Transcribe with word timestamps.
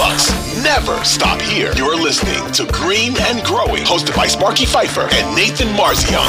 Bucks 0.00 0.30
never 0.64 1.04
stop 1.04 1.38
here. 1.42 1.74
You're 1.76 1.94
listening 1.94 2.50
to 2.52 2.64
Green 2.72 3.12
and 3.20 3.44
Growing, 3.44 3.84
hosted 3.84 4.16
by 4.16 4.26
Sparky 4.28 4.64
Fifer 4.64 5.06
and 5.12 5.36
Nathan 5.36 5.68
Marzion. 5.76 6.24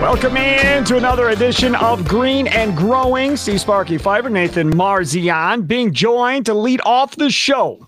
Welcome 0.00 0.36
in 0.36 0.84
to 0.86 0.96
another 0.96 1.28
edition 1.28 1.76
of 1.76 2.08
Green 2.08 2.48
and 2.48 2.76
Growing. 2.76 3.36
Steve 3.36 3.60
Sparky 3.60 3.96
Fifer, 3.96 4.28
Nathan 4.28 4.72
Marzion 4.72 5.68
being 5.68 5.92
joined 5.92 6.46
to 6.46 6.54
lead 6.54 6.80
off 6.84 7.14
the 7.14 7.30
show. 7.30 7.86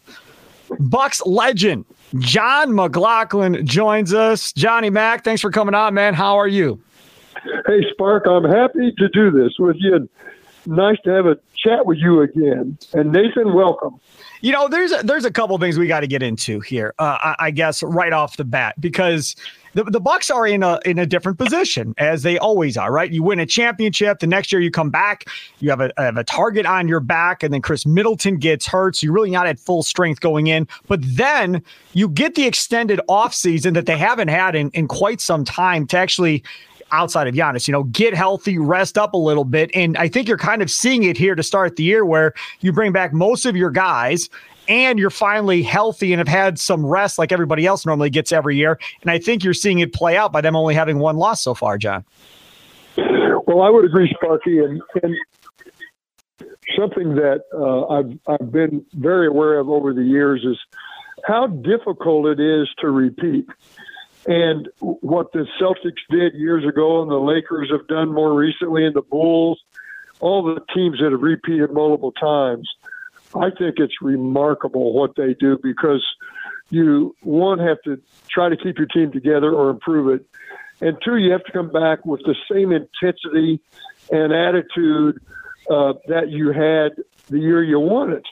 Bucks 0.79 1.21
legend 1.27 1.85
Jon 2.19 2.71
McGlocklin 2.71 3.65
joins 3.65 4.15
us. 4.15 4.53
Johnny 4.53 4.89
Mack, 4.89 5.25
thanks 5.25 5.43
for 5.43 5.51
coming 5.51 5.75
on, 5.75 5.95
man. 5.95 6.15
How 6.15 6.37
are 6.37 6.47
you? 6.47 6.81
Hey, 7.67 7.85
Spark, 7.91 8.29
I'm 8.29 8.45
happy 8.45 8.93
to 8.99 9.09
do 9.09 9.33
this 9.33 9.55
with 9.59 9.75
you. 9.81 10.09
Nice 10.69 10.99
to 11.05 11.11
have 11.11 11.25
a 11.25 11.39
chat 11.57 11.87
with 11.87 11.97
you 11.97 12.21
again. 12.21 12.77
And 12.93 13.11
Nathan, 13.11 13.55
welcome. 13.55 13.99
You 14.43 14.53
know, 14.53 14.69
there's 14.69 14.93
a, 14.93 15.03
there's 15.03 15.25
a 15.25 15.31
couple 15.31 15.57
things 15.57 15.79
we 15.79 15.87
got 15.87 16.01
to 16.01 16.07
get 16.07 16.23
into 16.23 16.61
here. 16.61 16.95
Uh, 16.99 17.17
I, 17.23 17.37
I 17.39 17.51
guess 17.53 17.83
right 17.83 18.13
off 18.13 18.37
the 18.37 18.45
bat 18.45 18.79
because 18.79 19.35
the, 19.73 19.85
the 19.85 19.99
Bucks 19.99 20.31
are 20.31 20.47
in 20.47 20.63
a 20.63 20.79
in 20.85 20.99
a 20.99 21.07
different 21.07 21.39
position 21.39 21.95
as 21.97 22.23
they 22.23 22.37
always 22.37 22.77
are, 22.77 22.93
right? 22.93 23.11
You 23.11 23.23
win 23.23 23.41
a 23.41 23.47
championship, 23.47 24.19
the 24.19 24.27
next 24.27 24.53
year 24.53 24.61
you 24.61 24.71
come 24.71 24.91
back, 24.91 25.25
you 25.61 25.71
have 25.71 25.81
a, 25.81 25.91
have 25.97 26.19
a 26.19 26.25
target 26.25 26.67
on 26.67 26.87
your 26.87 27.01
back, 27.01 27.43
and 27.43 27.53
then 27.55 27.63
Khris 27.63 27.87
Middleton 27.87 28.37
gets 28.37 28.67
hurt, 28.67 28.97
so 28.97 29.07
you're 29.07 29.15
really 29.15 29.31
not 29.31 29.47
at 29.47 29.59
full 29.59 29.83
strength 29.83 30.21
going 30.21 30.49
in. 30.49 30.69
But 30.87 31.01
then 31.03 31.63
you 31.95 32.09
get 32.09 32.35
the 32.35 32.47
extended 32.47 33.01
offseason 33.09 33.73
that 33.73 33.87
they 33.87 33.97
haven't 33.97 34.29
had 34.29 34.55
in, 34.55 34.71
in 34.71 34.87
quite 34.87 35.23
some 35.23 35.45
time 35.45 35.87
to 35.89 35.97
actually 35.97 36.45
outside 36.93 37.27
of 37.27 37.35
Giannis, 37.35 37.69
you 37.69 37.73
know, 37.73 37.85
get 37.85 38.15
healthy, 38.15 38.59
rest 38.59 38.99
up 38.99 39.15
a 39.15 39.19
little 39.19 39.45
bit. 39.45 39.71
And 39.75 39.97
I 39.97 40.09
think 40.09 40.29
you're 40.29 40.39
kind 40.39 40.63
of 40.63 40.71
seeing 40.71 41.05
it 41.05 41.17
here 41.17 41.35
to 41.35 41.43
start 41.43 41.77
the 41.77 41.83
year 41.83 42.05
where 42.05 42.35
you 42.61 42.73
bring 42.73 42.93
back 42.93 43.13
most 43.13 43.47
of 43.47 43.57
your 43.57 43.71
guys 43.71 44.29
and 44.69 44.99
you're 44.99 45.11
finally 45.11 45.63
healthy 45.63 46.13
and 46.13 46.19
have 46.19 46.29
had 46.29 46.59
some 46.59 46.85
rest 46.85 47.19
like 47.19 47.33
everybody 47.33 47.67
else 47.67 47.87
normally 47.87 48.11
gets 48.11 48.33
every 48.33 48.57
year. 48.57 48.79
And 49.03 49.11
I 49.11 49.19
think 49.19 49.43
you're 49.43 49.55
seeing 49.55 49.79
it 49.79 49.93
play 49.93 50.17
out 50.17 50.33
by 50.33 50.41
them 50.41 50.55
only 50.55 50.75
having 50.75 50.99
one 50.99 51.17
loss 51.17 51.43
so 51.43 51.55
far, 51.55 51.79
Jon. 51.79 52.05
Well, 53.47 53.63
I 53.63 53.71
would 53.71 53.87
agree, 53.87 54.13
Sparky, 54.15 54.59
and, 54.59 54.83
and 55.03 55.15
something 56.79 57.15
that 57.15 57.41
uh, 57.55 57.87
I've 57.87 58.19
I've 58.27 58.53
been 58.53 58.85
very 58.95 59.27
aware 59.27 59.59
of 59.59 59.71
over 59.71 59.95
the 59.95 60.03
years 60.03 60.45
is 60.45 60.59
how 61.25 61.47
difficult 61.47 62.27
it 62.27 62.41
is 62.41 62.69
to 62.81 62.91
repeat. 62.91 63.47
And 64.29 64.69
what 64.81 65.33
the 65.33 65.47
Celtics 65.61 66.05
did 66.11 66.35
years 66.35 66.65
ago, 66.65 67.03
and 67.03 67.11
the 67.11 67.17
Lakers 67.17 67.71
have 67.73 67.89
done 67.89 68.13
more 68.13 68.35
recently, 68.35 68.85
and 68.85 68.95
the 68.95 69.03
Bulls, 69.03 69.59
all 70.21 70.43
the 70.43 70.61
teams 70.75 70.99
that 71.01 71.13
have 71.13 71.23
repeated 71.23 71.73
multiple 71.73 72.13
times 72.13 72.69
I 73.35 73.51
think 73.51 73.79
it's 73.79 74.01
remarkable 74.01 74.93
what 74.93 75.17
they 75.17 75.35
do 75.35 75.59
because 75.63 76.05
you 76.71 77.15
one 77.23 77.59
have 77.59 77.79
to 77.85 78.01
try 78.29 78.49
to 78.49 78.57
keep 78.57 78.79
your 78.79 78.87
team 78.87 79.13
together 79.13 79.53
or 79.53 79.71
improve 79.71 80.21
it, 80.21 80.27
and 80.81 80.97
two 81.05 81.17
you 81.17 81.33
have 81.33 81.45
to 81.45 81.53
come 81.53 81.71
back 81.71 82.05
with 82.07 82.21
the 82.23 82.35
same 82.51 82.73
intensity 82.73 83.61
and 84.11 84.33
attitude 84.33 85.21
uh, 85.71 85.95
that 86.09 86.31
you 86.31 86.53
had 86.53 86.93
the 87.29 87.39
year 87.39 87.63
you 87.63 87.79
won 87.79 88.13
it. 88.13 88.25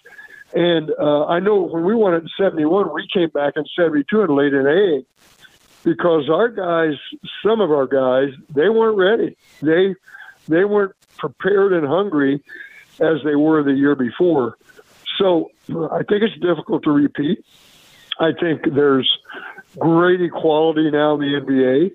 And 0.55 0.91
uh, 0.99 1.27
I 1.27 1.41
know 1.41 1.63
when 1.63 1.85
we 1.85 1.95
won 1.95 2.15
it 2.15 2.23
in 2.23 2.29
'71, 2.39 2.95
we 2.95 3.07
came 3.13 3.31
back 3.31 3.55
in 3.57 3.65
'72 3.77 4.23
and 4.23 4.35
laid 4.35 4.55
an 4.55 4.67
egg 4.67 5.05
because 5.87 6.29
our 6.29 6.48
guys, 6.48 6.98
some 7.45 7.61
of 7.61 7.70
our 7.70 7.87
guys, 7.87 8.34
they 8.53 8.69
weren't 8.69 8.98
ready. 8.98 9.37
They 9.62 9.95
they 10.48 10.65
weren't 10.65 10.97
prepared 11.17 11.73
and 11.73 11.87
hungry 11.87 12.43
as 12.98 13.19
they 13.25 13.37
were 13.37 13.62
the 13.62 13.73
year 13.73 13.95
before. 13.95 14.59
So 15.17 15.53
I 15.70 16.03
think 16.03 16.25
it's 16.25 16.39
difficult 16.41 16.83
to 16.84 16.91
repeat. 16.91 17.45
I 18.19 18.33
think 18.33 18.62
there's 18.75 19.09
great 19.78 20.20
equality 20.20 20.91
now 20.91 21.15
in 21.15 21.20
the 21.20 21.41
NBA. 21.41 21.93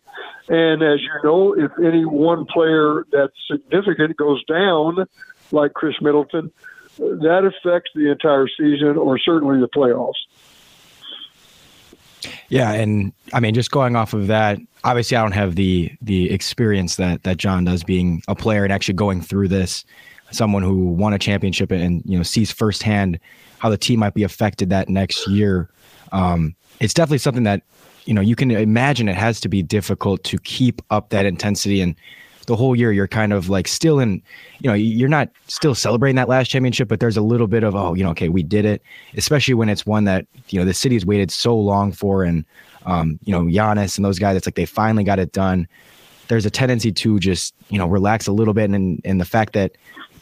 And 0.47 0.81
as 0.81 1.01
you 1.01 1.19
know, 1.23 1.53
if 1.53 1.71
any 1.83 2.05
one 2.05 2.45
player 2.45 3.05
that's 3.11 3.33
significant 3.51 4.15
goes 4.15 4.41
down, 4.45 5.05
like 5.51 5.73
Khris 5.73 5.95
Middleton, 6.01 6.51
that 6.97 7.43
affects 7.43 7.91
the 7.93 8.09
entire 8.09 8.47
season 8.47 8.97
or 8.97 9.19
certainly 9.19 9.59
the 9.59 9.67
playoffs. 9.67 10.13
Yeah, 12.51 12.73
and 12.73 13.13
I 13.31 13.39
mean, 13.39 13.53
just 13.53 13.71
going 13.71 13.95
off 13.95 14.13
of 14.13 14.27
that, 14.27 14.59
obviously, 14.83 15.15
I 15.15 15.21
don't 15.21 15.31
have 15.31 15.55
the 15.55 15.89
the 16.01 16.29
experience 16.31 16.97
that 16.97 17.23
that 17.23 17.37
Jon 17.37 17.63
does, 17.63 17.81
being 17.81 18.21
a 18.27 18.35
player 18.35 18.65
and 18.65 18.73
actually 18.73 18.95
going 18.95 19.21
through 19.21 19.47
this 19.47 19.85
someone 20.31 20.63
who 20.63 20.87
won 20.87 21.13
a 21.13 21.19
championship 21.19 21.71
and 21.71 22.01
you 22.05 22.17
know 22.17 22.23
sees 22.23 22.51
firsthand 22.51 23.19
how 23.59 23.69
the 23.69 23.77
team 23.77 23.99
might 23.99 24.13
be 24.13 24.23
affected 24.23 24.69
that 24.69 24.89
next 24.89 25.27
year. 25.29 25.69
Um, 26.11 26.53
it's 26.81 26.93
definitely 26.93 27.19
something 27.19 27.43
that 27.43 27.63
you 28.03 28.13
know 28.13 28.21
you 28.21 28.35
can 28.35 28.51
imagine 28.51 29.07
it 29.07 29.15
has 29.15 29.39
to 29.41 29.47
be 29.47 29.63
difficult 29.63 30.21
to 30.25 30.37
keep 30.39 30.81
up 30.89 31.09
that 31.09 31.25
intensity 31.25 31.79
and 31.79 31.95
the 32.47 32.55
whole 32.55 32.75
year 32.75 32.91
you're 32.91 33.07
kind 33.07 33.33
of 33.33 33.49
like 33.49 33.67
still 33.67 33.99
in 33.99 34.21
you 34.59 34.69
know 34.69 34.73
you're 34.73 35.09
not 35.09 35.29
still 35.47 35.75
celebrating 35.75 36.15
that 36.15 36.29
last 36.29 36.49
championship 36.49 36.87
but 36.87 36.99
there's 36.99 37.17
a 37.17 37.21
little 37.21 37.47
bit 37.47 37.63
of 37.63 37.75
oh 37.75 37.93
you 37.93 38.03
know 38.03 38.11
okay 38.11 38.29
we 38.29 38.43
did 38.43 38.65
it 38.65 38.81
especially 39.15 39.53
when 39.53 39.69
it's 39.69 39.85
one 39.85 40.05
that 40.05 40.25
you 40.49 40.59
know 40.59 40.65
the 40.65 40.73
city's 40.73 41.05
waited 41.05 41.31
so 41.31 41.55
long 41.55 41.91
for 41.91 42.23
and 42.23 42.45
um, 42.85 43.19
you 43.23 43.31
know 43.31 43.43
Giannis 43.43 43.97
and 43.97 44.05
those 44.05 44.19
guys 44.19 44.35
it's 44.35 44.47
like 44.47 44.55
they 44.55 44.65
finally 44.65 45.03
got 45.03 45.19
it 45.19 45.31
done 45.31 45.67
there's 46.27 46.45
a 46.45 46.49
tendency 46.49 46.91
to 46.91 47.19
just 47.19 47.53
you 47.69 47.77
know 47.77 47.85
relax 47.85 48.27
a 48.27 48.31
little 48.31 48.53
bit 48.53 48.69
and 48.69 49.01
and 49.03 49.19
the 49.19 49.25
fact 49.25 49.53
that 49.53 49.73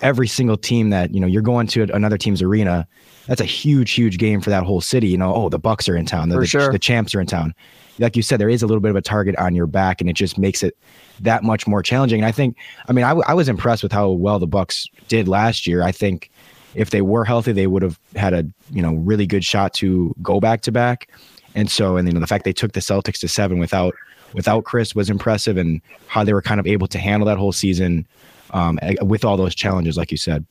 every 0.01 0.27
single 0.27 0.57
team 0.57 0.89
that 0.89 1.13
you 1.13 1.19
know 1.19 1.27
you're 1.27 1.41
going 1.41 1.67
to 1.67 1.83
another 1.93 2.17
team's 2.17 2.41
arena 2.41 2.87
that's 3.27 3.41
a 3.41 3.45
huge 3.45 3.91
huge 3.91 4.17
game 4.17 4.41
for 4.41 4.49
that 4.49 4.63
whole 4.63 4.81
city 4.81 5.07
you 5.07 5.17
know 5.17 5.33
oh 5.33 5.49
the 5.49 5.59
bucks 5.59 5.87
are 5.87 5.95
in 5.95 6.05
town 6.05 6.29
the, 6.29 6.39
the, 6.39 6.47
sure. 6.47 6.71
the, 6.71 6.79
champs 6.79 7.13
are 7.13 7.21
in 7.21 7.27
town 7.27 7.53
like 7.99 8.15
you 8.15 8.21
said 8.21 8.39
there 8.39 8.49
is 8.49 8.63
a 8.63 8.67
little 8.67 8.81
bit 8.81 8.89
of 8.89 8.95
a 8.95 9.01
target 9.01 9.35
on 9.37 9.53
your 9.53 9.67
back 9.67 10.01
and 10.01 10.09
it 10.09 10.13
just 10.13 10.37
makes 10.37 10.63
it 10.63 10.77
that 11.19 11.43
much 11.43 11.67
more 11.67 11.83
challenging 11.83 12.19
and 12.19 12.25
i 12.25 12.31
think 12.31 12.57
i 12.87 12.93
mean 12.93 13.05
I, 13.05 13.09
w- 13.09 13.25
I 13.27 13.33
was 13.33 13.49
impressed 13.49 13.83
with 13.83 13.91
how 13.91 14.09
well 14.09 14.39
the 14.39 14.47
bucks 14.47 14.87
did 15.07 15.27
last 15.27 15.67
year 15.67 15.83
i 15.83 15.91
think 15.91 16.31
if 16.75 16.89
they 16.89 17.01
were 17.01 17.25
healthy 17.25 17.51
they 17.51 17.67
would 17.67 17.83
have 17.83 17.99
had 18.15 18.33
a 18.33 18.45
you 18.71 18.81
know 18.81 18.93
really 18.95 19.27
good 19.27 19.43
shot 19.43 19.73
to 19.75 20.15
go 20.21 20.39
back 20.39 20.61
to 20.61 20.71
back 20.71 21.09
and 21.55 21.69
so 21.69 21.97
and 21.97 22.07
you 22.07 22.13
know 22.13 22.19
the 22.19 22.27
fact 22.27 22.45
they 22.45 22.53
took 22.53 22.73
the 22.73 22.79
celtics 22.79 23.19
to 23.19 23.27
seven 23.27 23.59
without 23.59 23.93
without 24.33 24.63
Khris 24.63 24.95
was 24.95 25.09
impressive 25.09 25.57
and 25.57 25.81
how 26.07 26.23
they 26.23 26.33
were 26.33 26.41
kind 26.41 26.59
of 26.59 26.67
able 26.67 26.87
to 26.87 26.99
handle 26.99 27.25
that 27.27 27.37
whole 27.37 27.51
season 27.51 28.07
um, 28.51 28.79
with 29.01 29.23
all 29.23 29.37
those 29.37 29.55
challenges, 29.55 29.97
like 29.97 30.11
you 30.11 30.17
said? 30.17 30.45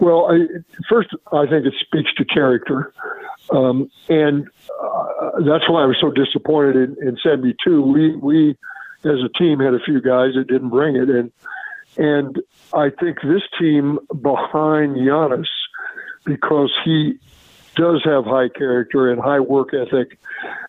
Well, 0.00 0.28
I, 0.30 0.46
first, 0.88 1.08
I 1.32 1.46
think 1.46 1.66
it 1.66 1.74
speaks 1.80 2.12
to 2.14 2.24
character. 2.24 2.92
Um, 3.50 3.90
and 4.08 4.48
uh, 4.82 5.40
that's 5.46 5.68
why 5.68 5.82
I 5.82 5.86
was 5.86 5.96
so 6.00 6.10
disappointed 6.10 6.76
in, 6.76 7.08
in 7.08 7.16
72. 7.22 7.82
We, 7.82 8.16
we, 8.16 8.50
as 9.04 9.18
a 9.24 9.28
team, 9.38 9.60
had 9.60 9.74
a 9.74 9.80
few 9.80 10.00
guys 10.00 10.34
that 10.34 10.46
didn't 10.48 10.70
bring 10.70 10.96
it. 10.96 11.08
And, 11.08 11.32
and 11.96 12.40
I 12.72 12.90
think 12.90 13.18
this 13.22 13.42
team 13.58 13.98
behind 14.08 14.96
Giannis, 14.96 15.46
because 16.24 16.72
he 16.84 17.18
does 17.76 18.02
have 18.04 18.24
high 18.24 18.48
character 18.48 19.10
and 19.10 19.20
high 19.20 19.40
work 19.40 19.68
ethic 19.74 20.18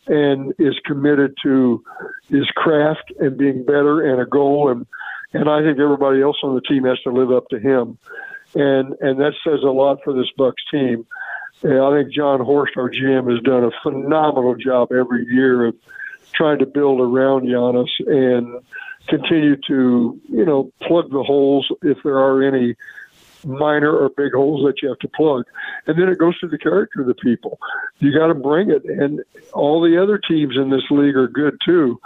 and 0.07 0.53
is 0.59 0.75
committed 0.85 1.35
to 1.43 1.83
his 2.29 2.45
craft 2.55 3.11
and 3.19 3.37
being 3.37 3.65
better 3.65 4.01
and 4.01 4.21
a 4.21 4.25
goal 4.25 4.69
and 4.69 4.85
and 5.33 5.49
I 5.49 5.61
think 5.61 5.79
everybody 5.79 6.21
else 6.21 6.37
on 6.43 6.55
the 6.55 6.61
team 6.61 6.85
has 6.85 6.99
to 7.01 7.11
live 7.11 7.31
up 7.31 7.49
to 7.49 7.59
him, 7.59 7.97
and 8.55 8.95
and 9.01 9.19
that 9.19 9.33
says 9.43 9.59
a 9.63 9.71
lot 9.71 9.99
for 10.03 10.13
this 10.13 10.31
Bucks 10.37 10.63
team. 10.71 11.05
And 11.63 11.79
I 11.79 11.91
think 11.91 12.13
Jon 12.13 12.39
Horst, 12.39 12.73
our 12.77 12.89
GM, 12.89 13.31
has 13.31 13.41
done 13.43 13.63
a 13.63 13.71
phenomenal 13.83 14.55
job 14.55 14.91
every 14.91 15.25
year 15.25 15.65
of 15.67 15.75
trying 16.33 16.59
to 16.59 16.65
build 16.65 17.01
around 17.01 17.47
Giannis 17.47 17.89
and 18.05 18.61
continue 19.07 19.55
to 19.67 20.19
you 20.29 20.45
know 20.45 20.71
plug 20.81 21.09
the 21.09 21.23
holes 21.23 21.67
if 21.81 21.97
there 22.03 22.17
are 22.17 22.43
any 22.43 22.75
minor 23.45 23.95
or 23.95 24.09
big 24.09 24.33
holes 24.33 24.65
that 24.65 24.81
you 24.81 24.89
have 24.89 24.99
to 24.99 25.07
plug. 25.07 25.45
And 25.85 25.99
then 25.99 26.09
it 26.09 26.17
goes 26.17 26.37
to 26.39 26.47
the 26.47 26.57
character 26.57 27.01
of 27.01 27.07
the 27.07 27.13
people. 27.15 27.59
You 27.99 28.13
got 28.13 28.27
to 28.27 28.35
bring 28.35 28.69
it. 28.69 28.83
And 28.85 29.21
all 29.53 29.81
the 29.81 30.01
other 30.01 30.17
teams 30.17 30.55
in 30.57 30.69
this 30.69 30.83
league 30.89 31.15
are 31.15 31.27
good 31.27 31.57
too. 31.63 31.99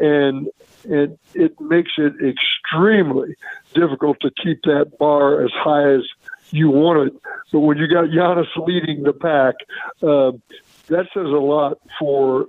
And 0.00 0.48
it 0.84 1.18
it 1.34 1.60
makes 1.60 1.92
it 1.98 2.14
extremely 2.24 3.36
difficult 3.74 4.18
to 4.20 4.30
keep 4.42 4.62
that 4.62 4.98
bar 4.98 5.44
as 5.44 5.50
high 5.52 5.92
as 5.94 6.02
you 6.50 6.70
want 6.70 7.08
it. 7.08 7.22
But 7.52 7.60
when 7.60 7.78
you 7.78 7.86
got 7.88 8.04
Giannis 8.06 8.46
leading 8.56 9.02
the 9.02 9.12
pack, 9.12 9.54
uh, 10.02 10.32
that 10.88 11.06
says 11.14 11.26
a 11.26 11.40
lot 11.40 11.78
for 11.98 12.46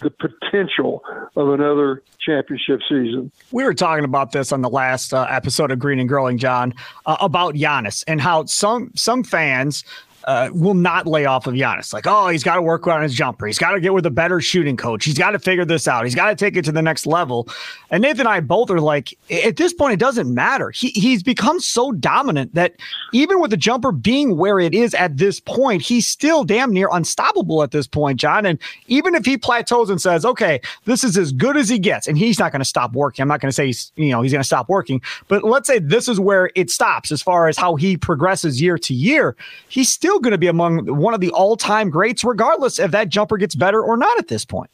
the 0.00 0.10
potential 0.10 1.02
of 1.36 1.48
another 1.48 2.02
championship 2.20 2.80
season. 2.88 3.30
We 3.50 3.64
were 3.64 3.74
talking 3.74 4.04
about 4.04 4.32
this 4.32 4.52
on 4.52 4.60
the 4.60 4.68
last 4.68 5.14
uh, 5.14 5.26
episode 5.30 5.70
of 5.70 5.78
Green 5.78 5.98
and 5.98 6.08
Growing, 6.08 6.36
Jon, 6.36 6.74
uh, 7.06 7.16
about 7.20 7.54
Giannis 7.54 8.04
and 8.06 8.20
how 8.20 8.44
some 8.44 8.92
some 8.94 9.24
fans 9.24 9.84
uh, 10.24 10.50
will 10.52 10.74
not 10.74 11.06
lay 11.06 11.24
off 11.26 11.46
of 11.46 11.54
Giannis. 11.54 11.92
Like, 11.92 12.06
oh, 12.06 12.28
he's 12.28 12.42
got 12.42 12.56
to 12.56 12.62
work 12.62 12.86
on 12.86 13.02
his 13.02 13.14
jumper. 13.14 13.46
He's 13.46 13.58
got 13.58 13.72
to 13.72 13.80
get 13.80 13.94
with 13.94 14.06
a 14.06 14.10
better 14.10 14.40
shooting 14.40 14.76
coach. 14.76 15.04
He's 15.04 15.18
got 15.18 15.32
to 15.32 15.38
figure 15.38 15.64
this 15.64 15.86
out. 15.86 16.04
He's 16.04 16.14
got 16.14 16.28
to 16.28 16.34
take 16.34 16.56
it 16.56 16.64
to 16.64 16.72
the 16.72 16.82
next 16.82 17.06
level. 17.06 17.48
And 17.90 18.02
Nathan 18.02 18.20
and 18.20 18.28
I 18.28 18.40
both 18.40 18.70
are 18.70 18.80
like, 18.80 19.16
at 19.30 19.56
this 19.56 19.72
point, 19.72 19.92
it 19.92 20.00
doesn't 20.00 20.32
matter. 20.32 20.70
He, 20.70 20.88
he's 20.90 21.22
become 21.22 21.60
so 21.60 21.92
dominant 21.92 22.54
that 22.54 22.74
even 23.12 23.40
with 23.40 23.50
the 23.50 23.56
jumper 23.56 23.92
being 23.92 24.36
where 24.36 24.58
it 24.58 24.74
is 24.74 24.94
at 24.94 25.18
this 25.18 25.40
point, 25.40 25.82
he's 25.82 26.06
still 26.06 26.44
damn 26.44 26.72
near 26.72 26.88
unstoppable 26.90 27.62
at 27.62 27.70
this 27.70 27.86
point, 27.86 28.18
Jon. 28.18 28.46
And 28.46 28.58
even 28.86 29.14
if 29.14 29.24
he 29.24 29.36
plateaus 29.36 29.90
and 29.90 30.00
says, 30.00 30.24
okay, 30.24 30.60
this 30.86 31.04
is 31.04 31.18
as 31.18 31.32
good 31.32 31.56
as 31.56 31.68
he 31.68 31.78
gets, 31.78 32.08
and 32.08 32.16
he's 32.16 32.38
not 32.38 32.50
going 32.50 32.60
to 32.60 32.64
stop 32.64 32.92
working. 32.94 33.22
I'm 33.22 33.28
not 33.28 33.40
going 33.40 33.50
to 33.50 33.54
say 33.54 33.66
he's, 33.66 33.92
you 33.96 34.10
know, 34.10 34.22
he's 34.22 34.32
going 34.32 34.42
to 34.42 34.46
stop 34.46 34.68
working, 34.68 35.02
but 35.28 35.44
let's 35.44 35.66
say 35.66 35.78
this 35.78 36.08
is 36.08 36.18
where 36.18 36.50
it 36.54 36.70
stops 36.70 37.12
as 37.12 37.22
far 37.22 37.48
as 37.48 37.56
how 37.56 37.76
he 37.76 37.96
progresses 37.96 38.60
year 38.60 38.78
to 38.78 38.94
year. 38.94 39.36
He's 39.68 39.90
still 39.90 40.13
going 40.20 40.32
to 40.32 40.38
be 40.38 40.46
among 40.46 40.86
one 40.86 41.14
of 41.14 41.20
the 41.20 41.30
all-time 41.30 41.90
greats, 41.90 42.24
regardless 42.24 42.78
if 42.78 42.90
that 42.90 43.08
jumper 43.08 43.36
gets 43.36 43.54
better 43.54 43.82
or 43.82 43.96
not 43.96 44.18
at 44.18 44.28
this 44.28 44.44
point. 44.44 44.70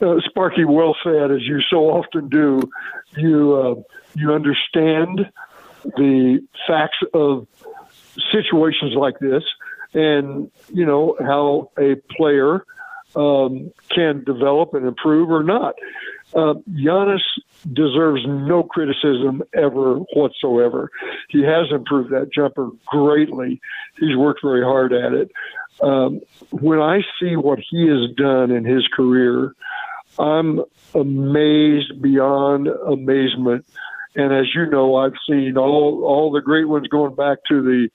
Uh, 0.00 0.20
Sparky, 0.20 0.64
well 0.64 0.96
said, 1.02 1.30
as 1.30 1.42
you 1.42 1.60
so 1.62 1.90
often 1.90 2.28
do. 2.28 2.60
You 3.16 3.54
uh, 3.54 3.74
you 4.14 4.32
understand 4.32 5.30
the 5.96 6.40
facts 6.66 6.98
of 7.14 7.46
situations 8.30 8.94
like 8.94 9.18
this, 9.18 9.42
and 9.94 10.50
you 10.72 10.86
know 10.86 11.16
how 11.20 11.70
a 11.78 11.96
player 12.16 12.64
um, 13.16 13.72
can 13.94 14.24
develop 14.24 14.74
and 14.74 14.86
improve 14.86 15.30
or 15.30 15.42
not. 15.42 15.74
Uh, 16.34 16.54
Giannis 16.70 17.22
deserves 17.72 18.20
no 18.26 18.62
criticism 18.62 19.42
ever 19.54 19.96
whatsoever. 20.14 20.90
He 21.30 21.42
has 21.42 21.66
improved 21.70 22.10
that 22.10 22.30
jumper 22.32 22.68
greatly. 22.86 23.60
He's 23.98 24.16
worked 24.16 24.40
very 24.42 24.62
hard 24.62 24.92
at 24.92 25.14
it. 25.14 25.30
Um, 25.82 26.20
when 26.50 26.80
I 26.80 27.00
see 27.20 27.36
what 27.36 27.60
he 27.70 27.86
has 27.88 28.14
done 28.16 28.50
in 28.50 28.64
his 28.64 28.86
career, 28.88 29.54
I'm 30.18 30.60
amazed 30.94 32.02
beyond 32.02 32.66
amazement. 32.66 33.64
And 34.14 34.32
as 34.32 34.46
you 34.54 34.66
know, 34.66 34.96
I've 34.96 35.14
seen 35.28 35.56
all 35.56 36.02
all 36.04 36.32
the 36.32 36.40
great 36.40 36.64
ones 36.64 36.88
going 36.88 37.14
back 37.14 37.38
to 37.48 37.62
the 37.62 37.88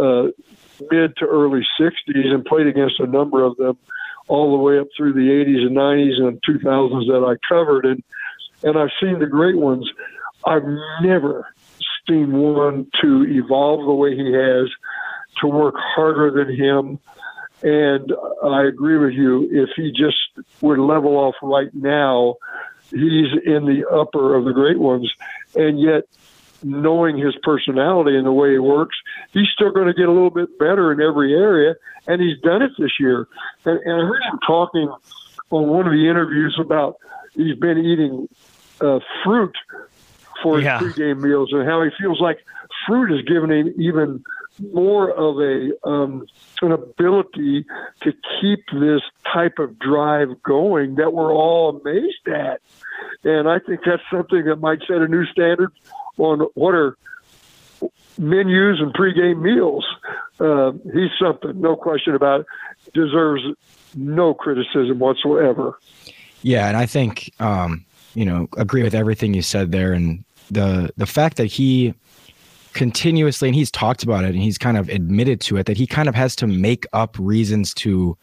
uh, 0.00 0.30
mid 0.90 1.16
to 1.16 1.26
early 1.26 1.62
'60s 1.80 2.26
and 2.26 2.44
played 2.44 2.66
against 2.66 3.00
a 3.00 3.06
number 3.06 3.42
of 3.42 3.56
them 3.56 3.78
all 4.28 4.56
the 4.56 4.62
way 4.62 4.78
up 4.78 4.88
through 4.96 5.12
the 5.12 5.20
80s 5.20 5.66
and 5.66 5.76
90s 5.76 6.20
and 6.20 6.42
2000s 6.42 7.06
that 7.08 7.24
I 7.26 7.36
covered. 7.48 7.86
And 7.86 8.02
and 8.62 8.78
I've 8.78 8.90
seen 9.00 9.18
the 9.18 9.26
great 9.26 9.56
ones. 9.56 9.90
I've 10.46 10.66
never 11.02 11.52
seen 12.08 12.32
one 12.32 12.86
to 13.00 13.24
evolve 13.28 13.84
the 13.84 13.92
way 13.92 14.16
he 14.16 14.32
has, 14.32 14.70
to 15.40 15.46
work 15.46 15.74
harder 15.76 16.30
than 16.30 16.54
him. 16.54 16.98
And 17.62 18.12
I 18.44 18.64
agree 18.64 18.98
with 18.98 19.12
you. 19.12 19.48
If 19.50 19.70
he 19.76 19.92
just 19.92 20.16
would 20.60 20.78
level 20.78 21.16
off 21.16 21.36
right 21.42 21.72
now, 21.74 22.36
he's 22.90 23.32
in 23.44 23.66
the 23.66 23.84
upper 23.90 24.34
of 24.34 24.44
the 24.44 24.52
great 24.52 24.78
ones. 24.78 25.12
And 25.54 25.80
yet, 25.80 26.04
knowing 26.62 27.18
his 27.18 27.34
personality 27.42 28.16
and 28.16 28.26
the 28.26 28.32
way 28.32 28.52
he 28.52 28.58
works, 28.58 28.96
he's 29.32 29.48
still 29.54 29.70
going 29.70 29.86
to 29.86 29.94
get 29.94 30.08
a 30.08 30.12
little 30.12 30.30
bit 30.30 30.58
better 30.58 30.92
in 30.92 31.00
every 31.00 31.34
area. 31.34 31.74
And 32.06 32.20
he's 32.20 32.38
done 32.40 32.62
it 32.62 32.72
this 32.78 32.92
year. 32.98 33.28
And, 33.64 33.78
and 33.78 33.92
I 33.92 34.04
heard 34.04 34.22
him 34.22 34.38
talking 34.46 34.92
on 35.50 35.68
one 35.68 35.86
of 35.86 35.92
the 35.92 36.08
interviews 36.08 36.56
about 36.58 36.96
he's 37.34 37.56
been 37.56 37.78
eating 37.78 38.28
uh, 38.80 39.00
fruit 39.24 39.56
for 40.42 40.56
his 40.56 40.64
yeah. 40.64 40.78
pregame 40.80 41.20
meals 41.20 41.50
and 41.52 41.68
how 41.68 41.82
he 41.82 41.90
feels 42.00 42.20
like 42.20 42.38
fruit 42.86 43.16
is 43.16 43.24
giving 43.26 43.50
him 43.50 43.74
even 43.78 44.24
more 44.72 45.10
of 45.10 45.38
a 45.38 45.88
um, 45.88 46.26
an 46.60 46.72
ability 46.72 47.64
to 48.02 48.12
keep 48.40 48.60
this 48.72 49.00
type 49.32 49.58
of 49.58 49.78
drive 49.78 50.42
going 50.42 50.96
that 50.96 51.12
we're 51.12 51.32
all 51.32 51.80
amazed 51.80 52.28
at. 52.28 52.60
And 53.24 53.48
I 53.48 53.58
think 53.58 53.80
that's 53.84 54.02
something 54.10 54.44
that 54.44 54.56
might 54.56 54.80
set 54.86 54.98
a 54.98 55.08
new 55.08 55.24
standard 55.26 55.72
on 56.18 56.40
what 56.54 56.74
are 56.74 56.96
menus 58.18 58.80
and 58.80 58.92
pregame 58.94 59.40
meals. 59.40 59.84
Uh, 60.38 60.72
he's 60.92 61.10
something, 61.20 61.60
no 61.60 61.76
question 61.76 62.14
about 62.14 62.40
it. 62.40 62.46
Deserves 62.94 63.42
no 63.94 64.34
criticism 64.34 64.98
whatsoever. 64.98 65.78
Yeah, 66.42 66.68
and 66.68 66.76
I 66.76 66.86
think 66.86 67.32
um, 67.40 67.84
you 68.14 68.24
know, 68.24 68.48
agree 68.56 68.82
with 68.82 68.94
everything 68.94 69.34
you 69.34 69.42
said 69.42 69.72
there. 69.72 69.92
And 69.92 70.24
the 70.50 70.90
the 70.96 71.06
fact 71.06 71.36
that 71.36 71.46
he 71.46 71.94
continuously 72.72 73.48
and 73.48 73.54
he's 73.54 73.70
talked 73.70 74.02
about 74.02 74.24
it 74.24 74.28
and 74.28 74.40
he's 74.40 74.56
kind 74.56 74.78
of 74.78 74.88
admitted 74.88 75.42
to 75.42 75.58
it 75.58 75.66
that 75.66 75.76
he 75.76 75.86
kind 75.86 76.08
of 76.08 76.14
has 76.14 76.34
to 76.34 76.46
make 76.46 76.86
up 76.94 77.16
reasons 77.18 77.74
to 77.74 78.16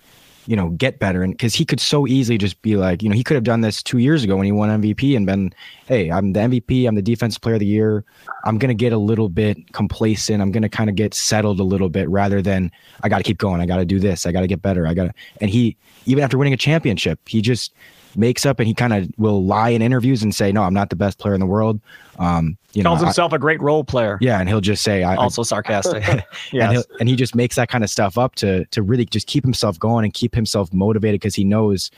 you 0.46 0.56
know 0.56 0.70
get 0.72 1.00
better. 1.00 1.24
And 1.24 1.34
because 1.34 1.54
he 1.56 1.66
could 1.66 1.80
so 1.80 2.08
easily 2.08 2.38
just 2.38 2.62
be 2.62 2.76
like 2.76 3.04
you 3.04 3.10
know 3.10 3.16
he 3.16 3.24
could 3.24 3.36
have 3.36 3.44
done 3.44 3.62
this 3.62 3.84
two 3.84 3.98
years 3.98 4.24
ago 4.24 4.36
when 4.36 4.46
he 4.46 4.52
won 4.52 4.70
mvp 4.82 5.16
and 5.16 5.26
been 5.26 5.54
hey 5.88 6.12
i'm 6.12 6.34
the 6.34 6.40
mvp 6.40 6.88
i'm 6.88 6.96
the 6.96 7.02
defensive 7.02 7.42
player 7.42 7.56
of 7.56 7.60
the 7.60 7.66
year. 7.66 8.04
I'm 8.46 8.58
gonna 8.58 8.74
get 8.74 8.94
a 8.94 8.98
little 8.98 9.30
bit 9.30 9.74
complacent. 9.74 10.42
I'm 10.42 10.52
gonna 10.52 10.70
kind 10.70 10.90
of 10.90 10.96
get 10.96 11.14
settled 11.14 11.60
a 11.60 11.64
little 11.64 11.90
bit 11.90 12.10
rather 12.10 12.42
than 12.42 12.72
i 13.04 13.10
gotta 13.10 13.24
keep 13.24 13.38
going. 13.38 13.62
I 13.62 13.66
gotta 13.66 13.86
do 13.86 14.00
this. 14.00 14.26
I 14.26 14.32
gotta 14.32 14.48
get 14.48 14.62
better. 14.62 14.88
I 14.88 14.94
gotta 14.94 15.14
and 15.42 15.50
he 15.50 15.78
even 16.06 16.24
after 16.24 16.38
winning 16.38 16.54
a 16.54 16.58
championship 16.58 17.20
he 17.28 17.42
just 17.42 17.74
makes 18.16 18.46
up 18.46 18.60
and 18.60 18.68
he 18.68 18.74
kind 18.74 18.94
of 18.94 19.10
will 19.18 19.44
lie 19.44 19.70
in 19.70 19.82
interviews 19.82 20.24
and 20.24 20.34
say, 20.34 20.52
"No, 20.52 20.64
I'm 20.64 20.74
not 20.74 20.90
the 20.90 20.96
best 20.96 21.20
player 21.20 21.34
in 21.34 21.40
the 21.40 21.46
world." 21.46 21.80
Um, 22.18 22.58
you 22.74 22.84
know 22.84 22.90
calls 22.92 23.02
know, 23.02 23.08
himself 23.08 23.34
I, 23.34 23.38
a 23.38 23.40
great 23.40 23.62
role 23.62 23.84
player. 23.84 24.18
Yeah, 24.22 24.40
and 24.40 24.50
he'll 24.50 24.62
just 24.62 24.84
say, 24.84 25.04
I, 25.04 25.16
"Also 25.16 25.44
sarcastic." 25.44 26.04
yeah, 26.52 26.72
and, 26.72 26.84
and 27.00 27.10
he 27.10 27.16
just 27.16 27.36
makes 27.36 27.56
that 27.56 27.70
kind 27.70 27.84
of 27.84 27.90
stuff 27.90 28.18
up 28.18 28.36
to 28.36 28.66
to 28.66 28.82
really 28.82 29.06
just 29.06 29.28
keep 29.28 29.44
himself 29.44 29.80
going 29.80 30.06
and 30.06 30.14
keep 30.14 30.36
himself 30.36 30.74
motivated 30.74 31.20
because 31.20 31.36
he 31.36 31.44
knows 31.44 31.92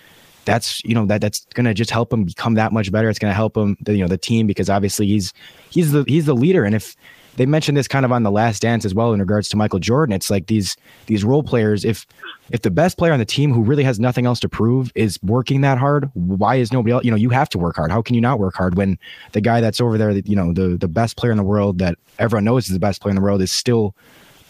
that's 0.46 0.84
you 0.84 0.96
know 0.96 1.06
that 1.06 1.22
that's 1.22 1.46
gonna 1.54 1.74
just 1.74 1.92
help 1.92 2.12
him 2.12 2.24
become 2.24 2.56
that 2.56 2.72
much 2.72 2.92
better. 2.92 3.10
It's 3.10 3.20
gonna 3.20 3.34
help 3.34 3.56
him, 3.56 3.78
the, 3.82 3.96
you 3.96 4.02
know, 4.02 4.08
the 4.08 4.18
team 4.18 4.48
because 4.48 4.70
obviously 4.70 5.08
he's 5.08 5.34
he's 5.70 5.92
the 5.92 6.04
he's 6.08 6.26
the 6.26 6.36
leader, 6.36 6.64
and 6.64 6.76
if 6.76 6.96
they 7.38 7.46
mentioned 7.46 7.78
this 7.78 7.88
kind 7.88 8.06
of 8.06 8.12
on 8.12 8.24
the 8.24 8.32
last 8.32 8.62
dance 8.62 8.86
as 8.86 8.94
well 8.94 9.14
in 9.14 9.20
regards 9.20 9.48
to 9.50 9.58
Michael 9.58 9.80
Jordan. 9.80 10.14
It's 10.14 10.30
like 10.30 10.48
these 10.48 10.76
these 11.06 11.24
role 11.24 11.44
players, 11.44 11.86
if 11.86 12.06
if 12.52 12.62
the 12.62 12.72
best 12.72 12.98
player 12.98 13.14
on 13.14 13.20
the 13.20 13.26
team 13.26 13.54
who 13.54 13.64
really 13.64 13.84
has 13.84 14.00
nothing 14.00 14.26
else 14.26 14.40
to 14.42 14.50
prove 14.50 14.92
is 14.96 15.18
working 15.24 15.62
that 15.62 15.78
hard, 15.78 16.10
why 16.14 16.56
is 16.56 16.74
nobody 16.74 16.94
else? 16.94 17.06
You 17.06 17.12
know, 17.12 17.18
you 17.18 17.30
have 17.30 17.50
to 17.50 17.58
work 17.58 17.78
hard. 17.78 17.92
How 17.92 18.02
can 18.02 18.16
you 18.16 18.22
not 18.22 18.40
work 18.40 18.56
hard 18.56 18.76
when 18.76 19.00
the 19.32 19.42
guy 19.42 19.62
that's 19.62 19.80
over 19.80 19.98
there, 19.98 20.12
you 20.12 20.36
know, 20.36 20.54
the 20.54 20.78
the 20.78 20.88
best 20.88 21.18
player 21.18 21.32
in 21.32 21.38
the 21.38 21.44
world 21.44 21.80
that 21.80 21.98
everyone 22.20 22.44
knows 22.44 22.66
is 22.66 22.74
the 22.74 22.80
best 22.80 23.02
player 23.02 23.12
in 23.12 23.16
the 23.16 23.22
world 23.22 23.42
is 23.42 23.52
still 23.52 23.96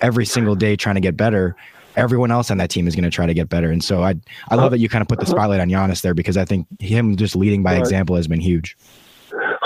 every 0.01 0.25
single 0.25 0.55
day 0.55 0.75
trying 0.75 0.95
to 0.95 1.01
get 1.01 1.15
better. 1.15 1.55
Everyone 1.97 2.31
else 2.31 2.49
on 2.49 2.57
that 2.57 2.69
team 2.69 2.87
is 2.87 2.95
going 2.95 3.03
to 3.03 3.09
try 3.09 3.25
to 3.25 3.33
get 3.33 3.49
better, 3.49 3.69
and 3.69 3.83
so 3.83 4.01
I 4.01 4.15
I 4.49 4.55
love 4.55 4.67
uh, 4.67 4.69
that 4.69 4.79
you 4.79 4.89
kind 4.89 5.01
of 5.01 5.07
put 5.07 5.19
the 5.19 5.25
uh-huh. 5.25 5.33
spotlight 5.33 5.59
on 5.59 5.69
Giannis 5.69 6.01
there 6.01 6.13
because 6.13 6.37
I 6.37 6.45
think 6.45 6.65
him 6.79 7.17
just 7.17 7.35
leading 7.35 7.63
by 7.63 7.75
example 7.75 8.15
has 8.15 8.27
been 8.27 8.39
huge 8.39 8.77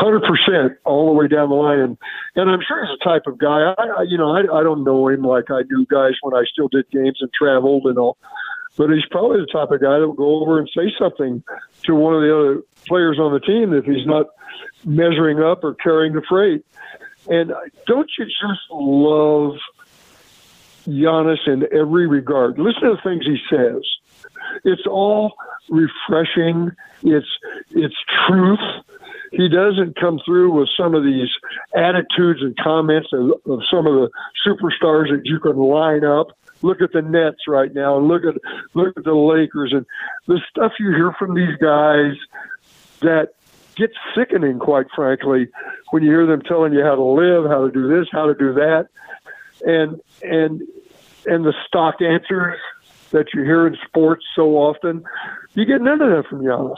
hundred 0.06 0.24
percent 0.24 0.78
all 0.86 1.07
the 1.07 1.13
way 1.13 1.28
down 1.28 1.50
the 1.50 1.56
line. 1.56 1.80
And 1.80 1.98
and 2.36 2.50
I'm 2.50 2.60
sure 2.66 2.86
he's 2.86 2.98
the 3.00 3.04
type 3.04 3.24
of 3.28 3.38
guy. 3.38 3.74
I, 3.78 3.86
I 4.00 4.04
you 4.07 4.18
know 4.18 4.31
I 4.31 4.42
I 4.42 4.63
don't 4.63 4.84
know 4.84 5.07
him 5.10 5.24
like 5.24 5.50
I 5.50 5.62
knew 5.69 5.86
guys 5.90 6.13
when 6.22 6.36
I 6.36 6.44
still 6.52 6.68
did 6.68 6.90
games 6.92 7.18
and 7.19 7.31
traveled 7.33 7.85
and 7.85 7.97
all, 7.97 8.18
but 8.78 8.90
he's 8.90 9.06
probably 9.09 9.40
the 9.40 9.52
type 9.52 9.71
of 9.71 9.81
guy 9.81 10.00
that 10.00 10.07
will 10.07 10.14
go 10.14 10.42
over 10.42 10.59
and 10.59 10.69
say 10.76 10.94
something 11.00 11.44
to 11.83 11.95
one 11.95 12.14
of 12.14 12.21
the 12.21 12.38
other 12.38 12.62
players 12.88 13.19
on 13.19 13.33
the 13.33 13.40
team 13.40 13.74
if 13.74 13.85
he's 13.85 14.06
not 14.06 14.28
measuring 14.85 15.42
up 15.42 15.64
or 15.64 15.74
carrying 15.76 16.14
the 16.14 16.21
freight. 16.28 16.66
And 17.28 17.52
don't 17.88 18.09
you 18.18 18.26
just 18.26 18.69
love 18.69 19.57
Giannis 20.88 21.47
in 21.47 21.68
every 21.74 22.07
regard? 22.07 22.59
Listen 22.59 22.83
to 22.83 22.95
the 22.95 23.02
things 23.04 23.26
he 23.26 23.38
says. 23.50 23.81
It's 24.64 24.85
all 24.85 25.33
refreshing. 25.69 26.71
It's 27.04 27.28
it's 27.71 27.95
truth 28.28 28.59
he 29.35 29.49
doesn't 29.49 29.99
come 29.99 30.19
through 30.25 30.51
with 30.51 30.69
some 30.77 30.95
of 30.95 31.04
these 31.04 31.30
attitudes 31.75 32.42
and 32.42 32.56
comments 32.57 33.09
of, 33.11 33.31
of 33.45 33.61
some 33.69 33.85
of 33.85 33.94
the 33.94 34.09
superstars 34.47 35.09
that 35.11 35.21
you 35.25 35.39
can 35.39 35.57
line 35.57 36.06
up. 36.06 36.27
Look 36.61 36.81
at 36.81 36.94
the 36.94 37.01
Nets 37.01 37.47
right 37.47 37.73
now, 37.73 37.97
and 37.97 38.07
look 38.07 38.23
at 38.23 38.35
look 38.73 38.97
at 38.97 39.04
the 39.04 39.13
Lakers, 39.13 39.73
and 39.73 39.85
the 40.25 40.39
stuff 40.49 40.71
you 40.80 40.92
hear 40.92 41.11
from 41.19 41.35
these 41.35 41.56
guys 41.61 42.15
that 43.01 43.33
gets 43.75 43.94
sickening, 44.15 44.57
quite 44.57 44.87
frankly, 44.95 45.49
when 45.92 46.01
you 46.01 46.09
hear 46.09 46.25
them 46.25 46.42
telling 46.42 46.73
you 46.73 46.81
how 46.81 46.95
to 46.95 47.04
live, 47.04 47.45
how 47.45 47.65
to 47.65 47.71
do 47.71 47.87
this, 47.87 48.07
how 48.11 48.25
to 48.25 48.33
do 48.33 48.54
that, 48.54 48.87
and 49.65 50.01
and 50.23 50.61
and 51.25 51.45
the 51.45 51.54
stock 51.68 52.01
answers 52.01 52.57
that 53.11 53.33
you 53.33 53.44
hear 53.44 53.68
in 53.68 53.77
sports 53.85 54.23
so 54.35 54.56
often, 54.57 55.04
you 55.54 55.65
get 55.65 55.81
none 55.81 56.01
of 56.01 56.09
that 56.09 56.25
from 56.30 56.42
Giannis. 56.42 56.75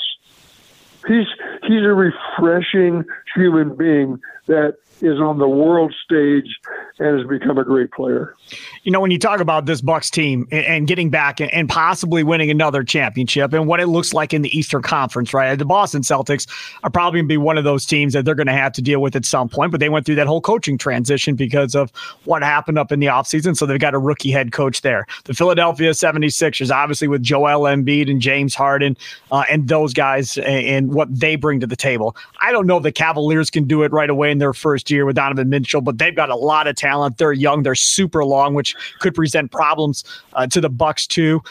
He's 1.07 1.27
he's 1.63 1.83
a 1.83 1.93
refreshing 1.93 3.05
human 3.35 3.75
being 3.75 4.19
that 4.47 4.75
is 5.01 5.19
on 5.19 5.37
the 5.37 5.47
world 5.47 5.93
stage 6.03 6.59
and 6.99 7.17
has 7.17 7.27
become 7.27 7.57
a 7.57 7.63
great 7.63 7.91
player. 7.91 8.35
You 8.83 8.91
know, 8.91 8.99
when 8.99 9.11
you 9.11 9.19
talk 9.19 9.39
about 9.39 9.65
this 9.65 9.81
Bucks 9.81 10.09
team 10.09 10.47
and, 10.51 10.87
getting 10.87 11.09
back 11.09 11.39
and, 11.39 11.53
and, 11.53 11.67
possibly 11.67 12.23
winning 12.23 12.49
another 12.49 12.83
championship 12.83 13.51
and 13.51 13.67
what 13.67 13.79
it 13.79 13.87
looks 13.87 14.13
like 14.13 14.33
in 14.33 14.41
the 14.41 14.57
Eastern 14.57 14.81
Conference, 14.81 15.33
right? 15.33 15.53
The 15.55 15.65
Boston 15.65 16.01
Celtics 16.01 16.47
are 16.83 16.89
probably 16.89 17.19
going 17.19 17.27
to 17.27 17.33
be 17.33 17.37
one 17.37 17.57
of 17.57 17.65
those 17.65 17.85
teams 17.85 18.13
that 18.13 18.23
they're 18.23 18.35
going 18.35 18.47
to 18.47 18.53
have 18.53 18.71
to 18.73 18.81
deal 18.81 19.01
with 19.01 19.15
at 19.15 19.25
some 19.25 19.49
point, 19.49 19.71
but 19.71 19.79
they 19.79 19.89
went 19.89 20.05
through 20.05 20.15
that 20.15 20.27
whole 20.27 20.41
coaching 20.41 20.77
transition 20.77 21.35
because 21.35 21.75
of 21.75 21.91
what 22.23 22.41
happened 22.41 22.79
up 22.79 22.91
in 22.91 22.99
the 22.99 23.07
offseason. 23.07 23.55
So 23.57 23.65
they've 23.65 23.79
got 23.79 23.93
a 23.93 23.99
rookie 23.99 24.31
head 24.31 24.53
coach 24.53 24.81
there. 24.81 25.05
The 25.25 25.33
Philadelphia 25.33 25.91
76ers, 25.91 26.71
obviously 26.73 27.07
with 27.07 27.21
Joel 27.21 27.63
Embiid 27.63 28.09
and 28.09 28.21
James 28.21 28.55
Harden 28.55 28.95
uh, 29.31 29.43
and 29.49 29.67
those 29.67 29.93
guys 29.93 30.37
and, 30.37 30.65
and 30.65 30.93
what 30.93 31.13
they 31.13 31.35
bring 31.35 31.59
to 31.59 31.67
the 31.67 31.75
table. 31.75 32.15
I 32.41 32.51
don't 32.51 32.65
know 32.65 32.77
if 32.77 32.83
the 32.83 32.91
Cavaliers 32.91 33.49
can 33.49 33.65
do 33.65 33.83
it 33.83 33.91
right 33.91 34.09
away 34.09 34.31
in 34.31 34.37
their 34.37 34.53
first 34.53 34.86
year 34.89 35.05
with 35.05 35.15
Donovan 35.15 35.49
Mitchell, 35.49 35.81
but 35.81 35.97
they've 35.97 36.15
got 36.15 36.29
a 36.29 36.35
lot 36.35 36.67
of 36.67 36.75
talent. 36.75 37.17
They're 37.17 37.33
young, 37.33 37.63
they're 37.63 37.75
super 37.75 38.23
long, 38.23 38.53
which 38.53 38.75
could 38.99 39.13
present 39.13 39.51
problems 39.51 40.03
uh, 40.33 40.47
to 40.47 40.61
the 40.61 40.69
Bucks 40.69 41.07
too. 41.07 41.41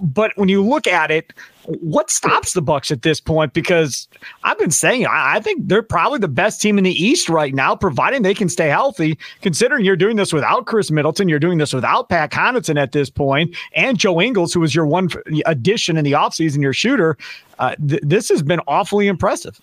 But 0.00 0.32
when 0.36 0.48
you 0.48 0.62
look 0.62 0.86
at 0.86 1.10
it, 1.10 1.32
what 1.66 2.10
stops 2.10 2.52
the 2.52 2.62
Bucks 2.62 2.90
at 2.90 3.02
this 3.02 3.20
point? 3.20 3.52
Because 3.52 4.08
I've 4.42 4.58
been 4.58 4.70
saying 4.70 5.06
I, 5.06 5.36
I, 5.36 5.40
think 5.40 5.66
they're 5.66 5.82
probably 5.82 6.18
the 6.18 6.28
best 6.28 6.60
team 6.60 6.78
in 6.78 6.84
the 6.84 6.92
East 6.92 7.28
right 7.28 7.54
now, 7.54 7.74
providing 7.74 8.22
they 8.22 8.34
can 8.34 8.48
stay 8.48 8.68
healthy. 8.68 9.18
Considering 9.40 9.84
you're 9.84 9.96
doing 9.96 10.16
this 10.16 10.32
without 10.32 10.66
Khris 10.66 10.90
Middleton, 10.90 11.28
you're 11.28 11.38
doing 11.38 11.58
this 11.58 11.72
without 11.72 12.08
Pat 12.08 12.30
Connaughton 12.30 12.80
at 12.80 12.92
this 12.92 13.10
point, 13.10 13.56
and 13.74 13.98
Joe 13.98 14.20
Ingles, 14.20 14.52
who 14.52 14.60
was 14.60 14.74
your 14.74 14.86
one 14.86 15.08
addition 15.46 15.96
in 15.96 16.04
the 16.04 16.12
offseason, 16.12 16.60
your 16.60 16.72
shooter. 16.72 17.16
Uh, 17.58 17.74
th- 17.88 18.02
this 18.04 18.28
has 18.28 18.42
been 18.42 18.60
awfully 18.66 19.06
impressive. 19.06 19.60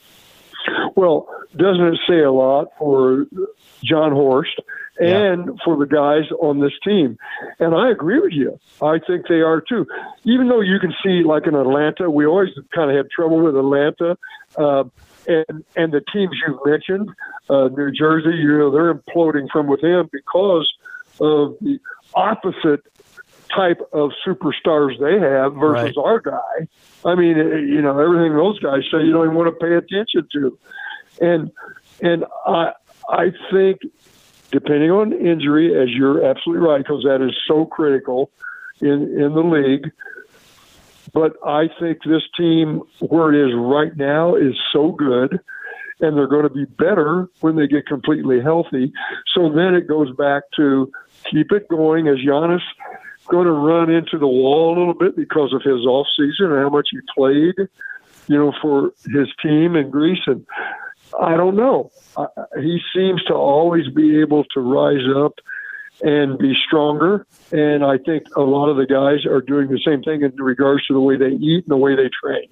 Well, 0.96 1.28
doesn't 1.56 1.86
it 1.86 2.00
say 2.08 2.20
a 2.20 2.32
lot 2.32 2.70
for 2.78 3.26
Jon 3.84 4.12
Horst 4.12 4.60
and 5.00 5.46
yeah. 5.46 5.54
for 5.64 5.78
the 5.78 5.86
guys 5.86 6.32
on 6.40 6.60
this 6.60 6.74
team? 6.84 7.18
And 7.60 7.76
I 7.76 7.92
agree 7.92 8.20
with 8.20 8.34
you. 8.34 8.60
I 8.82 9.00
think 9.00 9.28
they 9.28 9.42
are 9.42 9.62
too. 9.62 9.86
Even 10.24 10.50
though 10.50 10.62
you 10.62 10.80
can 10.80 10.94
see, 11.04 11.24
like 11.24 11.48
in 11.48 11.56
Atlanta, 11.56 12.10
we 12.10 12.26
always 12.26 12.50
kind 12.74 12.90
of 12.90 12.98
had 12.98 13.10
trouble 13.10 13.42
with 13.42 13.56
Atlanta. 13.56 14.18
Uh, 14.58 14.84
and 15.28 15.64
and 15.76 15.94
the 15.94 16.02
teams 16.12 16.32
you 16.46 16.60
mentioned, 16.66 17.10
uh, 17.50 17.70
New 17.70 17.92
Jersey, 17.92 18.36
you 18.38 18.58
know, 18.58 18.72
they're 18.72 18.94
imploding 18.94 19.50
from 19.52 19.68
within 19.68 20.10
because 20.12 20.72
of 21.20 21.56
the 21.62 21.80
opposite 22.14 22.82
type 23.56 23.80
of 23.94 24.12
superstars 24.26 25.00
they 25.00 25.20
have 25.20 25.56
versus 25.56 25.96
right. 25.98 26.04
our 26.04 26.20
guy. 26.20 26.68
I 27.06 27.16
mean, 27.16 27.38
eh, 27.38 27.60
you 27.60 27.82
know, 27.82 28.00
everything 28.00 28.36
those 28.36 28.60
guys 28.60 28.82
say 28.92 29.04
you 29.04 29.12
don't 29.12 29.26
even 29.26 29.36
want 29.36 29.54
to 29.54 29.66
pay 29.66 29.76
attention 29.76 30.28
to, 30.34 30.58
and 31.20 31.52
and 32.02 32.26
I 32.46 32.74
I 33.10 33.32
think 33.52 33.82
depending 34.52 34.92
on 34.92 35.14
injury, 35.14 35.80
as 35.82 35.90
you're 35.90 36.26
absolutely 36.26 36.68
right, 36.68 36.80
because 36.80 37.04
that 37.04 37.22
is 37.22 37.36
so 37.48 37.66
critical 37.66 38.32
in 38.82 39.20
in 39.20 39.34
the 39.34 39.44
league. 39.44 39.92
But 41.14 41.34
I 41.46 41.68
think 41.80 42.04
this 42.04 42.24
team, 42.38 42.84
where 43.00 43.34
it 43.34 43.50
is 43.50 43.54
right 43.56 43.96
now, 43.98 44.36
is 44.36 44.56
so 44.72 44.92
good, 44.92 45.40
and 46.00 46.16
they're 46.16 46.28
going 46.28 46.44
to 46.44 46.50
be 46.50 46.66
better 46.66 47.28
when 47.42 47.56
they 47.56 47.68
get 47.68 47.86
completely 47.86 48.40
healthy. 48.42 48.94
So 49.34 49.50
then 49.50 49.76
it 49.76 49.88
goes 49.88 50.16
back 50.16 50.44
to 50.56 50.92
keep 51.30 51.52
it 51.52 51.68
going 51.68 52.08
as 52.08 52.18
Giannis 52.18 52.62
going 53.32 53.46
to 53.46 53.52
run 53.52 53.90
into 53.90 54.18
the 54.20 54.28
wall 54.28 54.76
a 54.76 54.78
little 54.78 54.94
bit 54.94 55.16
because 55.16 55.54
of 55.54 55.62
his 55.64 55.86
off 55.86 56.08
season 56.16 56.52
and 56.52 56.60
how 56.60 56.70
much 56.70 56.90
he 56.92 57.00
played, 57.16 57.56
you 58.28 58.38
know, 58.38 58.54
for 58.62 58.92
his 59.06 59.30
team 59.42 59.76
in 59.76 59.90
Greece. 59.90 60.20
And 60.28 60.46
I 61.20 61.38
don't 61.38 61.56
know. 61.56 61.92
I, 62.18 62.26
he 62.60 62.80
seems 62.94 63.24
to 63.26 63.34
always 63.34 63.88
be 63.90 64.20
able 64.20 64.44
to 64.54 64.60
rise 64.60 65.08
up 65.16 65.36
and 66.02 66.38
be 66.38 66.54
stronger. 66.68 67.26
And 67.52 67.86
I 67.86 67.98
think 67.98 68.24
a 68.36 68.42
lot 68.42 68.70
of 68.70 68.78
the 68.78 68.86
guys 68.86 69.26
are 69.26 69.42
doing 69.42 69.70
the 69.70 69.80
same 69.86 70.04
thing 70.04 70.22
in 70.24 70.36
regards 70.36 70.86
to 70.88 70.94
the 70.94 71.02
way 71.02 71.16
they 71.16 71.30
eat 71.30 71.66
and 71.66 71.72
the 71.72 71.78
way 71.78 71.96
they 71.96 72.10
train. 72.22 72.48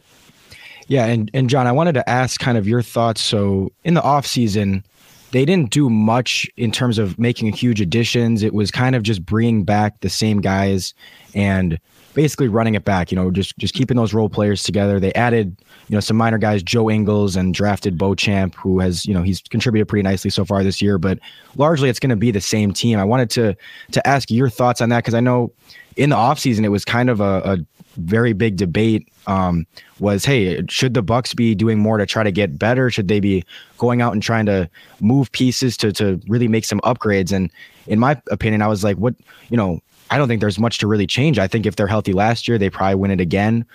Yeah, 0.87 1.05
and 1.05 1.29
and 1.35 1.49
Jon, 1.49 1.67
I 1.67 1.71
wanted 1.71 1.93
to 1.93 2.09
ask 2.09 2.39
kind 2.39 2.57
of 2.57 2.67
your 2.67 2.81
thoughts. 2.81 3.21
So 3.21 3.71
in 3.83 3.93
the 3.93 4.01
off 4.01 4.25
season, 4.25 4.83
they 5.31 5.45
didn't 5.45 5.71
do 5.71 5.89
much 5.89 6.49
in 6.57 6.71
terms 6.71 6.97
of 6.97 7.19
making 7.19 7.51
huge 7.53 7.81
additions. 7.81 8.43
It 8.43 8.53
was 8.53 8.71
kind 8.71 8.95
of 8.95 9.03
just 9.03 9.25
bringing 9.25 9.63
back 9.63 9.99
the 10.01 10.09
same 10.09 10.41
guys 10.41 10.93
and 11.35 11.79
basically 12.13 12.47
running 12.47 12.75
it 12.75 12.83
back. 12.83 13.11
You 13.11 13.15
know, 13.15 13.29
just 13.31 13.57
just 13.57 13.73
keeping 13.73 13.97
those 13.97 14.13
role 14.13 14.29
players 14.29 14.63
together. 14.63 14.99
They 14.99 15.13
added 15.13 15.55
you 15.87 15.95
know 15.95 15.99
some 15.99 16.17
minor 16.17 16.37
guys, 16.37 16.63
Joe 16.63 16.89
Ingles, 16.89 17.35
and 17.35 17.53
drafted 17.53 17.97
Beauchamp, 17.97 18.55
who 18.55 18.79
has 18.79 19.05
you 19.05 19.13
know 19.13 19.21
he's 19.21 19.41
contributed 19.41 19.87
pretty 19.87 20.03
nicely 20.03 20.31
so 20.31 20.45
far 20.45 20.63
this 20.63 20.81
year. 20.81 20.97
But 20.97 21.19
largely, 21.55 21.89
it's 21.89 21.99
going 21.99 22.09
to 22.09 22.15
be 22.15 22.31
the 22.31 22.41
same 22.41 22.73
team. 22.73 22.99
I 22.99 23.05
wanted 23.05 23.29
to 23.31 23.55
to 23.91 24.07
ask 24.07 24.31
your 24.31 24.49
thoughts 24.49 24.81
on 24.81 24.89
that 24.89 24.99
because 24.99 25.13
I 25.13 25.19
know 25.19 25.53
in 25.95 26.09
the 26.09 26.15
offseason 26.15 26.63
it 26.63 26.69
was 26.69 26.85
kind 26.85 27.09
of 27.09 27.19
a, 27.19 27.41
a 27.45 27.57
very 27.97 28.33
big 28.33 28.55
debate 28.55 29.07
um, 29.29 29.67
was, 29.99 30.25
hey, 30.25 30.65
should 30.69 30.95
the 30.95 31.03
Bucks 31.03 31.35
be 31.35 31.53
doing 31.53 31.77
more 31.77 31.99
to 31.99 32.05
try 32.07 32.23
to 32.23 32.31
get 32.31 32.57
better? 32.57 32.89
Should 32.89 33.07
they 33.07 33.19
be 33.19 33.45
going 33.77 34.01
out 34.01 34.11
and 34.11 34.23
trying 34.23 34.47
to 34.47 34.67
move 34.99 35.31
pieces 35.31 35.77
to 35.77 35.93
to 35.93 36.19
really 36.27 36.47
make 36.47 36.65
some 36.65 36.79
upgrades? 36.81 37.31
And 37.31 37.51
in 37.85 37.99
my 37.99 38.19
opinion, 38.31 38.63
I 38.63 38.67
was 38.67 38.83
like, 38.83 38.97
what, 38.97 39.13
you 39.49 39.55
know, 39.55 39.81
I 40.09 40.17
don't 40.17 40.27
think 40.27 40.41
there's 40.41 40.57
much 40.57 40.79
to 40.79 40.87
really 40.87 41.05
change. 41.05 41.37
I 41.37 41.47
think 41.47 41.67
if 41.67 41.75
they're 41.75 41.87
healthy 41.87 42.11
last 42.11 42.47
year, 42.47 42.57
they 42.57 42.71
probably 42.71 42.95
win 42.95 43.11
it 43.11 43.21
again. 43.21 43.65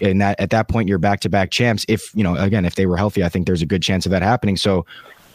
And 0.00 0.20
that 0.20 0.38
at 0.40 0.50
that 0.50 0.66
point, 0.68 0.88
you're 0.88 0.98
back 0.98 1.20
to 1.20 1.28
back 1.28 1.52
champs. 1.52 1.86
If 1.88 2.12
you 2.16 2.24
know, 2.24 2.34
again, 2.34 2.64
if 2.64 2.74
they 2.74 2.86
were 2.86 2.96
healthy, 2.96 3.22
I 3.22 3.28
think 3.28 3.46
there's 3.46 3.62
a 3.62 3.66
good 3.66 3.82
chance 3.82 4.04
of 4.06 4.10
that 4.10 4.22
happening. 4.22 4.56
So 4.56 4.84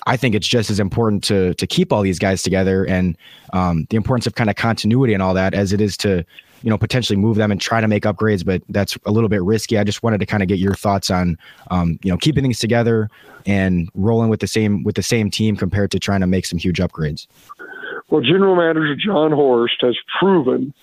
I 0.08 0.18
think 0.18 0.36
it's 0.36 0.48
just 0.48 0.70
as 0.70 0.82
important 0.82 1.24
to 1.26 1.54
to 1.54 1.66
keep 1.66 1.94
all 1.94 2.02
these 2.02 2.20
guys 2.20 2.44
together 2.44 2.84
and 2.84 3.18
um, 3.54 3.88
the 3.90 3.96
importance 3.96 4.28
of 4.28 4.36
kind 4.36 4.50
of 4.50 4.58
continuity 4.58 5.14
and 5.14 5.24
all 5.24 5.34
that 5.36 5.54
as 5.54 5.72
it 5.72 5.80
is 5.80 5.96
to 5.98 6.26
you 6.63 6.70
know 6.70 6.78
potentially 6.78 7.18
move 7.18 7.38
them 7.38 7.51
and 7.51 7.60
try 7.62 7.82
to 7.82 7.88
make 7.88 8.04
upgrades 8.04 8.46
but 8.46 8.62
that's 8.70 8.98
a 9.06 9.12
little 9.12 9.30
bit 9.30 9.44
risky. 9.44 9.78
I 9.78 9.84
just 9.84 10.04
wanted 10.04 10.20
to 10.20 10.25
kind 10.25 10.44
of 10.44 10.50
get 10.50 10.60
your 10.60 10.74
thoughts 10.74 11.10
on 11.10 11.38
um, 11.72 12.00
you 12.04 12.12
know 12.12 12.18
keeping 12.18 12.44
things 12.44 12.60
together 12.60 13.10
and 13.46 13.89
rolling 13.94 14.30
with 14.30 14.39
the 14.39 14.48
same 14.48 14.84
with 14.84 14.96
the 14.96 15.04
same 15.04 15.30
team 15.30 15.56
compared 15.56 15.92
to 15.92 16.00
trying 16.00 16.22
to 16.22 16.28
make 16.28 16.46
some 16.46 16.60
huge 16.60 16.80
upgrades. 16.80 17.28
Well 18.10 18.22
general 18.22 18.56
manager 18.56 18.96
Jon 18.96 19.32
Horst 19.32 19.78
has 19.82 19.98
proven 20.20 20.74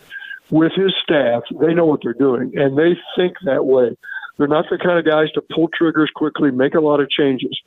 with 0.50 0.72
his 0.72 0.94
staff 1.02 1.42
they 1.60 1.74
know 1.74 1.86
what 1.86 2.00
they're 2.02 2.14
doing 2.14 2.52
and 2.54 2.78
they 2.78 2.96
think 3.16 3.36
that 3.44 3.66
way. 3.66 3.96
They're 4.38 4.46
not 4.46 4.66
the 4.70 4.76
kind 4.76 4.98
of 4.98 5.06
guys 5.06 5.30
to 5.32 5.40
pull 5.54 5.68
triggers 5.68 6.10
quickly 6.14 6.50
make 6.50 6.74
a 6.74 6.80
lot 6.80 7.00
of 7.00 7.08
changes 7.08 7.58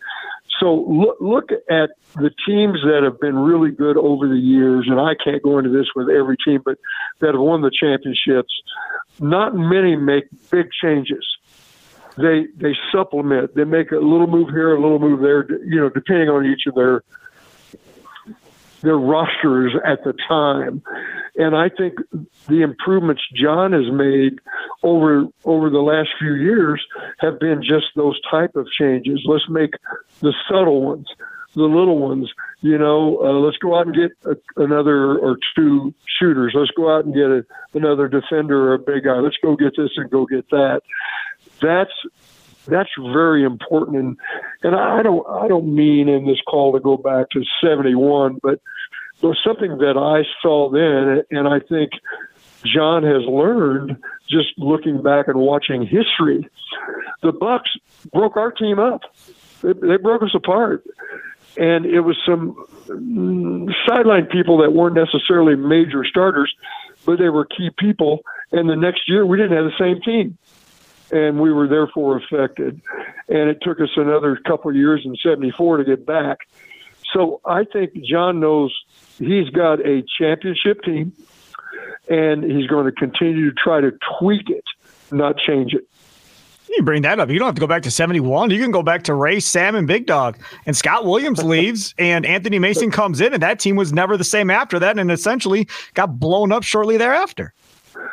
so 0.60 0.86
look, 0.88 1.18
look 1.20 1.52
at 1.70 1.92
the 2.16 2.32
teams 2.46 2.80
that 2.84 3.02
have 3.04 3.20
been 3.20 3.38
really 3.38 3.72
good 3.72 3.98
over 3.98 4.28
the 4.28 4.38
years, 4.38 4.88
and 4.90 5.00
I 5.00 5.14
can't 5.24 5.42
go 5.42 5.58
into 5.58 5.70
this 5.70 5.88
with 5.96 6.10
every 6.10 6.38
team, 6.46 6.62
but 6.64 6.78
that 7.20 7.34
have 7.34 7.42
won 7.42 7.62
the 7.62 7.72
championships. 7.72 8.54
Not 9.20 9.56
many 9.56 9.96
make 9.96 10.26
big 10.50 10.70
changes. 10.72 11.26
They 12.18 12.48
they 12.58 12.76
supplement. 12.92 13.56
They 13.56 13.64
make 13.64 13.92
a 13.92 13.98
little 13.98 14.28
move 14.28 14.50
here, 14.50 14.76
a 14.76 14.82
little 14.82 15.00
move 15.00 15.22
there. 15.22 15.50
You 15.64 15.80
know, 15.80 15.90
depending 15.90 16.30
on 16.30 16.46
each 16.46 16.64
of 16.68 16.76
their 16.76 17.04
their 18.82 18.98
rosters 18.98 19.74
at 19.86 20.04
the 20.04 20.14
time. 20.28 20.82
And 21.36 21.56
I 21.56 21.70
think 21.70 21.96
the 22.48 22.62
improvements 22.62 23.22
Jon 23.34 23.72
has 23.72 23.92
made 23.92 24.40
over 24.84 25.26
over 25.46 25.70
the 25.70 25.80
last 25.80 26.10
few 26.20 26.34
years 26.34 26.86
have 27.20 27.40
been 27.40 27.62
just 27.62 27.88
those 27.96 28.20
type 28.30 28.56
of 28.56 28.68
changes. 28.78 29.22
Let's 29.26 29.48
make 29.50 29.72
the 30.20 30.34
subtle 30.50 30.82
ones, 30.82 31.08
the 31.56 31.64
little 31.64 32.00
ones. 32.00 32.32
You 32.62 32.78
know, 32.78 33.20
uh, 33.24 33.40
let's 33.40 33.58
go 33.58 33.80
out 33.80 33.88
and 33.88 33.96
get 33.96 34.12
a, 34.26 34.36
another 34.62 35.18
or 35.18 35.38
two 35.56 35.94
shooters. 36.20 36.54
Let's 36.56 36.72
go 36.72 36.94
out 36.94 37.06
and 37.06 37.14
get 37.14 37.24
a, 37.24 37.46
another 37.74 38.10
defender 38.10 38.72
or 38.72 38.74
a 38.74 38.80
big 38.80 39.06
guy. 39.06 39.20
Let's 39.20 39.38
go 39.42 39.56
get 39.56 39.78
this 39.78 39.92
and 39.96 40.10
go 40.10 40.26
get 40.26 40.50
that. 40.50 40.82
That's 41.62 41.92
that's 42.70 42.90
very 43.14 43.44
important. 43.44 43.98
And 43.98 44.18
and 44.64 44.76
I 44.76 45.02
don't 45.04 45.26
I 45.28 45.48
don't 45.48 45.74
mean 45.74 46.10
in 46.10 46.26
this 46.26 46.42
call 46.48 46.74
to 46.74 46.80
go 46.80 46.98
back 46.98 47.30
to 47.32 47.44
'71, 47.62 48.40
but 48.42 48.60
was 49.22 49.38
something 49.46 49.78
that 49.80 49.98
I 49.98 50.24
saw 50.42 50.70
then, 50.70 51.24
and 51.38 51.48
I 51.48 51.60
think 51.60 51.92
Jon 52.64 53.04
has 53.04 53.24
learned 53.26 53.98
just 54.30 54.58
looking 54.58 55.02
back 55.02 55.28
and 55.28 55.38
watching 55.40 55.82
history. 55.82 56.48
The 57.22 57.32
Bucks 57.32 57.70
broke 58.14 58.38
our 58.38 58.52
team 58.52 58.80
up. 58.80 59.02
They, 59.62 59.74
they 59.74 59.98
broke 59.98 60.24
us 60.24 60.34
apart, 60.34 60.86
and 61.58 61.86
it 61.86 62.02
was 62.02 62.18
some 62.26 62.56
sideline 63.88 64.28
people 64.28 64.60
that 64.60 64.72
weren't 64.72 64.96
necessarily 64.96 65.56
major 65.56 66.06
starters, 66.06 66.54
but 67.06 67.20
they 67.20 67.30
were 67.30 67.46
key 67.46 67.70
people. 67.78 68.20
And 68.52 68.70
the 68.70 68.76
next 68.76 69.10
year, 69.10 69.26
we 69.26 69.38
didn't 69.38 69.56
have 69.58 69.66
the 69.66 69.78
same 69.78 70.02
team 70.02 70.38
and 71.12 71.40
we 71.40 71.52
were 71.52 71.68
therefore 71.68 72.18
affected. 72.18 72.82
And 73.28 73.50
it 73.50 73.60
took 73.62 73.80
us 73.80 73.90
another 73.96 74.38
couple 74.48 74.70
of 74.70 74.76
years 74.76 75.02
in 75.06 75.16
74 75.16 75.78
to 75.78 75.84
get 75.84 76.06
back. 76.06 76.40
So 77.14 77.42
I 77.46 77.64
think 77.64 77.94
Jon 78.04 78.40
knows 78.40 78.76
he's 79.18 79.50
got 79.50 79.80
a 79.86 80.04
championship 80.18 80.84
team 80.84 81.14
and 82.10 82.44
he's 82.44 82.68
going 82.68 82.86
to 82.86 82.92
continue 82.92 83.50
to 83.50 83.56
try 83.56 83.82
to 83.82 83.92
tweak 84.20 84.50
it, 84.50 84.64
not 85.12 85.38
change 85.38 85.74
it. 85.74 85.88
You 86.70 86.84
bring 86.84 87.02
that 87.02 87.20
up. 87.20 87.30
You 87.30 87.40
don't 87.40 87.48
have 87.48 87.56
to 87.56 87.62
go 87.62 87.68
back 87.68 87.82
to 87.84 87.92
71. 87.92 88.52
You 88.52 88.62
can 88.62 88.70
go 88.70 88.84
back 88.84 89.04
to 89.04 89.16
Ray, 89.16 89.40
Sam, 89.40 89.74
and 89.74 89.88
Big 89.88 90.06
Dog. 90.06 90.38
And 90.68 90.78
Scott 90.78 91.04
Williams 91.04 91.44
leaves, 91.44 91.96
and 91.98 92.26
Anthony 92.26 92.60
Mason 92.60 92.92
comes 92.92 93.22
in, 93.22 93.34
and 93.34 93.42
that 93.42 93.60
team 93.60 93.76
was 93.76 93.92
never 93.92 94.18
the 94.18 94.24
same 94.24 94.52
after 94.52 94.78
that, 94.78 95.00
and 95.00 95.12
essentially 95.12 95.68
got 95.96 96.20
blown 96.20 96.52
up 96.52 96.62
shortly 96.62 96.96
thereafter. 96.96 97.54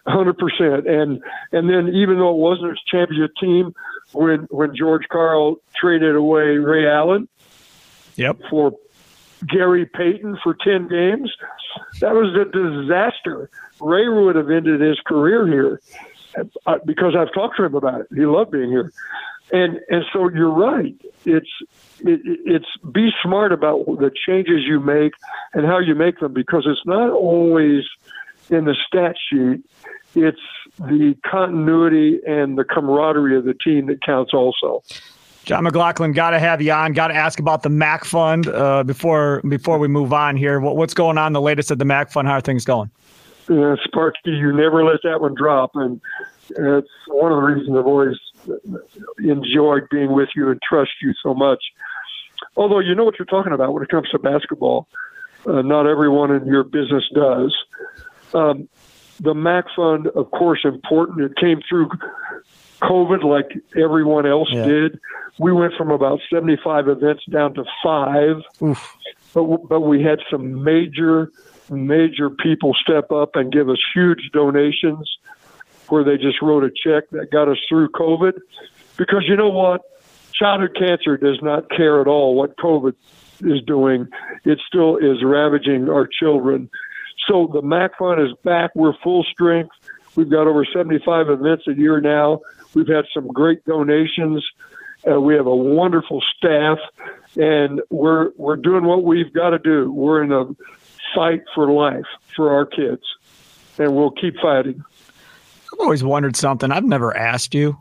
Hundred 0.07 0.39
percent, 0.39 0.87
and 0.87 1.23
and 1.53 1.69
then 1.69 1.89
even 1.95 2.19
though 2.19 2.31
it 2.31 2.37
wasn't 2.37 2.71
his 2.71 2.81
championship 2.91 3.33
team, 3.41 3.75
when 4.13 4.47
when 4.51 4.75
George 4.77 5.03
Karl 5.11 5.57
traded 5.75 6.15
away 6.15 6.59
Ray 6.59 6.87
Allen, 6.87 7.29
yep, 8.15 8.39
for 8.49 8.73
Gary 9.49 9.87
Payton 9.87 10.39
for 10.43 10.55
ten 10.55 10.89
games, 10.89 11.33
that 12.01 12.15
was 12.15 12.35
a 12.35 12.45
disaster. 12.45 13.51
Ray 13.81 14.09
would 14.09 14.37
have 14.37 14.51
ended 14.51 14.81
his 14.81 14.99
career 15.01 15.47
here 15.47 15.81
uh, 16.67 16.79
because 16.85 17.15
I've 17.17 17.33
talked 17.33 17.57
to 17.57 17.65
him 17.65 17.75
about 17.75 18.03
it. 18.03 18.07
He 18.15 18.25
loved 18.27 18.53
being 18.53 18.71
here, 18.71 18.93
and 19.53 19.81
and 19.89 20.05
so 20.13 20.29
you're 20.31 20.51
right. 20.51 20.95
It's 21.25 21.51
it, 22.01 22.21
it's 22.25 22.67
be 22.93 23.11
smart 23.23 23.53
about 23.53 23.87
the 23.87 24.11
changes 24.27 24.65
you 24.65 24.81
make 24.81 25.13
and 25.53 25.67
how 25.67 25.79
you 25.79 25.95
make 25.95 26.19
them 26.21 26.33
because 26.33 26.65
it's 26.67 26.85
not 26.87 27.11
always 27.11 27.85
in 28.51 28.65
the 28.65 28.77
stat 28.87 29.17
sheet. 29.31 29.65
It's 30.15 30.41
the 30.79 31.15
continuity 31.31 32.21
and 32.27 32.57
the 32.57 32.65
camaraderie 32.65 33.37
of 33.37 33.45
the 33.45 33.55
team 33.55 33.87
that 33.87 34.03
counts 34.03 34.33
also. 34.33 34.83
Jon 35.45 35.65
McGlocklin, 35.65 36.13
got 36.15 36.31
to 36.31 36.41
have 36.41 36.61
you 36.61 36.73
on. 36.73 36.93
Got 36.93 37.09
to 37.09 37.15
ask 37.15 37.39
about 37.39 37.63
the 37.63 37.69
MACC 37.69 38.05
Fund 38.05 38.49
uh, 38.49 38.83
before 38.83 39.43
before 39.49 39.79
we 39.79 39.87
move 39.87 40.13
on 40.13 40.37
here. 40.37 40.59
What, 40.59 40.77
what's 40.77 40.95
going 40.95 41.19
on? 41.19 41.35
The 41.35 41.41
latest 41.41 41.71
at 41.71 41.79
the 41.79 41.85
MACC 41.85 42.11
Fund? 42.11 42.27
How 42.27 42.35
are 42.35 42.41
things 42.41 42.65
going? 42.65 42.91
Uh, 43.49 43.77
Sparky, 43.85 44.19
you 44.25 44.53
never 44.53 44.85
let 44.85 45.01
that 45.05 45.21
one 45.21 45.35
drop, 45.37 45.71
and 45.75 46.01
it's 46.51 46.89
one 47.07 47.31
of 47.31 47.37
the 47.37 47.43
reasons 47.43 47.79
I've 47.79 47.87
always 47.87 48.17
enjoyed 49.19 49.89
being 49.89 50.13
with 50.13 50.31
you 50.35 50.51
and 50.51 50.61
trust 50.69 50.91
you 51.01 51.13
so 51.23 51.33
much. 51.33 51.63
Although 52.57 52.81
you 52.81 52.95
know 52.97 53.05
what 53.05 53.19
you're 53.19 53.27
talking 53.27 53.53
about 53.53 53.73
when 53.73 53.85
it 53.85 53.89
comes 53.89 54.09
to 54.11 54.19
basketball, 54.19 54.89
uh, 55.47 55.63
not 55.63 55.87
everyone 55.87 56.33
in 56.33 56.47
your 56.47 56.65
business 56.65 57.05
does. 57.15 57.57
Um, 58.37 58.69
the 59.21 59.35
MACC 59.35 59.65
fund, 59.75 60.07
of 60.09 60.31
course, 60.31 60.61
important. 60.65 61.21
It 61.23 61.37
came 61.37 61.61
through 61.67 61.89
COVID 62.83 63.25
like 63.25 63.59
everyone 63.77 64.27
else 64.27 64.49
yeah. 64.53 64.67
did. 64.67 65.01
We 65.39 65.53
went 65.53 65.75
from 65.75 65.91
about 65.91 66.21
75 66.31 66.89
events 66.89 67.25
down 67.31 67.55
to 67.55 67.65
five, 67.83 68.43
Oof. 68.63 68.97
but 69.35 69.69
but 69.69 69.81
we 69.81 70.03
had 70.03 70.21
some 70.31 70.63
major 70.63 71.31
major 71.71 72.31
people 72.31 72.75
step 72.75 73.11
up 73.11 73.37
and 73.37 73.53
give 73.53 73.69
us 73.69 73.79
huge 73.95 74.31
donations 74.33 75.19
where 75.89 76.05
they 76.05 76.17
just 76.17 76.41
wrote 76.43 76.65
a 76.65 76.71
check 76.71 77.09
that 77.11 77.31
got 77.31 77.49
us 77.49 77.59
through 77.69 77.89
COVID. 77.91 78.33
Because 78.97 79.25
you 79.27 79.37
know 79.37 79.51
what? 79.51 79.83
Childhood 80.33 80.77
cancer 80.79 81.17
does 81.17 81.41
not 81.43 81.71
care 81.71 82.01
at 82.01 82.07
all 82.07 82.35
what 82.35 82.57
COVID 82.57 82.95
is 83.41 83.63
doing. 83.63 84.09
It 84.45 84.59
still 84.67 84.97
is 84.97 85.23
ravaging 85.23 85.89
our 85.89 86.07
children. 86.07 86.71
So 87.29 87.51
the 87.53 87.63
MACC 87.63 87.91
Fund 87.99 88.21
is 88.21 88.33
back. 88.45 88.71
We're 88.75 88.97
full 89.03 89.25
strength. 89.25 89.75
We've 90.15 90.31
got 90.31 90.47
over 90.47 90.65
75 90.65 91.29
events 91.29 91.67
a 91.67 91.75
year 91.75 92.01
now. 92.01 92.41
We've 92.75 92.89
had 92.89 93.05
some 93.13 93.29
great 93.29 93.65
donations. 93.65 94.45
Uh, 95.09 95.21
we 95.21 95.35
have 95.35 95.47
a 95.47 95.55
wonderful 95.55 96.23
staff, 96.37 96.79
and 97.37 97.81
we're 97.91 98.31
we're 98.37 98.57
doing 98.57 98.85
what 98.85 99.05
we've 99.05 99.33
got 99.33 99.51
to 99.51 99.59
do. 99.59 99.93
We're 99.93 100.23
in 100.23 100.33
a 100.33 100.47
fight 101.15 101.43
for 101.55 101.71
life 101.71 102.07
for 102.35 102.53
our 102.53 102.67
kids, 102.67 103.03
and 103.79 103.95
we'll 103.95 104.11
keep 104.11 104.37
fighting. 104.41 104.83
I've 105.73 105.81
always 105.81 106.03
wondered 106.03 106.37
something. 106.37 106.73
I've 106.73 106.85
never 106.85 107.17
asked 107.17 107.55
you. 107.55 107.79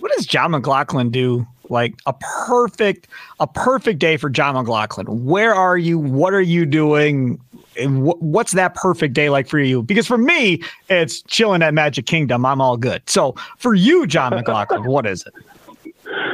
What 0.00 0.12
does 0.16 0.26
Jon 0.26 0.52
McGlocklin 0.52 1.12
do? 1.12 1.46
Like 1.68 1.94
a 2.04 2.12
perfect, 2.12 3.06
a 3.38 3.46
perfect 3.46 4.00
day 4.00 4.16
for 4.16 4.28
Jon 4.28 4.54
McGlocklin. 4.54 5.08
Where 5.08 5.54
are 5.54 5.78
you? 5.78 5.98
What 5.98 6.34
are 6.34 6.40
you 6.40 6.66
doing? 6.66 7.40
What's 7.86 8.52
that 8.52 8.74
perfect 8.74 9.14
day 9.14 9.30
like 9.30 9.48
for 9.48 9.58
you? 9.58 9.82
Because 9.82 10.06
for 10.06 10.18
me, 10.18 10.62
it's 10.88 11.22
chilling 11.22 11.62
at 11.62 11.74
Magic 11.74 12.06
Kingdom. 12.06 12.44
I'm 12.44 12.60
all 12.60 12.76
good. 12.76 13.02
So 13.08 13.34
for 13.58 13.74
you, 13.74 14.06
Jon 14.06 14.32
McGlocklin, 14.32 14.86
what 14.86 15.06
is 15.06 15.24
it? 15.26 15.34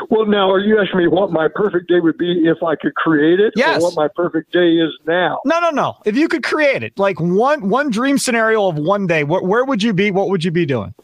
Well, 0.08 0.26
now, 0.26 0.50
are 0.50 0.60
you 0.60 0.80
asking 0.80 0.98
me 0.98 1.08
what 1.08 1.32
my 1.32 1.48
perfect 1.48 1.88
day 1.88 2.00
would 2.00 2.16
be 2.16 2.46
if 2.46 2.62
I 2.62 2.76
could 2.76 2.94
create 2.94 3.40
it? 3.40 3.52
Yes. 3.56 3.82
what 3.82 3.96
my 3.96 4.08
perfect 4.14 4.52
day 4.52 4.76
is 4.76 4.92
now? 5.06 5.40
No, 5.44 5.58
no, 5.60 5.70
no. 5.70 5.96
If 6.04 6.16
you 6.16 6.28
could 6.28 6.44
create 6.44 6.82
it, 6.82 6.98
like 6.98 7.20
one 7.20 7.68
one 7.68 7.90
dream 7.90 8.16
scenario 8.16 8.68
of 8.68 8.76
one 8.76 9.06
day, 9.06 9.22
wh- 9.22 9.42
where 9.42 9.64
would 9.64 9.82
you 9.82 9.92
be? 9.92 10.10
What 10.10 10.28
would 10.28 10.44
you 10.44 10.50
be 10.52 10.64
doing? 10.64 10.94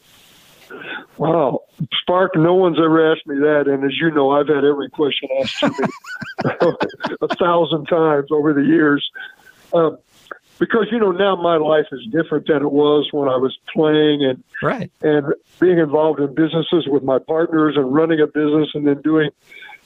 Wow, 1.19 1.61
Spark, 2.01 2.37
no 2.37 2.55
one's 2.55 2.79
ever 2.79 3.13
asked 3.13 3.27
me 3.27 3.37
that. 3.37 3.69
And 3.69 3.85
as 3.85 3.93
you 4.01 4.11
know, 4.11 4.31
I've 4.31 4.49
had 4.49 4.65
every 4.65 4.89
question 4.89 5.29
asked 5.41 5.59
to 5.61 5.69
me 5.69 5.77
a 7.21 7.37
thousand 7.37 7.87
times 7.87 8.29
over 8.31 8.53
the 8.53 8.63
years. 8.63 9.09
Um, 9.75 9.99
because 10.59 10.87
you 10.91 10.99
know 10.99 11.11
now 11.11 11.37
my 11.37 11.57
life 11.57 11.87
is 11.93 12.01
different 12.11 12.47
than 12.47 12.63
it 12.63 12.71
was 12.71 13.09
when 13.13 13.29
I 13.29 13.37
was 13.37 13.57
playing 13.73 14.25
and 14.25 14.43
right 14.63 14.91
and 15.03 15.35
being 15.61 15.79
involved 15.79 16.21
in 16.21 16.35
businesses 16.35 16.87
with 16.87 17.03
my 17.03 17.19
partners 17.19 17.77
and 17.77 17.93
running 17.93 18.21
a 18.21 18.27
business 18.27 18.71
and 18.75 18.87
then 18.87 19.01
doing 19.03 19.31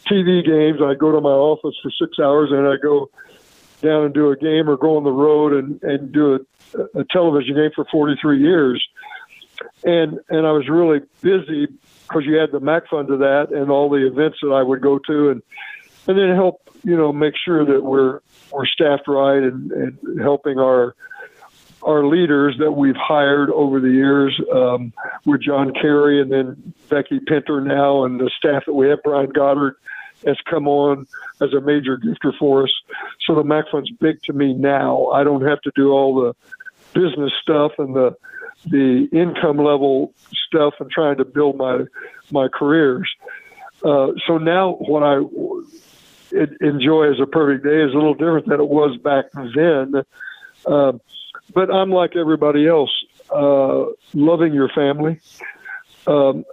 TV 0.07 0.45
games. 0.45 0.81
I 0.83 0.95
go 0.95 1.13
to 1.13 1.21
my 1.21 1.31
office 1.31 1.77
for 1.83 1.91
six 1.91 2.19
hours 2.19 2.51
and 2.53 2.67
I 2.67 2.77
go 2.77 3.11
down 3.83 4.05
and 4.05 4.15
do 4.15 4.31
a 4.31 4.37
game 4.37 4.69
or 4.69 4.77
go 4.77 4.97
on 4.97 5.05
the 5.05 5.13
road 5.13 5.53
and 5.53 5.83
and 5.83 6.13
do 6.13 6.47
a, 6.75 7.01
a 7.01 7.05
television 7.05 7.55
game 7.55 7.71
for 7.75 7.85
43 7.91 8.41
years. 8.41 8.87
And 9.85 10.21
and 10.29 10.47
I 10.47 10.53
was 10.53 10.69
really 10.69 11.01
busy 11.21 11.69
because 12.03 12.25
you 12.25 12.37
had 12.37 12.53
the 12.53 12.61
MACC 12.61 12.89
fund 12.89 13.09
to 13.09 13.17
that 13.19 13.51
and 13.51 13.71
all 13.71 13.89
the 13.89 14.07
events 14.07 14.39
that 14.43 14.53
I 14.53 14.63
would 14.63 14.81
go 14.81 14.99
to 14.99 15.31
and 15.31 15.43
and 16.07 16.19
then 16.19 16.35
help 16.35 16.69
you 16.85 16.97
know 16.97 17.13
make 17.13 17.35
sure 17.45 17.65
that 17.65 17.83
we're 17.83 18.21
we're 18.51 18.67
staffed 18.67 19.09
right 19.09 19.43
and, 19.43 19.73
and 19.73 20.21
helping 20.21 20.59
our 20.59 20.95
our 21.83 22.05
leaders 22.05 22.57
that 22.59 22.73
we've 22.73 22.97
hired 22.97 23.51
over 23.51 23.81
the 23.81 23.91
years 23.91 24.39
um, 24.53 24.93
with 25.25 25.43
John 25.43 25.73
Kerry 25.73 26.21
and 26.21 26.33
then 26.33 26.75
Becky 26.89 27.21
Pinter 27.21 27.61
now 27.61 28.05
and 28.05 28.19
the 28.19 28.31
staff 28.37 28.65
that 28.67 28.73
we 28.73 28.89
have. 28.89 29.03
Brian 29.05 29.31
Goddard 29.31 29.77
has 30.27 30.37
come 30.51 30.67
on 30.67 31.07
as 31.41 31.53
a 31.53 31.61
major 31.61 31.97
gifter 31.97 32.37
for 32.39 32.65
us. 32.65 32.73
So 33.25 33.35
the 33.35 33.45
MACC 33.45 33.71
Fund's 33.71 33.91
big 33.91 34.23
to 34.25 34.33
me 34.33 34.53
now. 34.55 35.09
I 35.09 35.23
don't 35.23 35.47
have 35.47 35.61
to 35.63 35.73
do 35.77 35.91
all 35.91 36.15
the 36.15 36.35
business 36.93 37.33
stuff 37.41 37.73
and 37.79 37.95
the 37.95 38.17
the 38.65 39.09
income 39.13 39.59
level 39.59 40.13
stuff 40.49 40.75
and 40.81 40.91
trying 40.91 41.19
to 41.19 41.25
build 41.25 41.57
my 41.57 41.85
my 42.31 42.49
careers. 42.49 43.09
Uh, 43.85 44.09
so 44.27 44.39
now 44.39 44.73
what 44.73 45.03
I 45.03 45.19
enjoy 46.61 47.11
as 47.11 47.21
a 47.21 47.27
perfect 47.27 47.65
day 47.65 47.83
is 47.83 47.93
a 47.93 47.97
little 47.97 48.15
different 48.15 48.47
than 48.49 48.61
it 48.61 48.69
was 48.69 48.97
back 48.99 49.27
then. 49.55 50.03
Uh, 50.67 50.93
but 51.55 51.71
I'm 51.73 51.91
like 51.91 52.17
everybody 52.17 52.67
else, 52.67 52.91
uh, 53.31 53.85
loving 54.15 54.53
your 54.53 54.69
family, 54.69 55.21
um, 56.07 56.45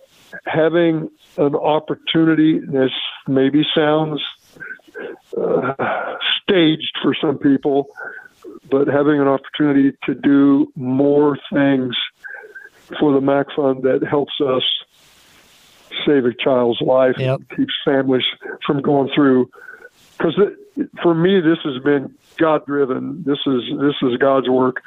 having 0.46 1.10
an 1.38 1.56
opportunity. 1.56 2.60
This 2.60 2.92
maybe 3.28 3.66
sounds 3.76 4.22
uh, 5.38 5.74
staged 6.44 6.98
for 7.02 7.16
some 7.20 7.38
people, 7.38 7.88
but 8.70 8.88
having 8.88 9.20
an 9.20 9.28
opportunity 9.28 9.98
to 10.06 10.14
do 10.14 10.72
more 10.76 11.38
things 11.52 11.96
for 13.00 13.14
the 13.14 13.22
MACC 13.22 13.56
Fund 13.56 13.84
that 13.84 14.06
helps 14.08 14.34
us 14.42 14.64
save 16.06 16.26
a 16.26 16.34
child's 16.34 16.82
life, 16.82 17.16
yep. 17.18 17.42
keeps 17.56 17.74
families 17.86 18.24
from 18.66 18.82
going 18.82 19.10
through. 19.14 19.50
Because 20.24 20.54
for 21.02 21.14
me, 21.14 21.42
this 21.42 21.58
has 21.66 21.84
been 21.84 22.16
God 22.38 22.66
driven. 22.66 23.24
This 23.26 23.40
is 23.46 23.62
this 23.80 23.96
is 24.02 24.18
God's 24.20 24.50
work. 24.50 24.82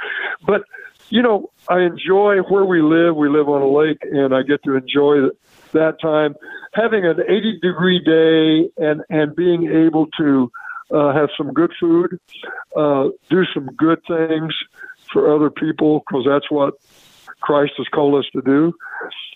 But 0.47 0.63
you 1.11 1.23
know, 1.23 1.51
I 1.69 1.81
enjoy 1.81 2.39
where 2.49 2.65
we 2.65 2.81
live. 2.81 3.17
We 3.17 3.29
live 3.29 3.49
on 3.49 3.61
a 3.61 3.69
lake, 3.69 3.99
and 4.01 4.35
I 4.35 4.43
get 4.43 4.63
to 4.65 4.77
enjoy 4.77 5.29
that 5.73 6.01
time. 6.01 6.35
Having 6.73 7.05
an 7.05 7.21
80 7.21 7.61
degree 7.61 7.99
day 7.99 8.71
and 8.83 9.03
and 9.11 9.37
being 9.37 9.71
able 9.71 10.07
to 10.19 10.51
uh, 10.91 11.13
have 11.13 11.29
some 11.37 11.53
good 11.53 11.73
food, 11.79 12.19
uh, 12.75 13.09
do 13.29 13.45
some 13.53 13.67
good 13.77 14.01
things 14.09 14.55
for 15.13 15.35
other 15.35 15.51
people, 15.51 16.01
because 16.01 16.25
that's 16.27 16.51
what 16.51 16.75
Christ 17.47 17.75
has 17.79 17.87
called 17.89 18.17
us 18.17 18.29
to 18.33 18.43
do, 18.43 18.75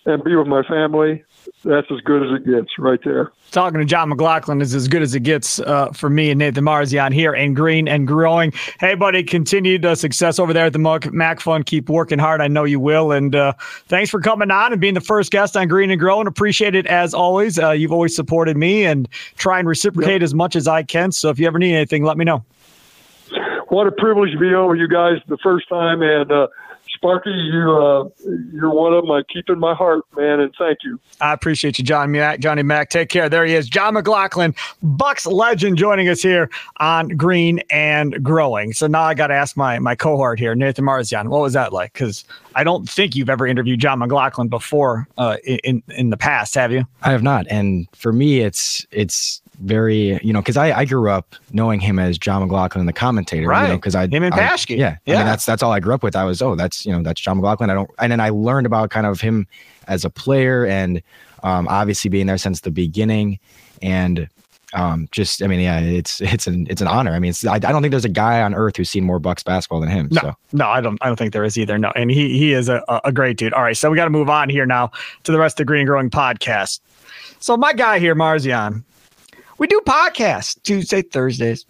and 0.05 0.23
be 0.23 0.35
with 0.35 0.47
my 0.47 0.63
family 0.63 1.23
that's 1.63 1.87
as 1.91 1.99
good 2.01 2.23
as 2.23 2.39
it 2.39 2.45
gets 2.45 2.69
right 2.79 2.99
there. 3.03 3.31
Talking 3.51 3.79
to 3.79 3.85
Jon 3.85 4.09
McGlocklin 4.09 4.61
is 4.61 4.73
as 4.73 4.87
good 4.87 5.01
as 5.01 5.13
it 5.13 5.21
gets 5.21 5.59
uh, 5.59 5.91
for 5.91 6.09
me 6.09 6.31
and 6.31 6.39
Nathan 6.39 6.63
Marzion 6.63 7.13
here 7.13 7.33
in 7.33 7.53
Green 7.53 7.87
and 7.87 8.07
Growing. 8.07 8.51
Hey, 8.79 8.95
buddy, 8.95 9.23
continued 9.23 9.85
uh, 9.85 9.95
success 9.95 10.39
over 10.39 10.53
there 10.53 10.65
at 10.65 10.73
the 10.73 10.79
MACC 10.79 11.41
Fund. 11.41 11.65
Keep 11.65 11.89
working 11.89 12.17
hard. 12.19 12.41
I 12.41 12.47
know 12.47 12.63
you 12.63 12.79
will. 12.79 13.11
And 13.11 13.35
uh, 13.35 13.53
thanks 13.87 14.09
for 14.09 14.19
coming 14.19 14.49
on 14.51 14.71
and 14.71 14.81
being 14.81 14.93
the 14.93 15.01
first 15.01 15.31
guest 15.31 15.55
on 15.55 15.67
Green 15.67 15.91
and 15.91 15.99
Growing. 15.99 16.27
Appreciate 16.27 16.75
it 16.75 16.87
as 16.87 17.13
always. 17.13 17.59
Uh, 17.59 17.71
you've 17.71 17.91
always 17.91 18.15
supported 18.15 18.57
me 18.57 18.85
and 18.85 19.07
try 19.37 19.59
and 19.59 19.67
reciprocate 19.67 20.21
yep. 20.21 20.23
as 20.23 20.33
much 20.33 20.55
as 20.55 20.67
I 20.67 20.83
can. 20.83 21.11
So 21.11 21.29
if 21.29 21.39
you 21.39 21.47
ever 21.47 21.59
need 21.59 21.75
anything, 21.75 22.03
let 22.03 22.17
me 22.17 22.25
know. 22.25 22.43
What 23.69 23.87
a 23.87 23.91
privilege 23.91 24.33
to 24.33 24.39
be 24.39 24.47
on 24.47 24.69
with 24.69 24.79
you 24.79 24.87
guys 24.87 25.17
the 25.27 25.37
first 25.37 25.69
time. 25.69 26.01
And 26.01 26.31
uh, 26.31 26.47
Sparky, 27.01 27.31
you 27.31 27.71
uh, 27.71 28.07
you're 28.53 28.69
one 28.69 28.93
of 28.93 29.03
them. 29.03 29.11
I 29.11 29.23
keep 29.23 29.49
in 29.49 29.57
my 29.57 29.73
heart, 29.73 30.03
man, 30.15 30.39
and 30.39 30.53
thank 30.55 30.79
you. 30.83 30.99
I 31.19 31.33
appreciate 31.33 31.79
you, 31.79 31.83
John 31.83 32.11
Mack. 32.11 32.39
Johnny 32.39 32.61
Mack, 32.61 32.91
take 32.91 33.09
care. 33.09 33.27
There 33.27 33.43
he 33.43 33.55
is, 33.55 33.67
Jon 33.67 33.95
McGlocklin, 33.95 34.55
Bucks 34.83 35.25
legend, 35.25 35.79
joining 35.79 36.09
us 36.09 36.21
here 36.21 36.47
on 36.77 37.07
Green 37.07 37.59
and 37.71 38.23
Growing. 38.23 38.73
So 38.73 38.85
now 38.85 39.01
I 39.01 39.15
got 39.15 39.27
to 39.27 39.33
ask 39.33 39.57
my 39.57 39.79
my 39.79 39.95
cohort 39.95 40.37
here, 40.37 40.53
Nathan 40.53 40.85
Marzion. 40.85 41.29
What 41.29 41.41
was 41.41 41.53
that 41.53 41.73
like? 41.73 41.93
Because 41.93 42.23
I 42.53 42.63
don't 42.63 42.87
think 42.87 43.15
you've 43.15 43.31
ever 43.31 43.47
interviewed 43.47 43.79
Jon 43.79 43.99
McGlocklin 43.99 44.51
before 44.51 45.07
uh, 45.17 45.37
in 45.43 45.81
in 45.95 46.11
the 46.11 46.17
past, 46.17 46.53
have 46.53 46.71
you? 46.71 46.85
I 47.01 47.09
have 47.09 47.23
not, 47.23 47.47
and 47.49 47.87
for 47.95 48.13
me, 48.13 48.41
it's 48.41 48.85
it's 48.91 49.41
very 49.61 50.19
you 50.23 50.33
know 50.33 50.41
because 50.41 50.57
I, 50.57 50.79
I 50.79 50.85
grew 50.85 51.09
up 51.09 51.35
knowing 51.51 51.79
him 51.79 51.99
as 51.99 52.17
Jon 52.17 52.47
McGlocklin, 52.47 52.85
the 52.85 52.93
commentator, 52.93 53.47
right? 53.47 53.75
Because 53.75 53.93
you 53.93 53.99
know, 53.99 54.03
I 54.03 54.07
him 54.07 54.23
and 54.23 54.33
Paschke, 54.33 54.77
yeah, 54.77 54.97
yeah. 55.05 55.15
I 55.15 55.17
mean, 55.19 55.27
that's 55.27 55.45
that's 55.45 55.63
all 55.63 55.71
I 55.71 55.79
grew 55.79 55.93
up 55.93 56.03
with. 56.03 56.15
I 56.15 56.23
was 56.23 56.41
oh 56.41 56.55
that's 56.55 56.85
you 56.85 56.91
know 56.91 57.01
that's 57.01 57.21
Jon 57.21 57.39
McGlocklin. 57.39 57.69
I 57.69 57.73
don't 57.73 57.89
and 57.99 58.11
then 58.11 58.19
I 58.19 58.29
learned 58.29 58.65
about 58.65 58.89
kind 58.89 59.05
of 59.05 59.21
him 59.21 59.47
as 59.87 60.05
a 60.05 60.09
player 60.09 60.65
and 60.65 61.01
um, 61.43 61.67
obviously 61.67 62.09
being 62.09 62.27
there 62.27 62.37
since 62.37 62.61
the 62.61 62.71
beginning 62.71 63.39
and 63.81 64.29
um, 64.73 65.09
just 65.11 65.43
I 65.43 65.47
mean, 65.47 65.59
yeah, 65.59 65.79
it's 65.79 66.21
it's 66.21 66.47
an 66.47 66.67
it's 66.69 66.81
an 66.81 66.87
honor. 66.87 67.11
I 67.11 67.19
mean, 67.19 67.33
I, 67.47 67.55
I, 67.55 67.59
don't 67.59 67.81
think 67.81 67.91
there's 67.91 68.05
a 68.05 68.09
guy 68.09 68.41
on 68.41 68.53
earth 68.53 68.77
who's 68.77 68.89
seen 68.89 69.03
more 69.03 69.19
Bucks 69.19 69.43
basketball 69.43 69.81
than 69.81 69.89
him. 69.89 70.07
No, 70.11 70.21
so. 70.21 70.35
no, 70.53 70.67
I 70.67 70.81
don't 70.81 70.97
I 71.01 71.07
don't 71.07 71.17
think 71.17 71.33
there 71.33 71.43
is 71.43 71.57
either. 71.57 71.77
No, 71.77 71.91
and 71.95 72.09
he 72.09 72.37
he 72.37 72.53
is 72.53 72.69
a, 72.69 72.81
a 73.03 73.11
great 73.11 73.37
dude. 73.37 73.53
All 73.53 73.63
right, 73.63 73.75
so 73.75 73.89
we 73.89 73.97
got 73.97 74.05
to 74.05 74.11
move 74.11 74.29
on 74.29 74.49
here 74.49 74.65
now 74.65 74.91
to 75.23 75.31
the 75.31 75.39
rest 75.39 75.55
of 75.55 75.57
the 75.57 75.65
Green 75.65 75.85
Growing 75.85 76.09
podcast. 76.09 76.79
So 77.39 77.57
my 77.57 77.73
guy 77.73 77.99
here, 77.99 78.15
Marzion, 78.15 78.83
we 79.61 79.67
do 79.67 79.79
podcasts 79.85 80.59
Tuesday, 80.63 81.03
Thursdays. 81.03 81.67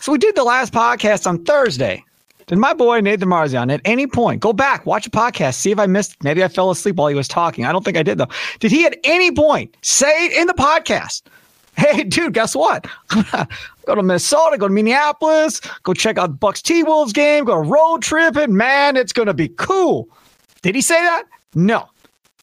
So 0.00 0.10
we 0.10 0.18
did 0.18 0.34
the 0.34 0.42
last 0.42 0.72
podcast 0.72 1.28
on 1.28 1.44
Thursday. 1.44 2.04
Did 2.48 2.58
my 2.58 2.74
boy 2.74 2.98
Nathan 3.00 3.28
Marzion 3.28 3.72
at 3.72 3.80
any 3.84 4.08
point 4.08 4.40
go 4.40 4.52
back, 4.52 4.84
watch 4.84 5.06
a 5.06 5.10
podcast, 5.10 5.54
see 5.54 5.70
if 5.70 5.78
I 5.78 5.86
missed? 5.86 6.16
Maybe 6.24 6.42
I 6.42 6.48
fell 6.48 6.72
asleep 6.72 6.96
while 6.96 7.06
he 7.06 7.14
was 7.14 7.28
talking. 7.28 7.64
I 7.64 7.70
don't 7.70 7.84
think 7.84 7.96
I 7.96 8.02
did 8.02 8.18
though. 8.18 8.26
Did 8.58 8.72
he 8.72 8.84
at 8.84 8.98
any 9.04 9.30
point 9.30 9.76
say 9.82 10.36
in 10.36 10.48
the 10.48 10.54
podcast? 10.54 11.22
Hey, 11.76 12.02
dude, 12.02 12.34
guess 12.34 12.56
what? 12.56 12.88
go 13.86 13.94
to 13.94 14.02
Minnesota, 14.02 14.58
go 14.58 14.66
to 14.66 14.74
Minneapolis, 14.74 15.60
go 15.84 15.94
check 15.94 16.18
out 16.18 16.40
Bucks 16.40 16.60
T 16.60 16.82
Wolves 16.82 17.12
game, 17.12 17.44
go 17.44 17.58
road 17.58 18.02
tripping. 18.02 18.56
Man, 18.56 18.96
it's 18.96 19.12
going 19.12 19.28
to 19.28 19.34
be 19.34 19.48
cool. 19.50 20.08
Did 20.62 20.74
he 20.74 20.80
say 20.80 21.00
that? 21.00 21.26
No. 21.54 21.88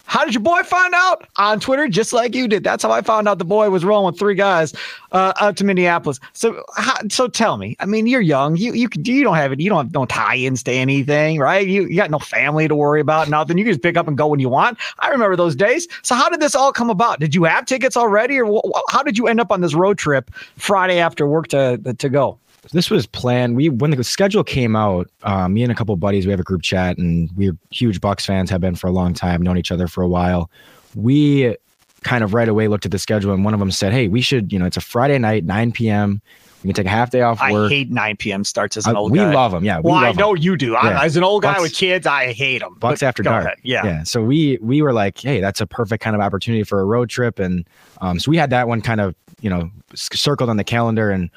How 0.10 0.26
did 0.26 0.34
your 0.34 0.42
boy 0.42 0.64
find 0.64 0.92
out? 0.96 1.28
On 1.38 1.60
Twitter, 1.60 1.88
just 1.88 2.14
like 2.14 2.34
you 2.34 2.48
did. 2.48 2.64
That's 2.64 2.82
how 2.82 2.90
I 2.90 3.02
found 3.02 3.28
out 3.28 3.38
the 3.38 3.46
boy 3.46 3.70
was 3.70 3.86
rolling 3.86 4.12
with 4.12 4.18
three 4.18 4.34
guys 4.34 4.74
uh, 5.12 5.52
to 5.52 5.64
Minneapolis. 5.64 6.20
So, 6.34 6.64
how, 6.76 6.96
so 7.10 7.28
tell 7.28 7.58
me. 7.58 7.76
I 7.80 7.86
mean, 7.86 8.08
you're 8.08 8.20
young. 8.20 8.56
You 8.56 8.74
you 8.74 8.90
you 9.04 9.24
don't 9.24 9.36
have 9.36 9.52
it. 9.52 9.60
You 9.60 9.70
don't 9.70 9.86
have 9.86 9.94
no 9.94 10.08
tie-ins 10.08 10.64
to 10.64 10.72
anything, 10.72 11.38
right? 11.38 11.66
You 11.68 11.86
you 11.86 11.96
got 11.96 12.10
no 12.10 12.18
family 12.18 12.68
to 12.68 12.74
worry 12.74 13.02
about. 13.02 13.30
Nothing. 13.30 13.60
You 13.60 13.66
can 13.66 13.74
just 13.74 13.84
pick 13.84 13.98
up 13.98 14.08
and 14.08 14.18
go 14.18 14.26
when 14.26 14.40
you 14.40 14.50
want. 14.50 14.80
I 14.98 15.10
remember 15.10 15.36
those 15.36 15.56
days. 15.56 15.88
So, 16.02 16.16
how 16.16 16.28
did 16.28 16.40
this 16.40 16.56
all 16.56 16.74
come 16.74 16.90
about? 16.90 17.20
Did 17.20 17.36
you 17.36 17.44
have 17.44 17.68
tickets 17.68 17.96
already, 17.96 18.40
or 18.40 18.46
wh- 18.48 18.92
how 18.92 19.04
did 19.04 19.16
you 19.16 19.28
end 19.28 19.40
up 19.40 19.52
on 19.52 19.62
this 19.62 19.76
road 19.76 20.00
trip 20.00 20.32
Friday 20.58 20.98
after 20.98 21.28
work 21.28 21.50
to 21.50 21.78
to 22.00 22.10
go? 22.10 22.40
This 22.72 22.90
was 22.90 23.06
planned. 23.06 23.56
We 23.56 23.70
when 23.70 23.92
the 23.92 24.04
schedule 24.04 24.44
came 24.44 24.76
out, 24.76 25.10
uh, 25.24 25.48
me 25.48 25.64
and 25.64 25.72
a 25.72 25.76
couple 25.76 25.96
buddies, 25.96 26.26
we 26.26 26.32
have 26.32 26.40
a 26.40 26.44
group 26.44 26.62
chat, 26.62 26.98
and 26.98 27.30
we're 27.36 27.58
huge 27.72 28.02
Bucks 28.02 28.26
fans. 28.26 28.50
Have 28.50 28.62
been 28.62 28.76
for 28.76 28.88
a 28.88 28.92
long 28.92 29.14
time, 29.14 29.42
known 29.42 29.58
each 29.58 29.72
other 29.72 29.88
for 29.88 30.02
a 30.04 30.08
while. 30.08 30.50
We 30.96 31.56
kind 32.04 32.24
of 32.24 32.34
right 32.34 32.48
away 32.48 32.68
looked 32.68 32.86
at 32.86 32.92
the 32.92 33.00
schedule, 33.00 33.34
and 33.34 33.44
one 33.44 33.54
of 33.54 33.60
them 33.60 33.72
said, 33.72 33.92
"Hey, 33.92 34.08
we 34.08 34.22
should. 34.22 34.54
You 34.54 34.60
know, 34.60 34.66
it's 34.66 34.78
a 34.78 34.82
Friday 34.82 35.18
night, 35.18 35.44
9 35.46 35.72
p.m. 35.72 36.22
We 36.64 36.68
can 36.68 36.76
take 36.76 36.88
a 36.88 36.90
half 36.90 37.10
day 37.10 37.22
off 37.22 37.40
work. 37.50 37.72
I 37.72 37.76
hate 37.76 37.90
9 37.90 38.18
p.m. 38.18 38.44
starts 38.44 38.76
as 38.76 38.86
an 38.86 38.96
uh, 38.96 39.00
old 39.00 39.12
we 39.12 39.20
guy. 39.20 39.34
love 39.34 39.54
them. 39.54 39.64
Yeah. 39.64 39.80
well, 39.80 39.96
I 39.96 40.12
know 40.12 40.34
them. 40.34 40.44
you 40.44 40.58
do. 40.58 40.72
Yeah. 40.72 41.02
As 41.02 41.16
an 41.16 41.24
old 41.24 41.44
guy 41.44 41.54
Bucks, 41.54 41.62
with 41.62 41.74
kids, 41.74 42.06
I 42.06 42.34
hate 42.34 42.60
them. 42.60 42.76
Bucks 42.80 43.02
after 43.02 43.24
dark. 43.24 43.46
Ahead. 43.46 43.58
Yeah. 43.64 43.86
Yeah. 43.86 44.04
So 44.04 44.22
we 44.22 44.58
we 44.62 44.82
were 44.82 44.92
like, 44.92 45.20
hey, 45.20 45.40
that's 45.40 45.62
a 45.62 45.68
perfect 45.68 46.04
kind 46.04 46.16
of 46.16 46.22
opportunity 46.22 46.64
for 46.64 46.82
a 46.82 46.86
road 46.86 47.10
trip, 47.10 47.40
and 47.40 47.66
um, 48.02 48.20
so 48.20 48.30
we 48.30 48.38
had 48.38 48.50
that 48.50 48.68
one 48.68 48.82
kind 48.82 49.00
of 49.00 49.16
you 49.40 49.50
know 49.50 49.72
circled 49.96 50.50
on 50.50 50.58
the 50.58 50.66
calendar, 50.66 51.12
and 51.12 51.30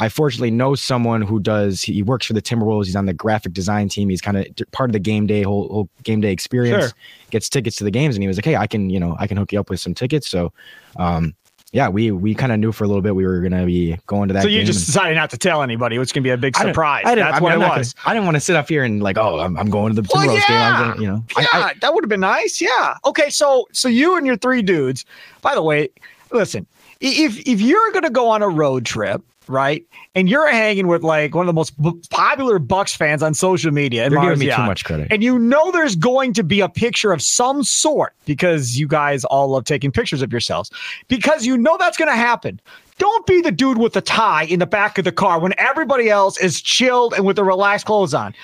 I 0.00 0.08
fortunately 0.08 0.50
know 0.50 0.74
someone 0.74 1.22
who 1.22 1.38
does. 1.38 1.82
He 1.82 2.02
works 2.02 2.26
for 2.26 2.32
the 2.32 2.42
Timberwolves. 2.42 2.86
He's 2.86 2.96
on 2.96 3.06
the 3.06 3.12
graphic 3.14 3.52
design 3.52 3.88
team. 3.88 4.08
He's 4.08 4.20
kind 4.22 4.36
of 4.38 4.46
part 4.72 4.88
of 4.90 4.92
the 4.92 4.98
game 4.98 5.26
day 5.26 5.42
whole, 5.42 5.68
whole 5.68 5.88
game 6.02 6.20
day 6.20 6.32
experience. 6.32 6.84
Sure. 6.86 6.92
Gets 7.30 7.48
tickets 7.48 7.76
to 7.76 7.84
the 7.84 7.90
games, 7.90 8.16
and 8.16 8.22
he 8.22 8.26
was 8.26 8.36
like, 8.36 8.44
"Hey, 8.46 8.56
I 8.56 8.66
can 8.66 8.90
you 8.90 8.98
know 8.98 9.14
I 9.20 9.26
can 9.26 9.36
hook 9.36 9.52
you 9.52 9.60
up 9.60 9.70
with 9.70 9.78
some 9.78 9.94
tickets." 9.94 10.28
So, 10.28 10.52
um, 10.96 11.34
yeah, 11.72 11.88
we 11.88 12.10
we 12.10 12.34
kind 12.34 12.50
of 12.50 12.58
knew 12.58 12.72
for 12.72 12.82
a 12.84 12.86
little 12.88 13.02
bit 13.02 13.14
we 13.14 13.24
were 13.26 13.40
gonna 13.42 13.66
be 13.66 13.96
going 14.06 14.28
to 14.28 14.34
that. 14.34 14.42
So 14.42 14.48
you 14.48 14.64
just 14.64 14.86
decided 14.86 15.14
not 15.16 15.30
to 15.30 15.38
tell 15.38 15.62
anybody, 15.62 15.98
which 15.98 16.12
can 16.12 16.22
be 16.22 16.30
a 16.30 16.36
big 16.36 16.56
surprise. 16.56 17.04
I 17.06 17.14
That's 17.14 17.36
I 17.36 17.40
mean, 17.40 17.42
what 17.42 17.52
it 17.52 17.58
was. 17.58 17.92
Gonna, 17.94 18.10
I 18.10 18.14
didn't 18.14 18.24
want 18.24 18.36
to 18.36 18.40
sit 18.40 18.56
up 18.56 18.68
here 18.68 18.82
and 18.84 19.02
like, 19.02 19.18
oh, 19.18 19.38
I'm, 19.38 19.56
I'm 19.56 19.68
going 19.70 19.94
to 19.94 20.00
the 20.02 20.08
Well, 20.12 20.26
Timberwolves 20.26 20.34
game. 20.48 20.56
yeah. 20.56 20.72
I'm 20.72 20.90
gonna, 20.90 21.00
you 21.02 21.06
know, 21.08 21.24
Yeah, 21.38 21.46
I, 21.52 21.62
I, 21.62 21.74
that 21.80 21.94
would 21.94 22.02
have 22.02 22.08
been 22.08 22.20
nice. 22.20 22.60
Yeah. 22.60 22.96
Okay. 23.04 23.30
So 23.30 23.68
so 23.72 23.86
you 23.88 24.16
and 24.16 24.26
your 24.26 24.36
three 24.36 24.62
dudes. 24.62 25.04
By 25.42 25.54
the 25.54 25.62
way, 25.62 25.90
listen, 26.32 26.66
if 27.00 27.38
if 27.46 27.60
you're 27.60 27.92
gonna 27.92 28.10
go 28.10 28.28
on 28.28 28.42
a 28.42 28.48
road 28.48 28.84
trip, 28.84 29.22
right, 29.50 29.84
and 30.14 30.28
you're 30.28 30.48
hanging 30.50 30.86
with 30.86 31.02
like 31.02 31.34
one 31.34 31.46
of 31.46 31.46
the 31.46 31.52
most 31.52 31.74
popular 32.10 32.58
Bucks 32.58 32.94
fans 32.94 33.22
on 33.22 33.34
social 33.34 33.70
media, 33.70 34.04
and 34.04 34.12
they're 34.12 34.20
giving 34.22 34.38
me 34.38 34.46
too 34.54 34.62
much 34.62 34.84
credit. 34.84 35.08
and 35.10 35.22
you 35.22 35.38
know 35.38 35.70
there's 35.72 35.96
going 35.96 36.32
to 36.34 36.42
be 36.42 36.60
a 36.60 36.68
picture 36.68 37.12
of 37.12 37.20
some 37.22 37.62
sort 37.64 38.14
because 38.24 38.78
you 38.78 38.86
guys 38.88 39.24
all 39.24 39.48
love 39.48 39.64
taking 39.64 39.90
pictures 39.90 40.22
of 40.22 40.32
yourselves 40.32 40.70
because 41.08 41.44
you 41.44 41.56
know 41.56 41.76
that's 41.78 41.96
going 41.96 42.10
to 42.10 42.16
happen. 42.16 42.60
Don't 42.98 43.26
be 43.26 43.40
the 43.40 43.50
dude 43.52 43.78
with 43.78 43.94
the 43.94 44.02
tie 44.02 44.44
in 44.44 44.58
the 44.58 44.66
back 44.66 44.98
of 44.98 45.04
the 45.04 45.12
car 45.12 45.38
when 45.40 45.54
everybody 45.56 46.10
else 46.10 46.38
is 46.38 46.60
chilled 46.60 47.14
and 47.14 47.24
with 47.24 47.36
the 47.36 47.44
relaxed 47.44 47.86
clothes 47.86 48.12
on. 48.14 48.34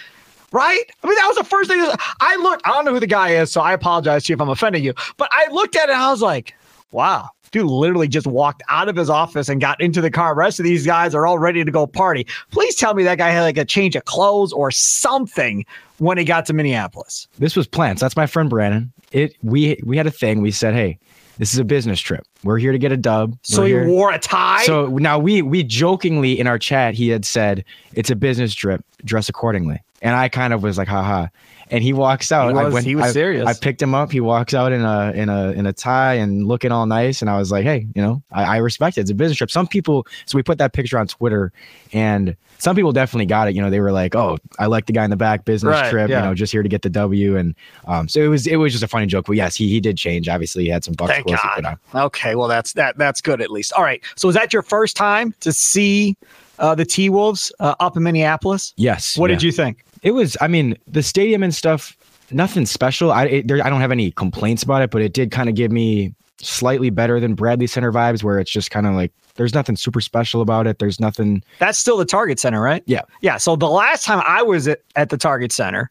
Right? 0.53 0.85
I 1.03 1.07
mean, 1.07 1.17
that 1.17 1.27
was 1.27 1.37
the 1.37 1.45
first 1.45 1.69
thing 1.69 1.85
I 2.21 2.37
looked. 2.37 2.67
I 2.67 2.71
don't 2.71 2.85
know 2.87 2.95
who 2.95 3.01
the 3.01 3.07
guy 3.07 3.31
is, 3.31 3.51
so 3.51 3.61
I 3.61 3.73
apologize 3.73 4.25
to 4.25 4.33
you 4.33 4.35
if 4.37 4.41
I'm 4.41 4.49
offending 4.49 4.85
you. 4.85 4.95
But 5.17 5.29
I 5.33 5.49
looked 5.53 5.77
at 5.77 5.89
it 5.89 5.93
and 5.93 6.01
I 6.01 6.11
was 6.11 6.23
like, 6.23 6.55
wow, 6.93 7.29
dude 7.51 7.67
literally 7.67 8.09
just 8.09 8.27
walked 8.27 8.63
out 8.69 8.89
of 8.89 8.97
his 8.97 9.11
office 9.11 9.49
and 9.49 9.61
got 9.61 9.81
into 9.81 10.01
the 10.01 10.11
car. 10.11 10.35
Rest 10.35 10.61
of 10.61 10.65
these 10.65 10.87
guys 10.87 11.15
are 11.15 11.27
all 11.27 11.39
ready 11.39 11.65
to 11.65 11.71
go 11.71 11.87
party. 11.87 12.27
Please 12.51 12.75
tell 12.77 12.95
me 12.95 13.03
that 13.05 13.19
guy 13.19 13.31
had 13.31 13.43
like 13.43 13.59
a 13.59 13.65
change 13.65 13.97
of 13.97 14.05
clothes 14.05 14.53
or 14.53 14.71
something 14.71 15.65
when 15.99 16.19
he 16.19 16.25
got 16.25 16.47
to 16.47 16.53
Minneapolis. 16.53 17.27
this 17.39 17.57
was 17.57 17.67
planned. 17.67 17.99
So 17.99 18.05
that's 18.05 18.17
my 18.17 18.27
friend 18.27 18.51
Brandon. 18.51 18.93
It 19.13 19.37
we 19.43 19.81
we 19.85 19.97
had 19.97 20.07
a 20.07 20.11
thing. 20.11 20.41
We 20.43 20.51
said, 20.51 20.75
hey, 20.75 20.99
this 21.39 21.53
is 21.53 21.59
a 21.59 21.65
business 21.65 22.01
trip. 22.01 22.27
We're 22.47 22.59
here 22.59 22.73
to 22.73 22.79
get 22.79 22.93
a 22.93 22.97
dub. 22.97 23.37
So 23.43 23.61
We're 23.61 23.67
he 23.67 23.73
here- 23.75 23.87
wore 23.89 24.13
a 24.13 24.19
tie. 24.19 24.63
So 24.65 24.87
now 24.87 25.19
we 25.19 25.43
we 25.43 25.63
jokingly 25.63 26.39
in 26.39 26.47
our 26.47 26.59
chat 26.59 26.95
he 26.95 27.09
had 27.09 27.25
said 27.25 27.65
it's 27.93 28.11
a 28.11 28.17
business 28.17 28.55
trip, 28.55 28.85
dress 29.05 29.29
accordingly, 29.29 29.81
and 30.01 30.15
I 30.15 30.29
kind 30.29 30.53
of 30.55 30.63
was 30.63 30.79
like, 30.79 30.89
haha. 30.89 31.27
And 31.69 31.83
he 31.83 31.93
walks 31.93 32.31
out. 32.31 32.53
He 32.53 32.57
I 32.57 32.63
was- 32.63 32.75
went- 32.75 32.87
he 32.87 32.95
was 32.95 33.07
I- 33.07 33.11
serious. 33.11 33.45
I 33.45 33.53
picked 33.53 33.83
him 33.83 33.93
up. 33.93 34.13
He 34.13 34.21
walks 34.21 34.55
out 34.55 34.71
in 34.71 34.83
a 34.83 35.11
in 35.17 35.29
a 35.29 35.51
in 35.51 35.67
a 35.67 35.73
tie 35.73 36.15
and 36.15 36.47
looking 36.47 36.71
all 36.71 36.87
nice. 36.87 37.23
And 37.23 37.29
I 37.29 37.39
was 37.39 37.51
like, 37.51 37.65
hey, 37.65 37.89
you 37.97 38.01
know, 38.01 38.23
I, 38.31 38.45
I 38.45 38.57
respect 38.59 38.97
it. 38.99 39.01
It's 39.01 39.11
a 39.11 39.15
business 39.17 39.37
trip. 39.39 39.51
Some 39.51 39.67
people. 39.67 40.07
So 40.27 40.39
we 40.39 40.45
put 40.45 40.59
that 40.59 40.73
picture 40.73 40.97
on 40.97 41.09
Twitter, 41.09 41.53
and 41.93 42.37
some 42.59 42.77
people 42.77 42.93
definitely 42.93 43.27
got 43.27 43.49
it. 43.49 43.57
You 43.57 43.63
know, 43.63 43.69
they 43.71 43.81
were 43.81 43.91
like, 43.91 44.15
oh, 44.15 44.39
I 44.61 44.67
like 44.67 44.87
the 44.87 44.93
guy 44.93 45.03
in 45.05 45.11
the 45.11 45.17
back, 45.17 45.45
business 45.45 45.73
Right, 45.73 45.91
trip. 45.91 46.09
yeah. 46.09 46.21
You 46.21 46.25
know, 46.29 46.35
just 46.35 46.53
here 46.53 46.63
to 46.63 46.69
get 46.69 46.83
the 46.83 46.89
W. 46.89 47.37
And 47.37 47.57
um, 47.89 48.07
so 48.09 48.21
it 48.23 48.29
was 48.29 48.47
it 48.47 48.57
was 48.57 48.71
just 48.71 48.85
a 48.85 48.89
funny 48.89 49.07
joke. 49.07 49.27
But 49.27 49.35
yes, 49.35 49.57
he 49.57 49.69
he 49.69 49.81
did 49.81 49.97
change. 49.97 50.29
Obviously, 50.29 50.63
he 50.63 50.71
had 50.71 50.85
some 50.85 50.95
bucks 50.95 51.11
Thank 51.15 51.27
God. 51.27 51.79
Okay, 51.97 52.36
well 52.37 52.49
that's 52.49 52.73
that 52.75 52.97
that's 52.99 53.21
good 53.21 53.41
at 53.41 53.51
least. 53.51 53.73
All 53.73 53.83
right. 53.83 54.03
So 54.17 54.29
is 54.29 54.35
that 54.35 54.53
your 54.53 54.63
first 54.63 54.97
time 54.97 55.35
to 55.41 55.53
see 55.53 56.17
uh, 56.59 56.75
the 56.75 56.85
T 56.85 57.09
Wolves 57.09 57.53
uh, 57.61 57.75
up 57.81 57.97
in 57.97 58.03
Minneapolis? 58.03 58.73
Yes. 58.77 59.17
What 59.19 59.31
yeah. 59.31 59.37
did 59.37 59.43
you 59.43 59.53
think? 59.53 59.85
It 60.03 60.13
was. 60.13 60.37
I 60.41 60.49
mean, 60.49 60.77
the 60.87 61.03
stadium 61.03 61.43
and 61.43 61.55
stuff. 61.55 61.97
Nothing 62.33 62.67
special. 62.67 63.13
I 63.13 63.27
it, 63.27 63.49
there, 63.49 63.65
I 63.65 63.71
don't 63.71 63.81
have 63.81 63.93
any 63.93 64.11
complaints 64.11 64.65
about 64.65 64.83
it, 64.83 64.91
but 64.91 65.01
it 65.01 65.13
did 65.13 65.31
kind 65.31 65.49
of 65.49 65.55
give 65.55 65.71
me 65.71 66.13
slightly 66.39 66.91
better 66.91 67.21
than 67.21 67.35
Bradley 67.35 67.69
Center 67.69 67.93
vibes, 67.93 68.25
where 68.25 68.41
it's 68.41 68.51
just 68.51 68.73
kind 68.73 68.85
of 68.85 68.95
like 68.95 69.13
there's 69.37 69.55
nothing 69.55 69.77
super 69.77 70.01
special 70.01 70.41
about 70.41 70.67
it. 70.67 70.81
There's 70.81 70.99
nothing. 70.99 71.43
That's 71.61 71.79
still 71.79 71.97
the 71.97 72.05
Target 72.05 72.41
Center, 72.41 72.61
right? 72.61 72.83
Yeah. 72.87 73.03
Yeah. 73.21 73.37
So 73.37 73.55
the 73.55 73.69
last 73.69 74.05
time 74.05 74.23
I 74.27 74.43
was 74.43 74.67
at, 74.67 74.81
at 74.97 75.11
the 75.11 75.17
Target 75.17 75.53
Center, 75.53 75.91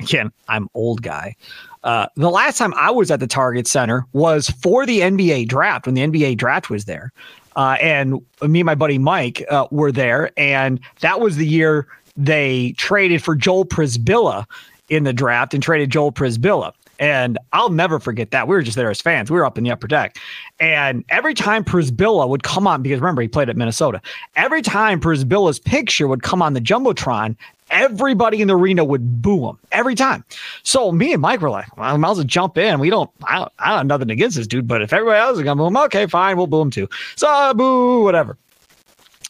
again, 0.00 0.32
I'm 0.48 0.68
old 0.74 1.02
guy. 1.02 1.36
Uh, 1.82 2.06
the 2.16 2.30
last 2.30 2.58
time 2.58 2.74
I 2.74 2.90
was 2.90 3.10
at 3.10 3.20
the 3.20 3.26
Target 3.26 3.66
Center 3.66 4.04
was 4.12 4.50
for 4.50 4.84
the 4.84 5.00
NBA 5.00 5.48
draft 5.48 5.86
when 5.86 5.94
the 5.94 6.02
NBA 6.02 6.36
draft 6.36 6.68
was 6.68 6.84
there. 6.84 7.12
Uh, 7.56 7.76
and 7.80 8.14
me 8.46 8.60
and 8.60 8.66
my 8.66 8.74
buddy 8.74 8.98
Mike 8.98 9.44
uh, 9.50 9.66
were 9.70 9.92
there. 9.92 10.30
And 10.36 10.80
that 11.00 11.20
was 11.20 11.36
the 11.36 11.46
year 11.46 11.86
they 12.16 12.72
traded 12.72 13.22
for 13.22 13.34
Joel 13.34 13.64
Przybilla 13.64 14.44
in 14.88 15.04
the 15.04 15.12
draft 15.12 15.54
and 15.54 15.62
traded 15.62 15.90
Joel 15.90 16.12
Przybilla. 16.12 16.72
And 16.98 17.38
I'll 17.54 17.70
never 17.70 17.98
forget 17.98 18.30
that. 18.32 18.46
We 18.46 18.54
were 18.54 18.62
just 18.62 18.76
there 18.76 18.90
as 18.90 19.00
fans. 19.00 19.30
We 19.30 19.38
were 19.38 19.46
up 19.46 19.56
in 19.56 19.64
the 19.64 19.70
upper 19.70 19.86
deck. 19.86 20.18
And 20.58 21.02
every 21.08 21.32
time 21.32 21.64
Przybilla 21.64 22.28
would 22.28 22.42
come 22.42 22.66
on, 22.66 22.82
because 22.82 23.00
remember, 23.00 23.22
he 23.22 23.28
played 23.28 23.48
at 23.48 23.56
Minnesota, 23.56 24.02
every 24.36 24.60
time 24.60 25.00
Przybilla's 25.00 25.58
picture 25.58 26.06
would 26.06 26.22
come 26.22 26.42
on 26.42 26.52
the 26.52 26.60
Jumbotron, 26.60 27.36
everybody 27.70 28.40
in 28.40 28.48
the 28.48 28.56
arena 28.56 28.84
would 28.84 29.22
boo 29.22 29.48
him 29.48 29.58
every 29.72 29.94
time. 29.94 30.24
So 30.62 30.92
me 30.92 31.12
and 31.12 31.22
Mike 31.22 31.40
were 31.40 31.50
like, 31.50 31.76
well, 31.76 31.94
I 31.94 31.96
might 31.96 32.10
as 32.10 32.16
well 32.18 32.26
jump 32.26 32.58
in. 32.58 32.80
We 32.80 32.90
don't, 32.90 33.10
I 33.24 33.38
don't, 33.38 33.52
I 33.58 33.68
don't 33.68 33.78
have 33.78 33.86
nothing 33.86 34.10
against 34.10 34.36
this 34.36 34.46
dude, 34.46 34.68
but 34.68 34.82
if 34.82 34.92
everybody 34.92 35.18
else 35.18 35.38
is 35.38 35.44
going 35.44 35.56
to 35.56 35.62
boo 35.62 35.66
him, 35.68 35.76
okay, 35.76 36.06
fine, 36.06 36.36
we'll 36.36 36.46
boo 36.46 36.60
him 36.60 36.70
too. 36.70 36.88
So 37.16 37.28
uh, 37.28 37.54
boo, 37.54 38.02
whatever. 38.02 38.36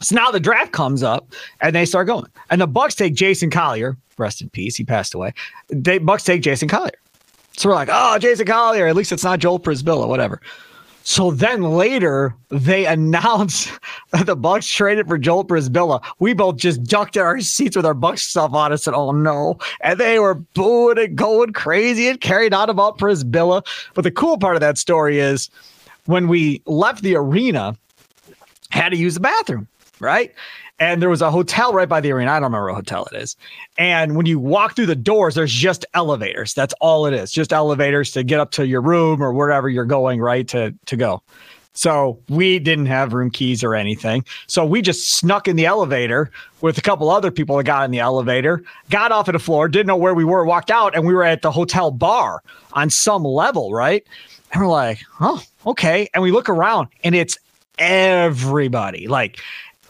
So 0.03 0.15
now 0.15 0.31
the 0.31 0.41
draft 0.41 0.73
comes 0.73 1.03
up 1.03 1.33
and 1.61 1.77
they 1.77 1.85
start 1.85 2.07
going. 2.07 2.27
And 2.49 2.61
the 2.61 2.67
Bucks 2.67 2.95
take 2.95 3.15
Jason 3.15 3.51
Collier, 3.51 3.97
rest 4.17 4.41
in 4.41 4.49
peace, 4.51 4.77
he 4.77 4.85
passed 4.85 5.15
away. 5.15 5.35
They 5.69 5.99
Bucks 5.99 6.25
take 6.25 6.43
Jason 6.43 6.69
Collier. 6.69 6.93
So 7.57 7.69
we're 7.69 7.75
like, 7.75 7.91
oh, 7.93 8.19
Jason 8.19 8.47
Collier, 8.47 8.87
at 8.87 8.97
least 8.97 9.13
it's 9.13 9.25
not 9.25 9.41
Joel 9.41 9.61
Przybilla, 9.61 10.09
whatever. 10.09 10.41
So 11.03 11.31
then 11.31 11.63
later 11.63 12.35
they 12.49 12.87
announced 12.95 13.71
that 14.11 14.27
the 14.27 14.37
Bucks 14.37 14.67
traded 14.67 15.09
for 15.09 15.19
Joel 15.19 15.45
Przybilla. 15.45 16.03
We 16.19 16.33
both 16.33 16.57
just 16.57 16.85
ducked 16.85 17.17
in 17.17 17.23
our 17.23 17.41
seats 17.41 17.77
with 17.77 17.87
our 17.87 17.95
Bucks 17.95 18.23
stuff 18.23 18.53
on 18.53 18.73
us 18.73 18.87
and 18.87 18.97
"Oh 18.97 19.13
no!" 19.13 19.59
And 19.81 19.99
they 19.99 20.19
were 20.19 20.35
booing 20.35 20.99
and 20.99 21.17
going 21.17 21.53
crazy 21.53 22.09
and 22.09 22.21
carried 22.21 22.55
on 22.55 22.71
about 22.71 22.99
Przybilla. 22.99 23.67
But 23.95 24.03
the 24.03 24.11
cool 24.11 24.39
part 24.39 24.57
of 24.57 24.61
that 24.61 24.79
story 24.79 25.19
is 25.19 25.51
when 26.07 26.29
we 26.29 26.63
left 26.67 27.03
the 27.03 27.17
arena, 27.17 27.77
had 28.71 28.91
to 28.91 28.97
use 28.97 29.15
the 29.15 29.21
bathroom, 29.21 29.69
right? 30.01 30.35
and 30.81 31.03
there 31.03 31.11
was 31.11 31.21
a 31.21 31.31
hotel 31.31 31.73
right 31.73 31.89
by 31.89 32.01
the 32.01 32.11
arena. 32.11 32.33
I 32.33 32.35
don't 32.37 32.45
remember 32.45 32.69
what 32.69 32.77
hotel 32.77 33.07
it 33.13 33.17
is. 33.17 33.37
And 33.77 34.17
when 34.17 34.25
you 34.25 34.39
walk 34.39 34.75
through 34.75 34.87
the 34.87 34.97
doors, 34.97 35.35
there's 35.35 35.53
just 35.53 35.85
elevators. 35.93 36.55
That's 36.55 36.75
all 36.81 37.07
it 37.07 37.13
is. 37.13 37.31
Just 37.31 37.53
elevators 37.53 38.11
to 38.13 38.25
get 38.25 38.41
up 38.41 38.51
to 38.53 38.67
your 38.67 38.81
room 38.81 39.23
or 39.23 39.33
wherever 39.33 39.69
you're 39.69 39.85
going, 39.85 40.21
right? 40.21 40.49
To 40.49 40.75
to 40.87 40.97
go. 40.97 41.23
So 41.73 42.19
we 42.29 42.59
didn't 42.59 42.87
have 42.87 43.13
room 43.13 43.31
keys 43.31 43.63
or 43.63 43.77
anything. 43.77 44.25
So 44.49 44.67
we 44.67 44.83
just 44.83 45.17
snuck 45.17 45.47
in 45.47 45.55
the 45.55 45.67
elevator 45.67 46.31
with 46.63 46.77
a 46.79 46.83
couple 46.83 47.09
other 47.11 47.31
people 47.31 47.57
that 47.59 47.65
got 47.65 47.85
in 47.85 47.93
the 47.93 48.01
elevator, 48.01 48.65
got 48.91 49.13
off 49.13 49.29
at 49.29 49.33
the 49.33 49.39
floor, 49.39 49.69
didn't 49.69 49.87
know 49.87 49.97
where 49.97 50.15
we 50.15 50.25
were, 50.25 50.45
walked 50.45 50.71
out, 50.71 50.97
and 50.97 51.07
we 51.07 51.15
were 51.15 51.23
at 51.23 51.43
the 51.43 51.51
hotel 51.53 51.93
bar 51.93 52.43
on 52.73 52.91
some 52.91 53.23
level, 53.23 53.73
right? 53.73 54.05
And 54.53 54.61
we're 54.61 54.69
like, 54.69 55.01
oh, 55.21 55.43
okay. 55.65 56.09
And 56.13 56.25
we 56.25 56.33
look 56.33 56.49
around 56.49 56.89
and 57.05 57.15
it's 57.15 57.39
everybody. 57.79 59.07
Like 59.07 59.39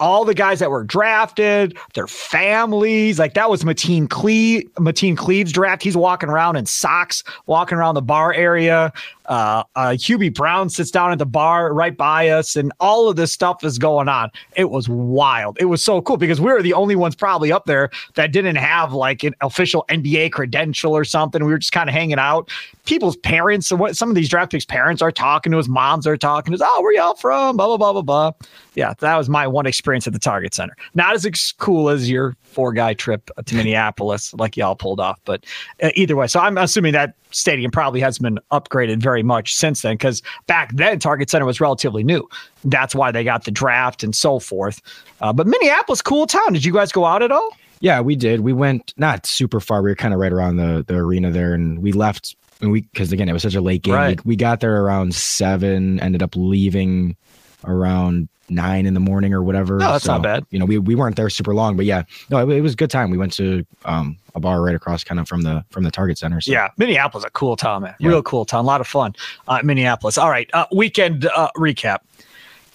all 0.00 0.24
the 0.24 0.34
guys 0.34 0.58
that 0.58 0.70
were 0.70 0.82
drafted, 0.82 1.78
their 1.94 2.06
families. 2.06 3.18
Like 3.18 3.34
that 3.34 3.50
was 3.50 3.62
Mateen 3.62 4.08
Cleve, 4.08 4.68
Mateen 4.74 5.16
Cleaves' 5.16 5.52
draft. 5.52 5.82
He's 5.82 5.96
walking 5.96 6.28
around 6.28 6.56
in 6.56 6.66
socks, 6.66 7.22
walking 7.46 7.78
around 7.78 7.94
the 7.94 8.02
bar 8.02 8.32
area. 8.32 8.92
Uh, 9.30 9.62
uh, 9.76 9.90
Hubie 9.90 10.34
Brown 10.34 10.68
sits 10.68 10.90
down 10.90 11.12
at 11.12 11.18
the 11.18 11.24
bar 11.24 11.72
right 11.72 11.96
by 11.96 12.28
us, 12.30 12.56
and 12.56 12.72
all 12.80 13.08
of 13.08 13.14
this 13.14 13.32
stuff 13.32 13.62
is 13.62 13.78
going 13.78 14.08
on. 14.08 14.28
It 14.56 14.70
was 14.70 14.88
wild. 14.88 15.56
It 15.60 15.66
was 15.66 15.84
so 15.84 16.02
cool 16.02 16.16
because 16.16 16.40
we 16.40 16.50
were 16.50 16.62
the 16.62 16.72
only 16.72 16.96
ones 16.96 17.14
probably 17.14 17.52
up 17.52 17.66
there 17.66 17.90
that 18.14 18.32
didn't 18.32 18.56
have 18.56 18.92
like 18.92 19.22
an 19.22 19.34
official 19.40 19.84
NBA 19.88 20.32
credential 20.32 20.96
or 20.96 21.04
something. 21.04 21.44
We 21.44 21.52
were 21.52 21.58
just 21.58 21.70
kind 21.70 21.88
of 21.88 21.94
hanging 21.94 22.18
out. 22.18 22.50
People's 22.86 23.16
parents, 23.18 23.68
some 23.68 24.08
of 24.08 24.14
these 24.16 24.28
draft 24.28 24.50
picks' 24.50 24.64
parents 24.64 25.00
are 25.00 25.12
talking 25.12 25.52
to 25.52 25.60
us, 25.60 25.68
moms 25.68 26.08
are 26.08 26.16
talking 26.16 26.50
to 26.50 26.56
us. 26.56 26.68
Oh, 26.74 26.82
where 26.82 26.92
y'all 26.92 27.14
from? 27.14 27.56
Blah 27.56 27.68
blah 27.68 27.76
blah 27.76 27.92
blah 27.92 28.02
blah. 28.02 28.32
Yeah, 28.74 28.94
that 28.98 29.16
was 29.16 29.28
my 29.28 29.46
one 29.46 29.66
experience 29.66 30.08
at 30.08 30.12
the 30.12 30.18
Target 30.18 30.54
Center. 30.54 30.74
Not 30.94 31.14
as 31.14 31.24
ex- 31.24 31.52
cool 31.52 31.88
as 31.88 32.10
your 32.10 32.34
four 32.42 32.72
guy 32.72 32.94
trip 32.94 33.30
to 33.44 33.54
Minneapolis, 33.54 34.34
like 34.34 34.56
y'all 34.56 34.74
pulled 34.74 34.98
off, 34.98 35.20
but 35.24 35.44
uh, 35.82 35.90
either 35.94 36.16
way. 36.16 36.26
So 36.26 36.40
I'm 36.40 36.58
assuming 36.58 36.92
that 36.94 37.14
stadium 37.30 37.70
probably 37.70 38.00
hasn't 38.00 38.22
been 38.22 38.38
upgraded 38.52 38.98
very 38.98 39.22
much 39.22 39.54
since 39.54 39.82
then 39.82 39.94
because 39.94 40.22
back 40.46 40.74
then 40.74 40.98
Target 40.98 41.30
Center 41.30 41.46
was 41.46 41.60
relatively 41.60 42.04
new. 42.04 42.28
That's 42.64 42.94
why 42.94 43.10
they 43.10 43.24
got 43.24 43.44
the 43.44 43.50
draft 43.50 44.02
and 44.02 44.14
so 44.14 44.38
forth. 44.38 44.80
Uh, 45.20 45.32
but 45.32 45.46
Minneapolis, 45.46 46.02
cool 46.02 46.26
town. 46.26 46.52
Did 46.52 46.64
you 46.64 46.72
guys 46.72 46.92
go 46.92 47.04
out 47.04 47.22
at 47.22 47.32
all? 47.32 47.50
Yeah, 47.80 48.00
we 48.00 48.14
did. 48.14 48.40
We 48.40 48.52
went 48.52 48.92
not 48.96 49.26
super 49.26 49.58
far. 49.58 49.82
We 49.82 49.90
were 49.90 49.96
kind 49.96 50.12
of 50.12 50.20
right 50.20 50.32
around 50.32 50.56
the 50.56 50.84
the 50.86 50.96
arena 50.96 51.30
there, 51.30 51.54
and 51.54 51.80
we 51.80 51.92
left. 51.92 52.36
And 52.60 52.70
we 52.70 52.82
because 52.82 53.10
again 53.10 53.26
it 53.28 53.32
was 53.32 53.42
such 53.42 53.54
a 53.54 53.60
late 53.62 53.82
game. 53.82 53.94
Right. 53.94 54.22
We, 54.24 54.30
we 54.30 54.36
got 54.36 54.60
there 54.60 54.82
around 54.82 55.14
seven. 55.14 55.98
Ended 56.00 56.22
up 56.22 56.36
leaving 56.36 57.16
around 57.64 58.28
nine 58.50 58.84
in 58.84 58.94
the 58.94 59.00
morning 59.00 59.32
or 59.32 59.42
whatever. 59.42 59.78
No, 59.78 59.92
that's 59.92 60.06
not 60.06 60.22
bad. 60.22 60.44
You 60.50 60.58
know, 60.58 60.64
we, 60.64 60.78
we 60.78 60.94
weren't 60.94 61.16
there 61.16 61.30
super 61.30 61.54
long, 61.54 61.76
but 61.76 61.86
yeah, 61.86 62.02
no, 62.30 62.38
it, 62.38 62.56
it 62.56 62.60
was 62.60 62.72
a 62.72 62.76
good 62.76 62.90
time. 62.90 63.10
We 63.10 63.18
went 63.18 63.32
to 63.34 63.64
um, 63.84 64.16
a 64.34 64.40
bar 64.40 64.62
right 64.62 64.74
across 64.74 65.04
kind 65.04 65.20
of 65.20 65.28
from 65.28 65.42
the 65.42 65.64
from 65.70 65.84
the 65.84 65.90
Target 65.90 66.18
Center. 66.18 66.40
So. 66.40 66.52
Yeah, 66.52 66.68
Minneapolis 66.76 67.24
is 67.24 67.28
a 67.28 67.30
cool 67.30 67.56
town, 67.56 67.82
man. 67.82 67.94
Yeah. 67.98 68.08
Real 68.08 68.22
cool 68.22 68.44
town. 68.44 68.64
A 68.64 68.66
lot 68.66 68.80
of 68.80 68.86
fun. 68.86 69.14
Uh, 69.48 69.60
Minneapolis. 69.62 70.18
All 70.18 70.30
right. 70.30 70.50
Uh, 70.52 70.66
weekend 70.72 71.26
uh, 71.26 71.50
recap. 71.56 71.98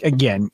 Again, 0.04 0.50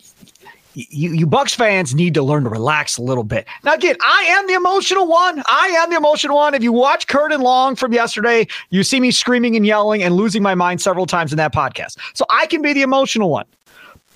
you, 0.74 1.14
you 1.14 1.28
Bucks 1.28 1.54
fans 1.54 1.94
need 1.94 2.14
to 2.14 2.24
learn 2.24 2.44
to 2.44 2.50
relax 2.50 2.98
a 2.98 3.02
little 3.02 3.24
bit. 3.24 3.46
Now, 3.64 3.74
again, 3.74 3.96
I 4.02 4.24
am 4.30 4.48
the 4.48 4.54
emotional 4.54 5.08
one. 5.08 5.44
I 5.48 5.68
am 5.80 5.90
the 5.90 5.98
emotional 5.98 6.38
one. 6.38 6.54
If 6.54 6.64
you 6.64 6.72
watch 6.72 7.08
Curtin 7.08 7.42
Long 7.42 7.76
from 7.76 7.94
yesterday, 7.94 8.48
you 8.70 8.84
see 8.84 9.00
me 9.00 9.12
screaming 9.12 9.56
and 9.56 9.66
yelling 9.66 10.04
and 10.04 10.16
losing 10.16 10.42
my 10.42 10.56
mind 10.56 10.82
several 10.82 11.06
times 11.06 11.34
in 11.34 11.38
that 11.38 11.54
podcast. 11.54 11.98
So 12.14 12.26
I 12.30 12.46
can 12.46 12.62
be 12.62 12.74
the 12.74 12.82
emotional 12.84 13.30
one. 13.30 13.46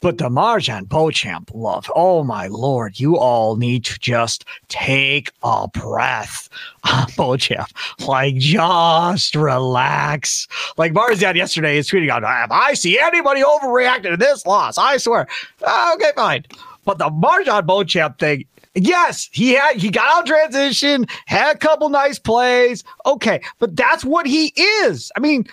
But 0.02 0.18
the 0.18 0.30
Marjon 0.30 0.86
Beauchamp 0.86 1.52
love, 1.54 1.90
oh 1.96 2.24
my 2.24 2.48
lord, 2.48 3.00
you 3.00 3.18
all 3.18 3.56
need 3.56 3.86
to 3.86 4.00
just 4.00 4.46
take 4.68 5.32
a 5.44 5.68
breath. 5.68 6.50
Beauchamp, 7.18 7.70
like 8.06 8.36
just 8.36 9.36
relax. 9.36 10.48
Like 10.78 10.94
Marjon 10.94 11.36
yesterday 11.36 11.78
is 11.78 11.90
tweeting 11.90 12.10
out, 12.10 12.24
if 12.24 12.52
I 12.52 12.74
see 12.74 13.00
anybody 13.00 13.42
overreacting 13.42 14.12
to 14.12 14.18
this 14.18 14.46
loss, 14.46 14.78
I 14.78 14.98
swear. 14.98 15.28
Ah, 15.66 15.94
okay, 15.96 16.12
fine. 16.16 16.46
But 16.84 17.00
the 17.00 17.10
Marjon 17.10 17.66
Beauchamp 17.66 18.20
thing, 18.20 18.46
Yes, 18.76 19.30
he 19.32 19.54
had 19.54 19.78
he 19.78 19.90
got 19.90 20.18
out 20.18 20.26
transition, 20.26 21.08
had 21.28 21.56
a 21.56 21.58
couple 21.58 21.88
nice 21.88 22.20
plays. 22.20 22.84
Okay, 23.06 23.42
but 23.60 23.76
that's 23.76 24.04
what 24.04 24.28
he 24.28 24.52
is. 24.58 25.14
I 25.16 25.22
mean, 25.22 25.48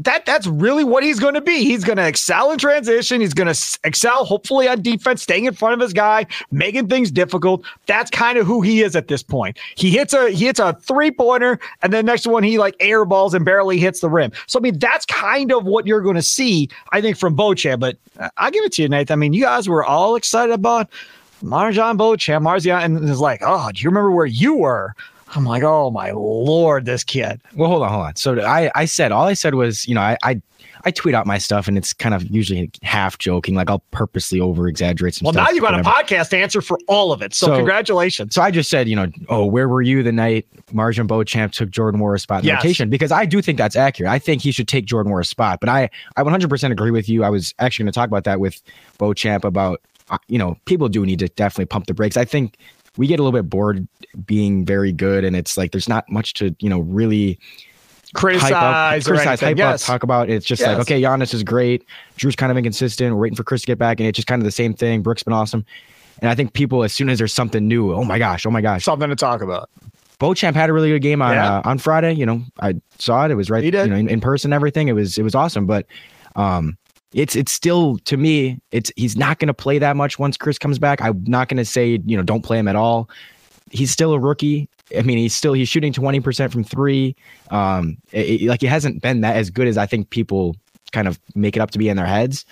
that 0.00 0.26
that's 0.26 0.46
really 0.46 0.84
what 0.84 1.04
he's 1.04 1.20
going 1.20 1.34
to 1.34 1.40
be. 1.40 1.64
He's 1.64 1.84
going 1.84 1.98
to 1.98 2.06
excel 2.06 2.50
in 2.50 2.58
transition. 2.58 3.20
He's 3.20 3.34
going 3.34 3.52
to 3.52 3.78
excel, 3.84 4.24
hopefully, 4.24 4.68
on 4.68 4.82
defense, 4.82 5.22
staying 5.22 5.44
in 5.44 5.54
front 5.54 5.74
of 5.74 5.80
his 5.80 5.92
guy, 5.92 6.26
making 6.50 6.88
things 6.88 7.10
difficult. 7.10 7.64
That's 7.86 8.10
kind 8.10 8.36
of 8.38 8.46
who 8.46 8.60
he 8.60 8.82
is 8.82 8.96
at 8.96 9.08
this 9.08 9.22
point. 9.22 9.58
He 9.76 9.90
hits 9.90 10.12
a 10.12 10.30
he 10.30 10.46
hits 10.46 10.58
a 10.58 10.74
three 10.74 11.10
pointer, 11.10 11.60
and 11.82 11.92
then 11.92 12.06
next 12.06 12.26
one 12.26 12.42
he 12.42 12.58
like 12.58 12.76
airballs 12.78 13.34
and 13.34 13.44
barely 13.44 13.78
hits 13.78 14.00
the 14.00 14.10
rim. 14.10 14.32
So 14.46 14.58
I 14.58 14.62
mean, 14.62 14.78
that's 14.78 15.06
kind 15.06 15.52
of 15.52 15.64
what 15.64 15.86
you're 15.86 16.02
going 16.02 16.16
to 16.16 16.22
see, 16.22 16.68
I 16.92 17.00
think, 17.00 17.16
from 17.16 17.36
Beauchamp. 17.36 17.80
But 17.80 17.96
uh, 18.18 18.30
I'll 18.36 18.50
give 18.50 18.64
it 18.64 18.72
to 18.74 18.82
you, 18.82 18.88
Nathan. 18.88 19.12
I 19.12 19.16
mean, 19.16 19.32
you 19.32 19.42
guys 19.42 19.68
were 19.68 19.84
all 19.84 20.16
excited 20.16 20.52
about 20.52 20.90
Marjon 21.42 21.96
Beauchamp, 21.96 22.44
Marzion, 22.44 22.82
and 22.82 23.08
it's 23.08 23.20
like, 23.20 23.42
oh, 23.44 23.70
do 23.72 23.82
you 23.82 23.88
remember 23.88 24.10
where 24.10 24.26
you 24.26 24.54
were? 24.54 24.94
I'm 25.36 25.44
like, 25.44 25.62
oh 25.62 25.90
my 25.90 26.10
lord, 26.12 26.84
this 26.84 27.04
kid. 27.04 27.40
Well, 27.54 27.68
hold 27.68 27.82
on, 27.82 27.90
hold 27.90 28.04
on. 28.06 28.16
So 28.16 28.40
I, 28.40 28.70
I 28.74 28.84
said 28.84 29.12
all 29.12 29.26
I 29.26 29.34
said 29.34 29.54
was, 29.54 29.86
you 29.88 29.94
know, 29.94 30.00
I, 30.00 30.16
I, 30.22 30.40
I 30.86 30.90
tweet 30.90 31.14
out 31.14 31.26
my 31.26 31.38
stuff, 31.38 31.66
and 31.66 31.78
it's 31.78 31.92
kind 31.94 32.14
of 32.14 32.24
usually 32.30 32.70
half 32.82 33.16
joking, 33.18 33.54
like 33.54 33.70
I'll 33.70 33.82
purposely 33.90 34.38
over 34.38 34.68
exaggerate 34.68 35.14
some 35.14 35.24
Well, 35.24 35.32
stuff. 35.32 35.48
now 35.48 35.54
you 35.54 35.60
got 35.62 35.72
whatever. 35.72 35.88
a 35.88 35.92
podcast 35.92 36.34
answer 36.34 36.60
for 36.60 36.78
all 36.88 37.10
of 37.12 37.22
it. 37.22 37.32
So, 37.32 37.46
So- 37.46 37.56
congratulations. 37.56 38.34
So 38.34 38.42
I 38.42 38.50
just 38.50 38.68
said, 38.68 38.86
you 38.88 38.96
know, 38.96 39.06
oh, 39.30 39.46
where 39.46 39.66
were 39.68 39.80
you 39.82 40.02
the 40.02 40.12
night 40.12 40.46
Marjon 40.72 41.06
Beauchamp 41.06 41.52
took 41.52 41.70
Jordan 41.70 42.00
Nwora's 42.00 42.22
spot 42.22 42.40
in 42.40 42.42
the 42.42 42.48
Yes. 42.48 42.56
rotation? 42.58 42.90
Because 42.90 43.12
I 43.12 43.24
do 43.24 43.40
think 43.40 43.56
that's 43.56 43.76
accurate. 43.76 44.10
I 44.12 44.18
think 44.18 44.42
he 44.42 44.52
should 44.52 44.68
take 44.68 44.84
Jordan 44.84 45.10
Nwora's 45.12 45.28
spot. 45.28 45.58
But 45.60 45.70
I, 45.70 45.88
I 46.16 46.22
100% 46.22 46.70
agree 46.70 46.90
with 46.90 47.08
you. 47.08 47.24
I 47.24 47.30
was 47.30 47.54
actually 47.60 47.84
going 47.84 47.92
to 47.92 47.98
talk 47.98 48.08
about 48.08 48.24
that 48.24 48.38
with 48.40 48.60
Beauchamp 48.98 49.44
about, 49.44 49.80
uh, 50.10 50.18
you 50.28 50.38
know, 50.38 50.56
people 50.66 50.88
do 50.90 51.06
need 51.06 51.18
to 51.20 51.28
definitely 51.28 51.66
pump 51.66 51.86
the 51.86 51.94
brakes. 51.94 52.18
I 52.18 52.26
think 52.26 52.58
we 52.96 53.06
get 53.06 53.20
a 53.20 53.22
little 53.22 53.38
bit 53.38 53.48
bored 53.48 53.86
being 54.24 54.64
very 54.64 54.92
good, 54.92 55.24
and 55.24 55.34
it's 55.36 55.56
like 55.56 55.72
there's 55.72 55.88
not 55.88 56.08
much 56.08 56.34
to, 56.34 56.54
you 56.60 56.68
know, 56.68 56.80
really 56.80 57.38
criticize, 58.14 58.50
hype 58.50 58.62
up, 58.62 59.04
criticize, 59.04 59.40
hype 59.40 59.58
yes. 59.58 59.82
up, 59.82 59.86
talk 59.86 60.02
about. 60.02 60.30
It's 60.30 60.46
just 60.46 60.62
like, 60.62 60.78
okay, 60.78 61.00
Giannis 61.00 61.34
is 61.34 61.42
great. 61.42 61.84
Jrue's 62.16 62.36
kind 62.36 62.50
of 62.52 62.58
inconsistent. 62.58 63.14
We're 63.14 63.22
waiting 63.22 63.36
for 63.36 63.44
Khris 63.44 63.62
to 63.62 63.66
get 63.66 63.78
back, 63.78 64.00
and 64.00 64.08
it's 64.08 64.16
just 64.16 64.28
kind 64.28 64.40
of 64.40 64.44
the 64.44 64.52
same 64.52 64.74
thing. 64.74 65.02
Brooks 65.02 65.22
been 65.22 65.32
awesome. 65.32 65.64
And 66.20 66.30
I 66.30 66.34
think 66.34 66.52
people, 66.52 66.84
as 66.84 66.92
soon 66.92 67.08
as 67.08 67.18
there's 67.18 67.32
something 67.32 67.66
new, 67.66 67.92
oh 67.92 68.04
my 68.04 68.18
gosh, 68.18 68.46
oh 68.46 68.50
my 68.50 68.60
gosh. 68.60 68.84
Something 68.84 69.10
to 69.10 69.16
talk 69.16 69.42
about. 69.42 69.68
Beauchamp 70.20 70.56
had 70.56 70.70
a 70.70 70.72
really 70.72 70.90
good 70.90 71.02
game 71.02 71.20
on 71.20 71.32
Yeah. 71.32 71.58
uh, 71.58 71.62
on 71.64 71.78
Friday. 71.78 72.12
You 72.12 72.24
know, 72.24 72.42
I 72.60 72.74
saw 72.98 73.24
it. 73.24 73.32
It 73.32 73.34
was 73.34 73.50
right, 73.50 73.64
you 73.64 73.72
know, 73.72 73.82
in, 73.82 74.08
in 74.08 74.20
person. 74.20 74.52
Everything. 74.52 74.86
It 74.86 74.92
was 74.92 75.18
it 75.18 75.22
was 75.22 75.34
awesome. 75.34 75.66
But 75.66 75.86
um, 76.36 76.78
it's 77.14 77.34
it's 77.36 77.52
still 77.52 77.96
to 78.04 78.16
me, 78.16 78.60
it's 78.72 78.92
he's 78.96 79.16
not 79.16 79.38
going 79.38 79.48
to 79.48 79.54
play 79.54 79.78
that 79.78 79.96
much 79.96 80.18
once 80.18 80.36
Khris 80.36 80.58
comes 80.58 80.78
back. 80.78 81.00
I'm 81.00 81.24
not 81.26 81.48
going 81.48 81.58
to 81.58 81.64
say 81.64 81.98
you 82.04 82.16
know 82.16 82.22
don't 82.22 82.42
play 82.42 82.58
him 82.58 82.68
at 82.68 82.76
all. 82.76 83.08
He's 83.70 83.90
still 83.90 84.12
a 84.12 84.18
rookie. 84.18 84.68
I 84.96 85.02
mean, 85.02 85.16
he's 85.18 85.34
still 85.34 85.54
he's 85.54 85.68
shooting 85.68 85.92
twenty 85.92 86.20
percent 86.20 86.52
from 86.52 86.64
three. 86.64 87.16
Um, 87.50 87.96
it- 88.12 88.42
it- 88.42 88.48
like 88.48 88.60
he 88.60 88.66
hasn't 88.66 89.00
been 89.00 89.22
that 89.22 89.36
as 89.36 89.48
good 89.50 89.66
as 89.68 89.78
I 89.78 89.86
think 89.86 90.10
people 90.10 90.56
kind 90.92 91.08
of 91.08 91.18
make 91.34 91.56
it 91.56 91.60
up 91.60 91.70
to 91.72 91.78
be 91.78 91.88
in 91.88 91.96
their 91.96 92.06
heads. 92.06 92.44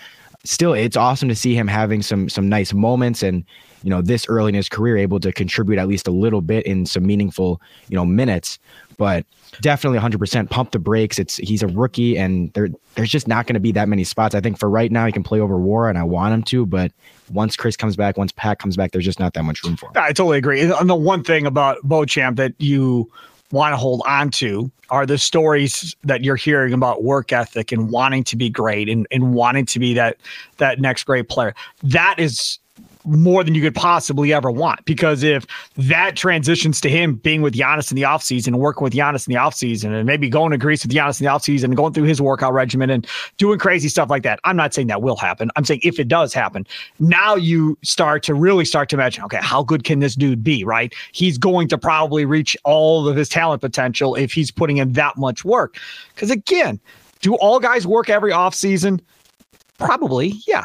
Still, 0.45 0.73
it's 0.73 0.97
awesome 0.97 1.29
to 1.29 1.35
see 1.35 1.55
him 1.55 1.67
having 1.67 2.01
some 2.01 2.27
some 2.27 2.49
nice 2.49 2.73
moments 2.73 3.23
and 3.23 3.45
you 3.83 3.89
know 3.89 4.01
this 4.01 4.27
early 4.27 4.49
in 4.49 4.55
his 4.55 4.67
career 4.67 4.97
able 4.97 5.19
to 5.21 5.31
contribute 5.31 5.79
at 5.79 5.87
least 5.87 6.07
a 6.07 6.11
little 6.11 6.41
bit 6.41 6.65
in 6.65 6.85
some 6.85 7.05
meaningful 7.05 7.61
you 7.87 7.95
know 7.95 8.05
minutes. 8.05 8.59
But 8.97 9.25
definitely 9.61 9.99
100% 9.99 10.49
pump 10.49 10.71
the 10.71 10.79
brakes. 10.79 11.17
It's 11.17 11.37
he's 11.37 11.63
a 11.63 11.67
rookie 11.67 12.17
and 12.17 12.51
there 12.53 12.69
there's 12.95 13.09
just 13.09 13.27
not 13.27 13.47
going 13.47 13.55
to 13.55 13.59
be 13.59 13.71
that 13.71 13.87
many 13.87 14.03
spots. 14.03 14.35
I 14.35 14.41
think 14.41 14.59
for 14.59 14.69
right 14.69 14.91
now 14.91 15.05
he 15.05 15.11
can 15.11 15.23
play 15.23 15.39
over 15.39 15.55
Nwora 15.55 15.89
and 15.89 15.97
I 15.97 16.03
want 16.03 16.33
him 16.33 16.43
to, 16.43 16.65
but 16.65 16.91
once 17.31 17.55
Khris 17.55 17.77
comes 17.77 17.95
back, 17.95 18.17
once 18.17 18.31
Pat 18.31 18.59
comes 18.59 18.75
back, 18.75 18.91
there's 18.91 19.05
just 19.05 19.19
not 19.19 19.33
that 19.33 19.43
much 19.43 19.63
room 19.63 19.77
for 19.77 19.87
him. 19.87 19.93
I 19.95 20.07
totally 20.09 20.37
agree. 20.37 20.61
And 20.61 20.89
the 20.89 20.95
one 20.95 21.23
thing 21.23 21.45
about 21.45 21.81
Beauchamp 21.83 22.37
that 22.37 22.53
you 22.59 23.09
want 23.53 23.71
to 23.71 23.77
hold 23.77 24.01
on 24.07 24.31
to 24.31 24.69
are 24.89 25.05
the 25.05 25.17
stories 25.17 25.95
that 26.03 26.23
you're 26.23 26.35
hearing 26.35 26.73
about 26.73 27.03
work 27.03 27.31
ethic 27.31 27.71
and 27.71 27.91
wanting 27.91 28.23
to 28.23 28.35
be 28.35 28.49
great 28.49 28.89
and, 28.89 29.07
and 29.11 29.33
wanting 29.33 29.65
to 29.67 29.79
be 29.79 29.93
that 29.93 30.17
that 30.57 30.79
next 30.79 31.03
great 31.03 31.29
player. 31.29 31.53
That 31.83 32.15
is 32.17 32.57
more 33.05 33.43
than 33.43 33.55
you 33.55 33.61
could 33.61 33.75
possibly 33.75 34.33
ever 34.33 34.49
want. 34.51 34.83
Because 34.85 35.23
if 35.23 35.45
that 35.75 36.15
transitions 36.15 36.81
to 36.81 36.89
him 36.89 37.15
being 37.15 37.41
with 37.41 37.53
Giannis 37.53 37.91
in 37.91 37.95
the 37.95 38.03
offseason 38.03 38.55
working 38.55 38.83
with 38.83 38.93
Giannis 38.93 39.27
in 39.27 39.33
the 39.33 39.39
offseason 39.39 39.93
and 39.93 40.05
maybe 40.05 40.29
going 40.29 40.51
to 40.51 40.57
Greece 40.57 40.83
with 40.83 40.91
Giannis 40.91 41.19
in 41.19 41.25
the 41.25 41.31
offseason 41.31 41.65
and 41.65 41.75
going 41.75 41.93
through 41.93 42.03
his 42.03 42.21
workout 42.21 42.53
regimen 42.53 42.89
and 42.89 43.07
doing 43.37 43.59
crazy 43.59 43.89
stuff 43.89 44.09
like 44.09 44.23
that. 44.23 44.39
I'm 44.43 44.55
not 44.55 44.73
saying 44.73 44.87
that 44.87 45.01
will 45.01 45.15
happen. 45.15 45.51
I'm 45.55 45.65
saying 45.65 45.81
if 45.83 45.99
it 45.99 46.07
does 46.07 46.33
happen, 46.33 46.65
now 46.99 47.35
you 47.35 47.77
start 47.83 48.23
to 48.23 48.33
really 48.33 48.65
start 48.65 48.89
to 48.89 48.95
imagine, 48.95 49.23
okay, 49.25 49.39
how 49.41 49.63
good 49.63 49.83
can 49.83 49.99
this 49.99 50.15
dude 50.15 50.43
be, 50.43 50.63
right? 50.63 50.93
He's 51.11 51.37
going 51.37 51.67
to 51.69 51.77
probably 51.77 52.25
reach 52.25 52.55
all 52.63 53.07
of 53.07 53.15
his 53.15 53.29
talent 53.29 53.61
potential 53.61 54.15
if 54.15 54.31
he's 54.31 54.51
putting 54.51 54.77
in 54.77 54.93
that 54.93 55.17
much 55.17 55.43
work. 55.43 55.77
Because 56.13 56.31
again, 56.31 56.79
do 57.21 57.35
all 57.35 57.59
guys 57.59 57.87
work 57.87 58.09
every 58.09 58.31
offseason? 58.31 58.99
Probably, 59.77 60.33
yeah. 60.47 60.63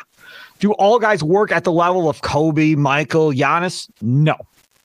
Do 0.59 0.73
all 0.73 0.99
guys 0.99 1.23
work 1.23 1.53
at 1.53 1.65
the 1.65 1.73
level 1.73 2.09
of 2.09 2.23
Kobe, 2.23 2.75
Michael, 2.75 3.33
Giannis? 3.33 3.89
No, 4.03 4.37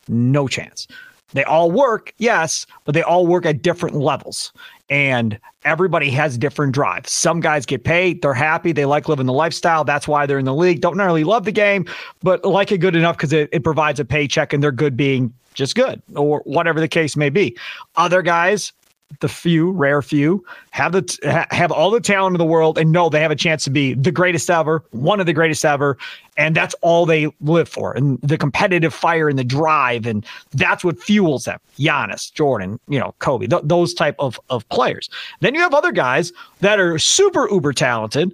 no 0.07 0.47
chance. 0.47 0.87
They 1.33 1.43
all 1.43 1.71
work, 1.71 2.13
yes, 2.17 2.65
but 2.85 2.93
they 2.93 3.01
all 3.01 3.25
work 3.25 3.45
at 3.45 3.61
different 3.61 3.95
levels. 3.95 4.53
And 4.89 5.39
everybody 5.65 6.11
has 6.11 6.37
different 6.37 6.73
drives. 6.73 7.11
Some 7.11 7.39
guys 7.39 7.65
get 7.65 7.83
paid, 7.83 8.21
they're 8.21 8.33
happy, 8.33 8.71
they 8.71 8.85
like 8.85 9.09
living 9.09 9.25
the 9.25 9.33
lifestyle. 9.33 9.83
That's 9.83 10.07
why 10.07 10.25
they're 10.25 10.39
in 10.39 10.45
the 10.45 10.53
league. 10.53 10.81
Don't 10.81 10.95
necessarily 10.95 11.23
love 11.23 11.45
the 11.45 11.51
game, 11.51 11.85
but 12.21 12.45
like 12.45 12.71
it 12.71 12.77
good 12.77 12.95
enough 12.95 13.17
because 13.17 13.33
it, 13.33 13.49
it 13.51 13.63
provides 13.63 13.99
a 13.99 14.05
paycheck 14.05 14.53
and 14.53 14.61
they're 14.61 14.71
good 14.71 14.95
being 14.95 15.33
just 15.55 15.75
good 15.75 16.01
or 16.15 16.41
whatever 16.45 16.79
the 16.79 16.87
case 16.87 17.15
may 17.15 17.29
be. 17.29 17.57
Other 17.95 18.21
guys 18.21 18.73
the 19.19 19.29
few, 19.29 19.71
rare 19.71 20.01
few, 20.01 20.43
have 20.71 20.91
the 20.91 21.47
have 21.51 21.71
all 21.71 21.91
the 21.91 21.99
talent 21.99 22.35
in 22.35 22.39
the 22.39 22.45
world 22.45 22.77
and 22.77 22.91
know 22.91 23.09
they 23.09 23.21
have 23.21 23.31
a 23.31 23.35
chance 23.35 23.63
to 23.65 23.69
be 23.69 23.93
the 23.93 24.11
greatest 24.11 24.49
ever, 24.49 24.83
one 24.91 25.19
of 25.19 25.25
the 25.25 25.33
greatest 25.33 25.63
ever, 25.65 25.97
and 26.37 26.55
that's 26.55 26.75
all 26.81 27.05
they 27.05 27.31
live 27.41 27.69
for. 27.69 27.93
And 27.93 28.19
the 28.21 28.37
competitive 28.37 28.93
fire 28.93 29.29
and 29.29 29.37
the 29.37 29.43
drive, 29.43 30.05
and 30.05 30.25
that's 30.51 30.83
what 30.83 30.99
fuels 31.01 31.45
them. 31.45 31.59
Giannis, 31.77 32.33
Jordan, 32.33 32.79
you 32.87 32.99
know, 32.99 33.13
Kobe, 33.19 33.47
th- 33.47 33.63
those 33.65 33.93
type 33.93 34.15
of 34.19 34.39
of 34.49 34.67
players. 34.69 35.09
Then 35.41 35.55
you 35.55 35.61
have 35.61 35.73
other 35.73 35.91
guys 35.91 36.31
that 36.61 36.79
are 36.79 36.97
super 36.99 37.47
uber 37.49 37.73
talented, 37.73 38.33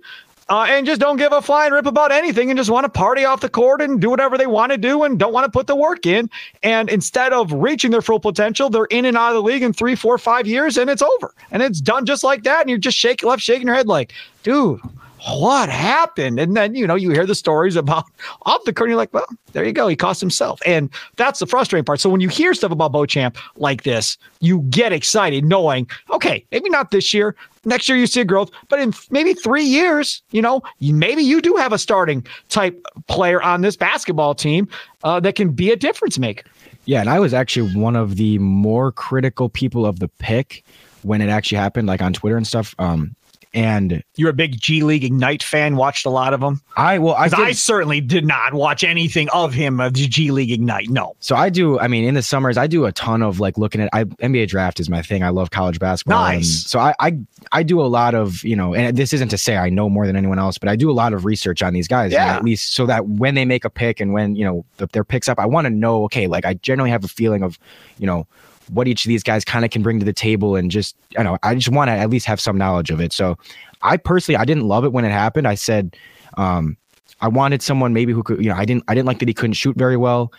uh, 0.49 0.65
and 0.67 0.85
just 0.85 0.99
don't 0.99 1.17
give 1.17 1.31
a 1.31 1.41
flying 1.41 1.71
rip 1.71 1.85
about 1.85 2.11
anything 2.11 2.49
and 2.49 2.57
just 2.57 2.69
want 2.69 2.83
to 2.83 2.89
party 2.89 3.23
off 3.23 3.41
the 3.41 3.49
court 3.49 3.81
and 3.81 4.01
do 4.01 4.09
whatever 4.09 4.37
they 4.37 4.47
want 4.47 4.71
to 4.71 4.77
do 4.77 5.03
and 5.03 5.19
don't 5.19 5.31
want 5.31 5.45
to 5.45 5.51
put 5.51 5.67
the 5.67 5.75
work 5.75 6.05
in. 6.05 6.29
And 6.63 6.89
instead 6.89 7.33
of 7.33 7.53
reaching 7.53 7.91
their 7.91 8.01
full 8.01 8.19
potential, 8.19 8.69
they're 8.69 8.85
in 8.85 9.05
and 9.05 9.15
out 9.15 9.29
of 9.29 9.35
the 9.35 9.43
league 9.43 9.61
in 9.61 9.73
three, 9.73 9.95
four, 9.95 10.17
five 10.17 10.47
years 10.47 10.77
and 10.77 10.89
it's 10.89 11.03
over. 11.03 11.33
And 11.51 11.61
it's 11.61 11.79
done 11.79 12.05
just 12.05 12.23
like 12.23 12.43
that. 12.43 12.61
And 12.61 12.69
you're 12.69 12.79
just 12.79 12.97
shaking 12.97 13.29
left, 13.29 13.43
shaking 13.43 13.67
your 13.67 13.75
head 13.75 13.87
like, 13.87 14.13
dude, 14.43 14.79
what 15.27 15.69
happened? 15.69 16.39
And 16.39 16.55
then, 16.55 16.75
you 16.75 16.87
know, 16.87 16.95
you 16.95 17.11
hear 17.11 17.25
the 17.25 17.35
stories 17.35 17.75
about 17.75 18.05
off 18.43 18.63
the 18.65 18.73
court, 18.73 18.89
you're 18.89 18.97
like, 18.97 19.13
well, 19.13 19.25
there 19.51 19.65
you 19.65 19.73
go. 19.73 19.87
He 19.87 19.95
cost 19.95 20.21
himself. 20.21 20.61
And 20.65 20.89
that's 21.15 21.39
the 21.39 21.47
frustrating 21.47 21.85
part. 21.85 21.99
So 21.99 22.09
when 22.09 22.21
you 22.21 22.29
hear 22.29 22.53
stuff 22.53 22.71
about 22.71 22.91
Beauchamp 22.91 23.37
like 23.57 23.83
this, 23.83 24.17
you 24.39 24.61
get 24.69 24.93
excited 24.93 25.45
knowing, 25.45 25.89
okay, 26.11 26.45
maybe 26.51 26.69
not 26.69 26.91
this 26.91 27.13
year. 27.13 27.35
Next 27.65 27.89
year 27.89 27.97
you 27.97 28.07
see 28.07 28.23
growth, 28.23 28.51
but 28.69 28.79
in 28.79 28.93
maybe 29.11 29.33
three 29.33 29.65
years, 29.65 30.23
you 30.31 30.41
know, 30.41 30.61
maybe 30.79 31.21
you 31.21 31.41
do 31.41 31.55
have 31.55 31.73
a 31.73 31.77
starting 31.77 32.25
type 32.47 32.81
player 33.07 33.41
on 33.41 33.61
this 33.61 33.75
basketball 33.75 34.33
team 34.33 34.67
uh, 35.03 35.19
that 35.19 35.35
can 35.35 35.51
be 35.51 35.69
a 35.71 35.75
difference 35.75 36.17
maker. 36.17 36.45
Yeah, 36.85 37.01
and 37.01 37.09
I 37.09 37.19
was 37.19 37.33
actually 37.33 37.75
one 37.75 37.95
of 37.95 38.15
the 38.15 38.39
more 38.39 38.91
critical 38.93 39.49
people 39.49 39.85
of 39.85 39.99
the 39.99 40.07
pick 40.07 40.63
when 41.03 41.21
it 41.21 41.29
actually 41.29 41.57
happened, 41.57 41.87
like 41.87 42.01
on 42.01 42.13
Twitter 42.13 42.37
and 42.37 42.47
stuff. 42.47 42.73
Um, 42.79 43.15
and 43.53 44.03
you're 44.15 44.29
a 44.29 44.33
big 44.33 44.59
G 44.59 44.83
League 44.83 45.03
Ignite 45.03 45.41
fan, 45.41 45.75
watched 45.75 46.05
a 46.05 46.09
lot 46.09 46.33
of 46.33 46.39
them. 46.39 46.61
I 46.77 46.99
well, 46.99 47.15
I, 47.15 47.29
I 47.33 47.51
certainly 47.53 47.99
did 47.99 48.25
not 48.25 48.53
watch 48.53 48.83
anything 48.83 49.27
of 49.29 49.53
him 49.53 49.79
of 49.79 49.93
the 49.93 50.07
G 50.07 50.31
League 50.31 50.51
Ignite. 50.51 50.89
No. 50.89 51.15
So 51.19 51.35
I 51.35 51.49
do. 51.49 51.79
I 51.79 51.87
mean, 51.87 52.03
in 52.03 52.13
the 52.13 52.21
summers, 52.21 52.57
I 52.57 52.67
do 52.67 52.85
a 52.85 52.91
ton 52.91 53.21
of 53.23 53.39
like 53.39 53.57
looking 53.57 53.81
at. 53.81 53.89
I 53.91 54.03
NBA 54.03 54.49
draft 54.49 54.79
is 54.79 54.89
my 54.89 55.01
thing. 55.01 55.23
I 55.23 55.29
love 55.29 55.51
college 55.51 55.79
basketball. 55.79 56.21
Nice. 56.21 56.65
so 56.65 56.79
I, 56.79 56.93
I 56.99 57.17
I 57.51 57.63
do 57.63 57.81
a 57.81 57.87
lot 57.87 58.13
of 58.13 58.43
you 58.43 58.55
know, 58.55 58.75
and 58.75 58.95
this 58.95 59.13
isn't 59.13 59.29
to 59.29 59.37
say 59.37 59.57
I 59.57 59.69
know 59.69 59.89
more 59.89 60.05
than 60.05 60.15
anyone 60.15 60.39
else, 60.39 60.57
but 60.57 60.69
I 60.69 60.75
do 60.75 60.91
a 60.91 60.93
lot 60.93 61.13
of 61.13 61.25
research 61.25 61.63
on 61.63 61.73
these 61.73 61.87
guys. 61.87 62.11
Yeah. 62.11 62.35
At 62.35 62.43
least 62.43 62.73
so 62.73 62.85
that 62.85 63.07
when 63.07 63.35
they 63.35 63.45
make 63.45 63.65
a 63.65 63.69
pick 63.69 63.99
and 63.99 64.13
when 64.13 64.35
you 64.35 64.45
know 64.45 64.65
the, 64.77 64.87
their 64.87 65.03
picks 65.03 65.27
up, 65.27 65.39
I 65.39 65.47
want 65.47 65.65
to 65.65 65.71
know. 65.71 66.03
Okay, 66.05 66.27
like 66.27 66.45
I 66.45 66.53
generally 66.55 66.91
have 66.91 67.03
a 67.03 67.07
feeling 67.09 67.43
of, 67.43 67.57
you 67.97 68.05
know 68.05 68.27
what 68.71 68.87
each 68.87 69.05
of 69.05 69.09
these 69.09 69.23
guys 69.23 69.43
kind 69.43 69.65
of 69.65 69.71
can 69.71 69.81
bring 69.81 69.99
to 69.99 70.05
the 70.05 70.13
table 70.13 70.55
and 70.55 70.71
just 70.71 70.95
I 71.17 71.23
know 71.23 71.37
I 71.43 71.55
just 71.55 71.69
want 71.69 71.89
to 71.89 71.93
at 71.93 72.09
least 72.09 72.25
have 72.25 72.39
some 72.39 72.57
knowledge 72.57 72.89
of 72.89 72.99
it. 72.99 73.13
So 73.13 73.37
I 73.81 73.97
personally 73.97 74.37
I 74.37 74.45
didn't 74.45 74.67
love 74.67 74.85
it 74.85 74.93
when 74.93 75.05
it 75.05 75.11
happened. 75.11 75.47
I 75.47 75.55
said 75.55 75.95
um, 76.37 76.77
I 77.21 77.27
wanted 77.27 77.61
someone 77.61 77.93
maybe 77.93 78.13
who 78.13 78.23
could 78.23 78.41
you 78.43 78.49
know 78.49 78.55
I 78.55 78.65
didn't 78.65 78.83
I 78.87 78.95
didn't 78.95 79.07
like 79.07 79.19
that 79.19 79.27
he 79.27 79.33
couldn't 79.33 79.53
shoot 79.53 79.77
very 79.77 79.97
well. 79.97 80.31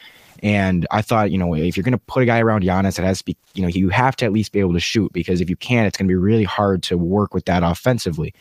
And 0.43 0.87
I 0.91 1.03
thought, 1.03 1.31
you 1.31 1.37
know, 1.37 1.55
if 1.55 1.77
you're 1.77 1.85
going 1.85 1.93
to 1.93 1.99
put 1.99 2.23
a 2.23 2.27
guy 2.27 2.41
around 2.41 2.63
Giannis, 2.63 2.99
it 2.99 3.05
has 3.05 3.19
to 3.19 3.25
be, 3.27 3.37
you 3.53 3.61
know, 3.61 3.69
you 3.69 3.91
have 3.91 4.17
to 4.17 4.25
at 4.25 4.33
least 4.33 4.53
be 4.53 4.61
able 4.61 4.73
to 4.73 4.81
shoot 4.81 5.13
because 5.13 5.43
if 5.43 5.51
you 5.51 5.57
can't, 5.57 5.87
it's 5.87 5.99
going 5.99 6.09
to 6.09 6.11
be 6.11 6.17
really 6.17 6.45
hard 6.45 6.83
to 6.85 6.97
work 6.97 7.35
with 7.35 7.45
that 7.45 7.63
offensively. 7.63 8.33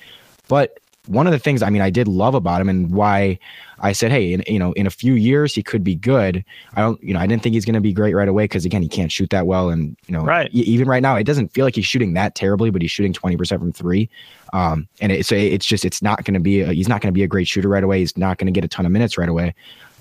But 0.47 0.79
one 1.09 1.25
of 1.25 1.33
the 1.33 1.39
things 1.39 1.63
I 1.63 1.71
mean 1.71 1.81
I 1.81 1.89
did 1.89 2.07
love 2.07 2.35
about 2.35 2.61
him 2.61 2.69
and 2.69 2.91
why 2.91 3.39
I 3.79 3.93
said, 3.93 4.11
hey, 4.11 4.31
in, 4.31 4.43
you 4.45 4.59
know, 4.59 4.73
in 4.73 4.85
a 4.85 4.91
few 4.91 5.15
years 5.15 5.55
he 5.55 5.63
could 5.63 5.83
be 5.83 5.95
good. 5.95 6.45
I 6.75 6.81
don't, 6.81 7.01
you 7.03 7.13
know, 7.15 7.19
I 7.19 7.25
didn't 7.25 7.41
think 7.41 7.53
he's 7.53 7.65
going 7.65 7.73
to 7.75 7.81
be 7.81 7.93
great 7.93 8.13
right 8.13 8.27
away 8.27 8.43
because 8.43 8.63
again 8.63 8.83
he 8.83 8.87
can't 8.87 9.11
shoot 9.11 9.31
that 9.31 9.47
well, 9.47 9.69
and 9.69 9.97
you 10.07 10.13
know, 10.13 10.23
right. 10.23 10.49
even 10.53 10.87
right 10.87 11.01
now 11.01 11.15
it 11.15 11.23
doesn't 11.23 11.49
feel 11.49 11.65
like 11.65 11.75
he's 11.75 11.85
shooting 11.85 12.13
that 12.13 12.35
terribly, 12.35 12.69
but 12.69 12.81
he's 12.81 12.91
shooting 12.91 13.11
twenty 13.11 13.37
percent 13.37 13.59
from 13.59 13.73
three. 13.73 14.07
Um, 14.53 14.87
and 15.01 15.11
it, 15.11 15.25
so 15.25 15.35
it's 15.35 15.65
just 15.65 15.83
it's 15.83 16.01
not 16.01 16.23
going 16.25 16.35
to 16.35 16.39
be 16.39 16.61
a, 16.61 16.73
he's 16.73 16.87
not 16.87 17.01
going 17.01 17.11
to 17.11 17.17
be 17.17 17.23
a 17.23 17.27
great 17.27 17.47
shooter 17.47 17.69
right 17.69 17.83
away. 17.83 17.99
He's 17.99 18.15
not 18.15 18.37
going 18.37 18.47
to 18.47 18.51
get 18.51 18.63
a 18.63 18.67
ton 18.67 18.85
of 18.85 18.91
minutes 18.91 19.17
right 19.17 19.29
away. 19.29 19.55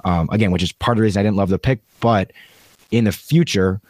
Um, 0.05 0.29
again, 0.31 0.51
which 0.51 0.63
is 0.63 0.73
part 0.73 0.97
of 0.97 1.01
the 1.01 1.03
reason 1.03 1.21
I 1.21 1.23
didn't 1.23 1.37
love 1.37 1.49
the 1.49 1.59
pick, 1.59 1.81
but 2.01 2.33
in 2.91 3.05
the 3.05 3.13
future 3.13 3.81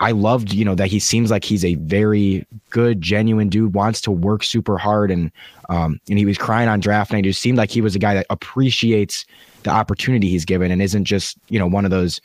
I 0.00 0.12
loved, 0.12 0.52
you 0.52 0.64
know, 0.64 0.74
that 0.76 0.86
he 0.88 0.98
seems 1.00 1.30
like 1.30 1.44
he's 1.44 1.64
a 1.64 1.74
very 1.76 2.46
good, 2.70 3.00
genuine 3.00 3.48
dude, 3.48 3.74
wants 3.74 4.00
to 4.02 4.10
work 4.10 4.44
super 4.44 4.78
hard, 4.78 5.10
and 5.10 5.30
um, 5.68 6.00
and 6.08 6.18
he 6.18 6.24
was 6.24 6.38
crying 6.38 6.68
on 6.68 6.80
draft 6.80 7.12
night. 7.12 7.26
It 7.26 7.30
just 7.30 7.40
seemed 7.42 7.58
like 7.58 7.70
he 7.70 7.80
was 7.80 7.94
a 7.96 7.98
guy 7.98 8.14
that 8.14 8.26
appreciates 8.30 9.24
the 9.64 9.70
opportunity 9.70 10.28
he's 10.28 10.44
given 10.44 10.70
and 10.70 10.80
isn't 10.80 11.04
just, 11.04 11.36
you 11.48 11.58
know, 11.58 11.66
one 11.66 11.84
of 11.84 11.90
those 11.90 12.20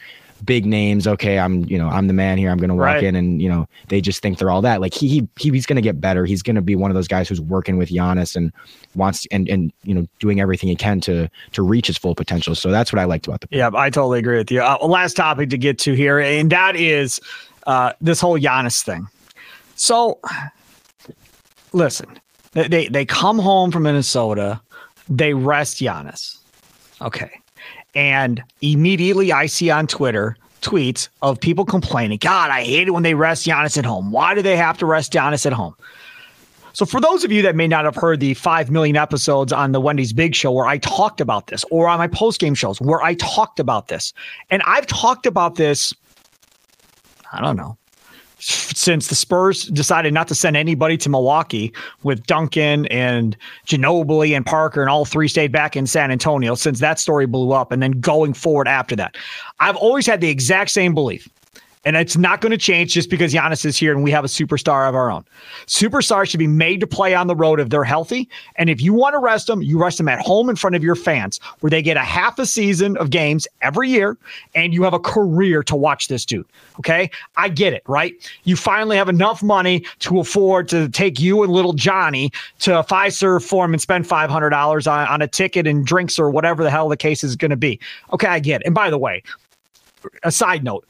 big 0.46 0.66
names. 0.66 1.08
Okay, 1.08 1.40
I'm, 1.40 1.66
you 1.66 1.78
know, 1.78 1.90
I'm 1.90 2.08
the 2.08 2.14
man 2.14 2.38
here. 2.38 2.52
I'm 2.52 2.58
going 2.58 2.70
to 2.70 2.76
walk 2.76 2.84
Right. 2.86 3.04
in, 3.04 3.16
and 3.16 3.42
you 3.42 3.50
know, 3.50 3.68
they 3.88 4.02
just 4.02 4.22
think 4.22 4.38
they're 4.38 4.52
all 4.52 4.62
that. 4.62 4.80
Like 4.80 4.94
he, 4.94 5.08
he, 5.08 5.28
he 5.40 5.50
he's 5.50 5.66
going 5.66 5.78
to 5.78 5.82
get 5.82 6.00
better. 6.00 6.26
He's 6.26 6.44
going 6.44 6.56
to 6.58 6.62
be 6.62 6.76
one 6.76 6.92
of 6.92 6.96
those 6.96 7.08
guys 7.08 7.28
who's 7.28 7.42
working 7.42 7.78
with 7.78 7.90
Giannis 7.90 8.36
and 8.36 8.52
wants 8.96 9.26
and 9.32 9.50
and 9.50 9.74
you 9.84 9.96
know, 9.96 10.06
doing 10.20 10.40
everything 10.40 10.70
he 10.70 10.76
can 10.76 11.02
to 11.02 11.28
to 11.54 11.64
reach 11.64 11.88
his 11.88 11.98
full 11.98 12.14
potential. 12.14 12.54
So 12.56 12.70
that's 12.72 12.94
what 12.94 13.00
I 13.00 13.06
liked 13.06 13.26
about 13.26 13.42
the. 13.42 13.48
Yeah, 13.52 13.72
I 13.74 13.90
totally 13.90 14.20
agree 14.20 14.38
with 14.38 14.52
you. 14.52 14.62
Uh, 14.62 14.78
last 14.86 15.16
topic 15.18 15.50
to 15.50 15.58
get 15.58 15.80
to 15.80 15.94
here, 15.94 16.20
and 16.20 16.52
that 16.52 16.76
is 16.76 17.20
uh, 17.66 17.94
this 18.02 18.20
whole 18.20 18.40
Giannis 18.40 18.84
thing. 18.84 19.08
So, 19.76 20.20
listen, 21.72 22.20
they, 22.54 22.88
they 22.88 23.06
come 23.06 23.40
home 23.40 23.72
from 23.72 23.84
Minnesota, 23.84 24.62
they 25.10 25.34
rest 25.34 25.78
Giannis, 25.78 26.38
okay, 27.02 27.32
and 27.96 28.44
immediately 28.62 29.32
I 29.32 29.48
see 29.48 29.70
on 29.70 29.88
Twitter 29.88 30.38
tweets 30.62 31.10
of 31.22 31.40
people 31.40 31.66
complaining, 31.66 32.18
God, 32.18 32.50
I 32.50 32.64
hate 32.64 32.88
it 32.88 32.92
when 32.92 33.04
they 33.04 33.14
rest 33.14 33.46
Giannis 33.46 33.78
at 33.78 33.86
home. 33.86 34.12
Why 34.12 34.34
do 34.34 34.42
they 34.42 34.56
have 34.56 34.78
to 34.80 34.86
rest 34.86 35.14
Giannis 35.14 35.46
at 35.46 35.54
home? 35.54 35.76
So, 36.76 36.86
for 36.86 37.00
those 37.00 37.24
of 37.24 37.32
you 37.32 37.44
that 37.44 37.56
may 37.56 37.68
not 37.68 37.86
have 37.86 37.96
heard 37.96 38.20
the 38.20 38.34
5 38.34 38.72
million 38.72 38.96
episodes 38.96 39.54
on 39.54 39.74
the 39.74 39.80
Wendy's 39.80 40.12
Big 40.12 40.34
Show 40.34 40.52
where 40.52 40.66
I 40.66 40.80
talked 40.80 41.22
about 41.22 41.48
this, 41.48 41.64
or 41.70 41.88
on 41.88 42.00
my 42.00 42.08
post 42.08 42.40
game 42.40 42.56
shows 42.56 42.82
where 42.82 43.04
I 43.04 43.14
talked 43.14 43.60
about 43.60 43.90
this, 43.90 44.12
and 44.50 44.64
I've 44.66 44.88
talked 44.88 45.28
about 45.28 45.56
this, 45.56 45.94
I 47.34 47.42
don't 47.42 47.58
know, 47.58 47.78
since 48.40 49.08
the 49.08 49.16
Spurs 49.16 49.64
decided 49.66 50.14
not 50.14 50.28
to 50.28 50.36
send 50.36 50.56
anybody 50.56 50.98
to 50.98 51.10
Milwaukee 51.10 51.74
with 52.04 52.26
Duncan 52.28 52.86
and 52.88 53.36
Ginobili 53.66 54.36
and 54.36 54.46
Parker, 54.46 54.82
and 54.82 54.90
all 54.90 55.04
three 55.04 55.28
stayed 55.28 55.52
back 55.52 55.76
in 55.76 55.88
San 55.88 56.12
Antonio, 56.12 56.54
since 56.56 56.80
that 56.80 57.00
story 57.00 57.26
blew 57.26 57.52
up, 57.54 57.72
and 57.72 57.82
then 57.82 57.92
going 58.00 58.34
forward 58.34 58.68
after 58.68 58.96
that. 58.96 59.16
I've 59.60 59.78
always 59.78 60.06
had 60.06 60.22
the 60.22 60.30
exact 60.30 60.72
same 60.72 60.94
belief. 60.94 61.28
And 61.86 61.98
it's 61.98 62.16
not 62.16 62.40
going 62.40 62.52
to 62.52 62.58
change 62.58 62.94
just 62.94 63.10
because 63.10 63.34
Giannis 63.34 63.66
is 63.66 63.76
here 63.76 63.92
and 63.92 64.04
we 64.04 64.12
have 64.12 64.24
a 64.24 64.28
superstar 64.28 64.88
of 64.88 64.96
our 64.96 65.12
own. 65.12 65.26
Superstars 65.66 66.30
should 66.30 66.38
be 66.38 66.48
made 66.48 66.80
to 66.80 66.88
play 66.88 67.14
on 67.14 67.28
the 67.28 67.36
road 67.36 67.60
if 67.60 67.70
they're 67.70 67.84
healthy. 67.84 68.30
And 68.56 68.70
if 68.70 68.82
you 68.82 68.94
want 68.94 69.14
to 69.14 69.20
rest 69.20 69.48
them, 69.48 69.62
you 69.62 69.78
rest 69.82 69.98
them 69.98 70.08
at 70.08 70.20
home 70.20 70.50
in 70.50 70.56
front 70.56 70.76
of 70.76 70.84
your 70.84 70.96
fans, 70.96 71.40
where 71.60 71.70
they 71.70 71.82
get 71.82 71.98
a 71.98 72.02
half 72.02 72.40
a 72.40 72.46
season 72.46 72.96
of 72.98 73.10
games 73.10 73.48
every 73.62 73.90
year 73.90 74.18
and 74.56 74.74
you 74.74 74.84
have 74.84 74.94
a 74.94 75.00
career 75.00 75.62
to 75.64 75.76
watch 75.76 76.08
this 76.08 76.26
dude. 76.26 76.46
Okay. 76.80 77.10
I 77.36 77.50
get 77.50 77.74
it, 77.74 77.84
right? 77.88 78.14
You 78.44 78.56
finally 78.56 78.96
have 78.96 79.10
enough 79.10 79.44
money 79.44 79.86
to 80.00 80.20
afford 80.20 80.70
to 80.70 80.88
take 80.90 81.20
you 81.20 81.44
and 81.44 81.52
little 81.52 81.74
Johnny 81.74 82.32
to 82.60 82.80
a 82.80 82.84
Fiserv 82.84 83.44
Forum 83.44 83.74
and 83.74 83.82
spend 83.82 84.06
$500 84.06 84.92
on, 84.92 85.08
on 85.08 85.22
a 85.22 85.28
ticket 85.28 85.68
and 85.68 85.86
drinks 85.86 86.18
or 86.18 86.30
whatever 86.30 86.64
the 86.64 86.72
hell 86.72 86.88
the 86.88 86.98
case 86.98 87.24
is 87.24 87.36
going 87.36 87.52
to 87.52 87.58
be. 87.58 87.80
Okay. 88.14 88.28
I 88.28 88.40
get 88.40 88.62
it. 88.62 88.68
And 88.68 88.76
by 88.76 88.90
the 88.90 88.98
way, 88.98 89.22
a 90.24 90.32
side 90.32 90.64
note, 90.64 90.86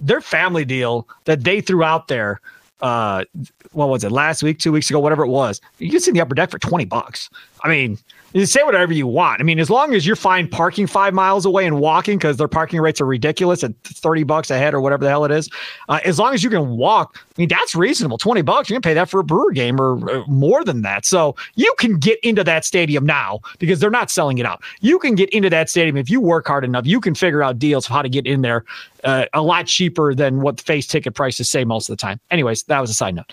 their 0.00 0.20
family 0.20 0.64
deal 0.64 1.08
that 1.24 1.44
they 1.44 1.60
threw 1.60 1.82
out 1.82 2.08
there, 2.08 2.40
uh, 2.80 3.24
what 3.72 3.88
was 3.88 4.04
it 4.04 4.12
last 4.12 4.42
week, 4.42 4.58
two 4.58 4.72
weeks 4.72 4.90
ago, 4.90 5.00
whatever 5.00 5.24
it 5.24 5.28
was, 5.28 5.60
you 5.78 5.90
can 5.90 6.00
see 6.00 6.10
the 6.10 6.20
upper 6.20 6.34
deck 6.34 6.50
for 6.50 6.58
20 6.58 6.84
bucks. 6.84 7.30
I 7.62 7.68
mean, 7.68 7.98
say 8.42 8.64
whatever 8.64 8.92
you 8.92 9.06
want. 9.06 9.40
I 9.40 9.44
mean, 9.44 9.60
as 9.60 9.70
long 9.70 9.94
as 9.94 10.04
you're 10.04 10.16
fine 10.16 10.48
parking 10.48 10.88
five 10.88 11.14
miles 11.14 11.46
away 11.46 11.66
and 11.66 11.78
walking 11.78 12.18
because 12.18 12.36
their 12.36 12.48
parking 12.48 12.80
rates 12.80 13.00
are 13.00 13.06
ridiculous 13.06 13.62
at 13.62 13.72
30 13.84 14.24
bucks 14.24 14.50
a 14.50 14.58
head 14.58 14.74
or 14.74 14.80
whatever 14.80 15.04
the 15.04 15.10
hell 15.10 15.24
it 15.24 15.30
is. 15.30 15.48
Uh, 15.88 16.00
as 16.04 16.18
long 16.18 16.34
as 16.34 16.42
you 16.42 16.50
can 16.50 16.70
walk, 16.70 17.16
I 17.16 17.40
mean, 17.40 17.48
that's 17.48 17.76
reasonable. 17.76 18.18
20 18.18 18.42
bucks, 18.42 18.68
you 18.68 18.74
can 18.74 18.82
pay 18.82 18.94
that 18.94 19.08
for 19.08 19.20
a 19.20 19.24
brewer 19.24 19.52
game 19.52 19.80
or 19.80 20.24
more 20.26 20.64
than 20.64 20.82
that. 20.82 21.06
So 21.06 21.36
you 21.54 21.72
can 21.78 21.98
get 21.98 22.18
into 22.24 22.42
that 22.42 22.64
stadium 22.64 23.06
now 23.06 23.38
because 23.60 23.78
they're 23.78 23.90
not 23.90 24.10
selling 24.10 24.38
it 24.38 24.46
out. 24.46 24.62
You 24.80 24.98
can 24.98 25.14
get 25.14 25.30
into 25.30 25.48
that 25.50 25.70
stadium 25.70 25.96
if 25.96 26.10
you 26.10 26.20
work 26.20 26.48
hard 26.48 26.64
enough. 26.64 26.86
You 26.86 27.00
can 27.00 27.14
figure 27.14 27.42
out 27.42 27.60
deals 27.60 27.86
of 27.86 27.92
how 27.92 28.02
to 28.02 28.08
get 28.08 28.26
in 28.26 28.42
there 28.42 28.64
uh, 29.04 29.26
a 29.32 29.42
lot 29.42 29.66
cheaper 29.66 30.12
than 30.12 30.40
what 30.40 30.60
face 30.60 30.88
ticket 30.88 31.14
prices 31.14 31.48
say 31.48 31.64
most 31.64 31.88
of 31.88 31.96
the 31.96 32.00
time. 32.00 32.18
Anyways, 32.32 32.64
that 32.64 32.80
was 32.80 32.90
a 32.90 32.94
side 32.94 33.14
note. 33.14 33.32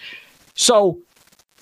So 0.53 0.99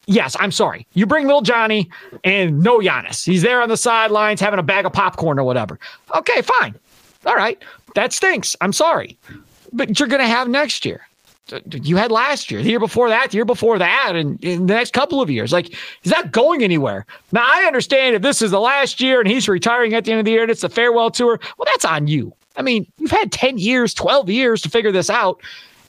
yes, 0.10 0.36
I'm 0.40 0.52
sorry. 0.52 0.86
You 0.94 1.06
bring 1.06 1.26
little 1.26 1.42
Johnny 1.42 1.90
and 2.24 2.62
no 2.62 2.80
Giannis. 2.80 3.24
He's 3.24 3.42
there 3.42 3.62
on 3.62 3.70
the 3.70 3.78
sidelines 3.78 4.42
having 4.42 4.60
a 4.60 4.64
bag 4.64 4.86
of 4.86 4.92
popcorn 4.92 5.40
or 5.40 5.44
whatever. 5.44 5.80
Okay, 6.16 6.42
fine. 6.42 6.76
All 7.26 7.36
right. 7.36 7.62
That 7.96 8.12
stinks. 8.12 8.56
I'm 8.60 8.74
sorry. 8.74 9.18
But 9.72 10.00
you're 10.00 10.10
going 10.10 10.22
to 10.22 10.28
have 10.28 10.48
next 10.48 10.84
year. 10.84 11.02
You 11.72 11.98
had 11.98 12.12
last 12.12 12.52
year, 12.52 12.62
the 12.62 12.70
year 12.70 12.80
before 12.80 13.10
that, 13.10 13.32
the 13.32 13.38
year 13.38 13.46
before 13.46 13.80
that, 13.80 14.12
and 14.16 14.44
in 14.44 14.68
the 14.68 14.74
next 14.74 14.94
couple 14.94 15.20
of 15.20 15.32
years. 15.32 15.52
Like, 15.52 15.76
he's 16.02 16.12
not 16.12 16.32
going 16.32 16.64
anywhere. 16.64 17.08
Now, 17.32 17.44
I 17.44 17.64
understand 17.66 18.16
if 18.16 18.22
this 18.22 18.44
is 18.44 18.52
the 18.52 18.60
last 18.60 19.02
year 19.02 19.20
and 19.20 19.28
he's 19.28 19.48
retiring 19.48 19.96
at 19.96 20.06
the 20.06 20.12
end 20.12 20.20
of 20.20 20.26
the 20.26 20.32
year 20.32 20.44
and 20.44 20.52
it's 20.52 20.64
a 20.64 20.70
farewell 20.70 21.10
tour, 21.10 21.40
well, 21.58 21.66
that's 21.66 21.86
on 21.86 22.08
you. 22.08 22.34
I 22.56 22.62
mean, 22.62 22.86
you've 22.98 23.10
had 23.10 23.32
10 23.32 23.58
years, 23.58 23.96
12 23.96 24.30
years 24.30 24.62
to 24.62 24.70
figure 24.70 24.92
this 24.92 25.10
out 25.10 25.42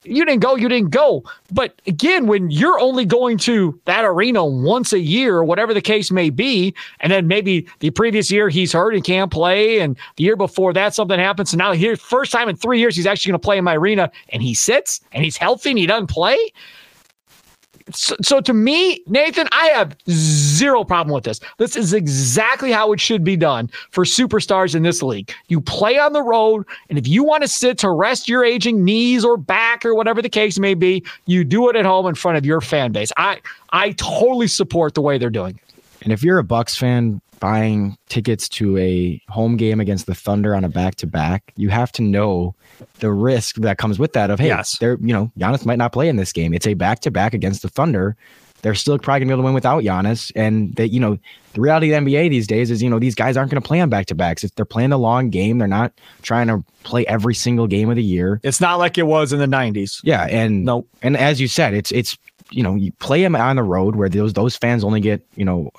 you 0.03 0.25
didn't 0.25 0.41
go, 0.41 0.55
you 0.55 0.67
didn't 0.67 0.89
go. 0.89 1.23
But 1.51 1.81
again, 1.85 2.27
when 2.27 2.49
you're 2.49 2.79
only 2.79 3.05
going 3.05 3.37
to 3.39 3.79
that 3.85 4.03
arena 4.03 4.45
once 4.45 4.93
a 4.93 4.99
year 4.99 5.35
or 5.35 5.43
whatever 5.43 5.73
the 5.73 5.81
case 5.81 6.11
may 6.11 6.29
be, 6.29 6.73
and 6.99 7.11
then 7.11 7.27
maybe 7.27 7.67
the 7.79 7.91
previous 7.91 8.31
year 8.31 8.49
he's 8.49 8.73
hurt 8.73 8.95
and 8.95 9.03
can't 9.03 9.31
play, 9.31 9.79
and 9.79 9.97
the 10.15 10.23
year 10.23 10.35
before 10.35 10.73
that 10.73 10.95
something 10.95 11.19
happens, 11.19 11.53
and 11.53 11.59
now 11.59 11.71
here 11.71 11.95
first 11.95 12.31
time 12.31 12.49
in 12.49 12.55
three 12.55 12.79
years 12.79 12.95
he's 12.95 13.05
actually 13.05 13.31
going 13.31 13.39
to 13.39 13.45
play 13.45 13.57
in 13.57 13.63
my 13.63 13.75
arena, 13.75 14.11
and 14.29 14.41
he 14.41 14.53
sits 14.53 15.01
and 15.11 15.23
he's 15.23 15.37
healthy 15.37 15.69
and 15.69 15.79
he 15.79 15.85
doesn't 15.85 16.07
play 16.07 16.51
so, 17.93 18.15
so, 18.21 18.41
to 18.41 18.53
me, 18.53 19.03
Nathan, 19.07 19.47
I 19.51 19.67
have 19.67 19.95
zero 20.09 20.83
problem 20.83 21.13
with 21.13 21.23
this. 21.23 21.39
This 21.57 21.75
is 21.75 21.93
exactly 21.93 22.71
how 22.71 22.91
it 22.93 22.99
should 22.99 23.23
be 23.23 23.35
done 23.35 23.69
for 23.91 24.03
superstars 24.03 24.75
in 24.75 24.83
this 24.83 25.01
league. 25.01 25.33
You 25.47 25.61
play 25.61 25.97
on 25.97 26.13
the 26.13 26.21
road, 26.21 26.65
and 26.89 26.97
if 26.97 27.07
you 27.07 27.23
want 27.23 27.43
to 27.43 27.47
sit 27.47 27.77
to 27.79 27.89
rest 27.89 28.27
your 28.27 28.43
aging 28.43 28.83
knees 28.83 29.23
or 29.23 29.37
back 29.37 29.85
or 29.85 29.95
whatever 29.95 30.21
the 30.21 30.29
case 30.29 30.59
may 30.59 30.73
be, 30.73 31.03
you 31.25 31.43
do 31.43 31.69
it 31.69 31.75
at 31.75 31.85
home 31.85 32.07
in 32.07 32.15
front 32.15 32.37
of 32.37 32.45
your 32.45 32.61
fan 32.61 32.91
base. 32.91 33.11
I 33.17 33.39
I 33.71 33.91
totally 33.91 34.47
support 34.47 34.93
the 34.93 35.01
way 35.01 35.17
they're 35.17 35.29
doing 35.29 35.55
it. 35.55 35.75
And 36.03 36.11
if 36.11 36.23
you're 36.23 36.39
a 36.39 36.43
Bucks 36.43 36.75
fan 36.75 37.21
buying 37.41 37.97
tickets 38.07 38.47
to 38.47 38.77
a 38.77 39.21
home 39.27 39.57
game 39.57 39.81
against 39.81 40.05
the 40.05 40.15
Thunder 40.15 40.55
on 40.55 40.63
a 40.63 40.69
back 40.69 40.95
to 40.95 41.07
back, 41.07 41.51
you 41.57 41.67
have 41.67 41.91
to 41.93 42.01
know 42.01 42.55
the 42.99 43.11
risk 43.11 43.57
that 43.57 43.77
comes 43.77 43.99
with 43.99 44.13
that 44.13 44.29
of 44.29 44.39
hey, 44.39 44.47
yes. 44.47 44.77
they're 44.77 44.97
you 45.01 45.13
know 45.13 45.29
Giannis 45.37 45.65
might 45.65 45.77
not 45.77 45.91
play 45.91 46.07
in 46.07 46.15
this 46.15 46.31
game. 46.31 46.53
It's 46.53 46.67
a 46.67 46.75
back 46.75 47.01
to 47.01 47.11
back 47.11 47.33
against 47.33 47.63
the 47.63 47.69
Thunder. 47.69 48.15
They're 48.61 48.75
still 48.75 48.99
probably 48.99 49.21
gonna 49.21 49.29
be 49.29 49.33
able 49.33 49.41
to 49.41 49.45
win 49.45 49.53
without 49.55 49.83
Giannis. 49.83 50.31
And 50.35 50.75
that 50.75 50.89
you 50.89 50.99
know 50.99 51.17
the 51.53 51.61
reality 51.61 51.91
of 51.91 52.05
the 52.05 52.11
NBA 52.11 52.29
these 52.29 52.47
days 52.47 52.71
is 52.71 52.81
you 52.81 52.89
know 52.89 52.99
these 52.99 53.15
guys 53.15 53.35
aren't 53.35 53.51
gonna 53.51 53.61
play 53.61 53.81
on 53.81 53.89
back 53.89 54.05
to 54.07 54.15
backs. 54.15 54.43
If 54.43 54.55
they're 54.55 54.63
playing 54.63 54.91
a 54.91 54.97
long 54.97 55.29
game, 55.29 55.57
they're 55.57 55.67
not 55.67 55.91
trying 56.21 56.47
to 56.47 56.63
play 56.83 57.05
every 57.07 57.35
single 57.35 57.67
game 57.67 57.89
of 57.89 57.95
the 57.95 58.03
year. 58.03 58.39
It's 58.43 58.61
not 58.61 58.77
like 58.77 58.97
it 58.97 59.07
was 59.07 59.33
in 59.33 59.39
the 59.39 59.47
'90s. 59.47 59.99
Yeah, 60.03 60.27
and 60.29 60.63
nope. 60.63 60.87
And 61.01 61.17
as 61.17 61.41
you 61.41 61.47
said, 61.47 61.73
it's 61.73 61.91
it's 61.91 62.17
you 62.51 62.63
know 62.63 62.75
you 62.75 62.91
play 62.93 63.23
him 63.23 63.35
on 63.35 63.55
the 63.55 63.63
road 63.63 63.95
where 63.95 64.09
those 64.09 64.33
those 64.33 64.55
fans 64.55 64.83
only 64.83 64.99
get 64.99 65.25
you 65.35 65.45
know 65.45 65.71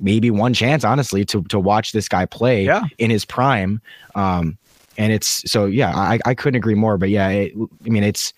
maybe 0.00 0.30
one 0.30 0.54
chance 0.54 0.84
honestly 0.84 1.24
to 1.24 1.42
to 1.44 1.58
watch 1.58 1.92
this 1.92 2.08
guy 2.08 2.26
play 2.26 2.64
yeah. 2.64 2.84
in 2.98 3.10
his 3.10 3.24
prime. 3.24 3.80
Um, 4.14 4.58
and 4.96 5.12
it's 5.12 5.48
so 5.50 5.66
yeah, 5.66 5.96
I, 5.96 6.18
I 6.24 6.34
couldn't 6.34 6.56
agree 6.56 6.74
more. 6.74 6.98
But 6.98 7.10
yeah, 7.10 7.28
it, 7.28 7.52
I 7.84 7.88
mean 7.88 8.04
it's 8.04 8.32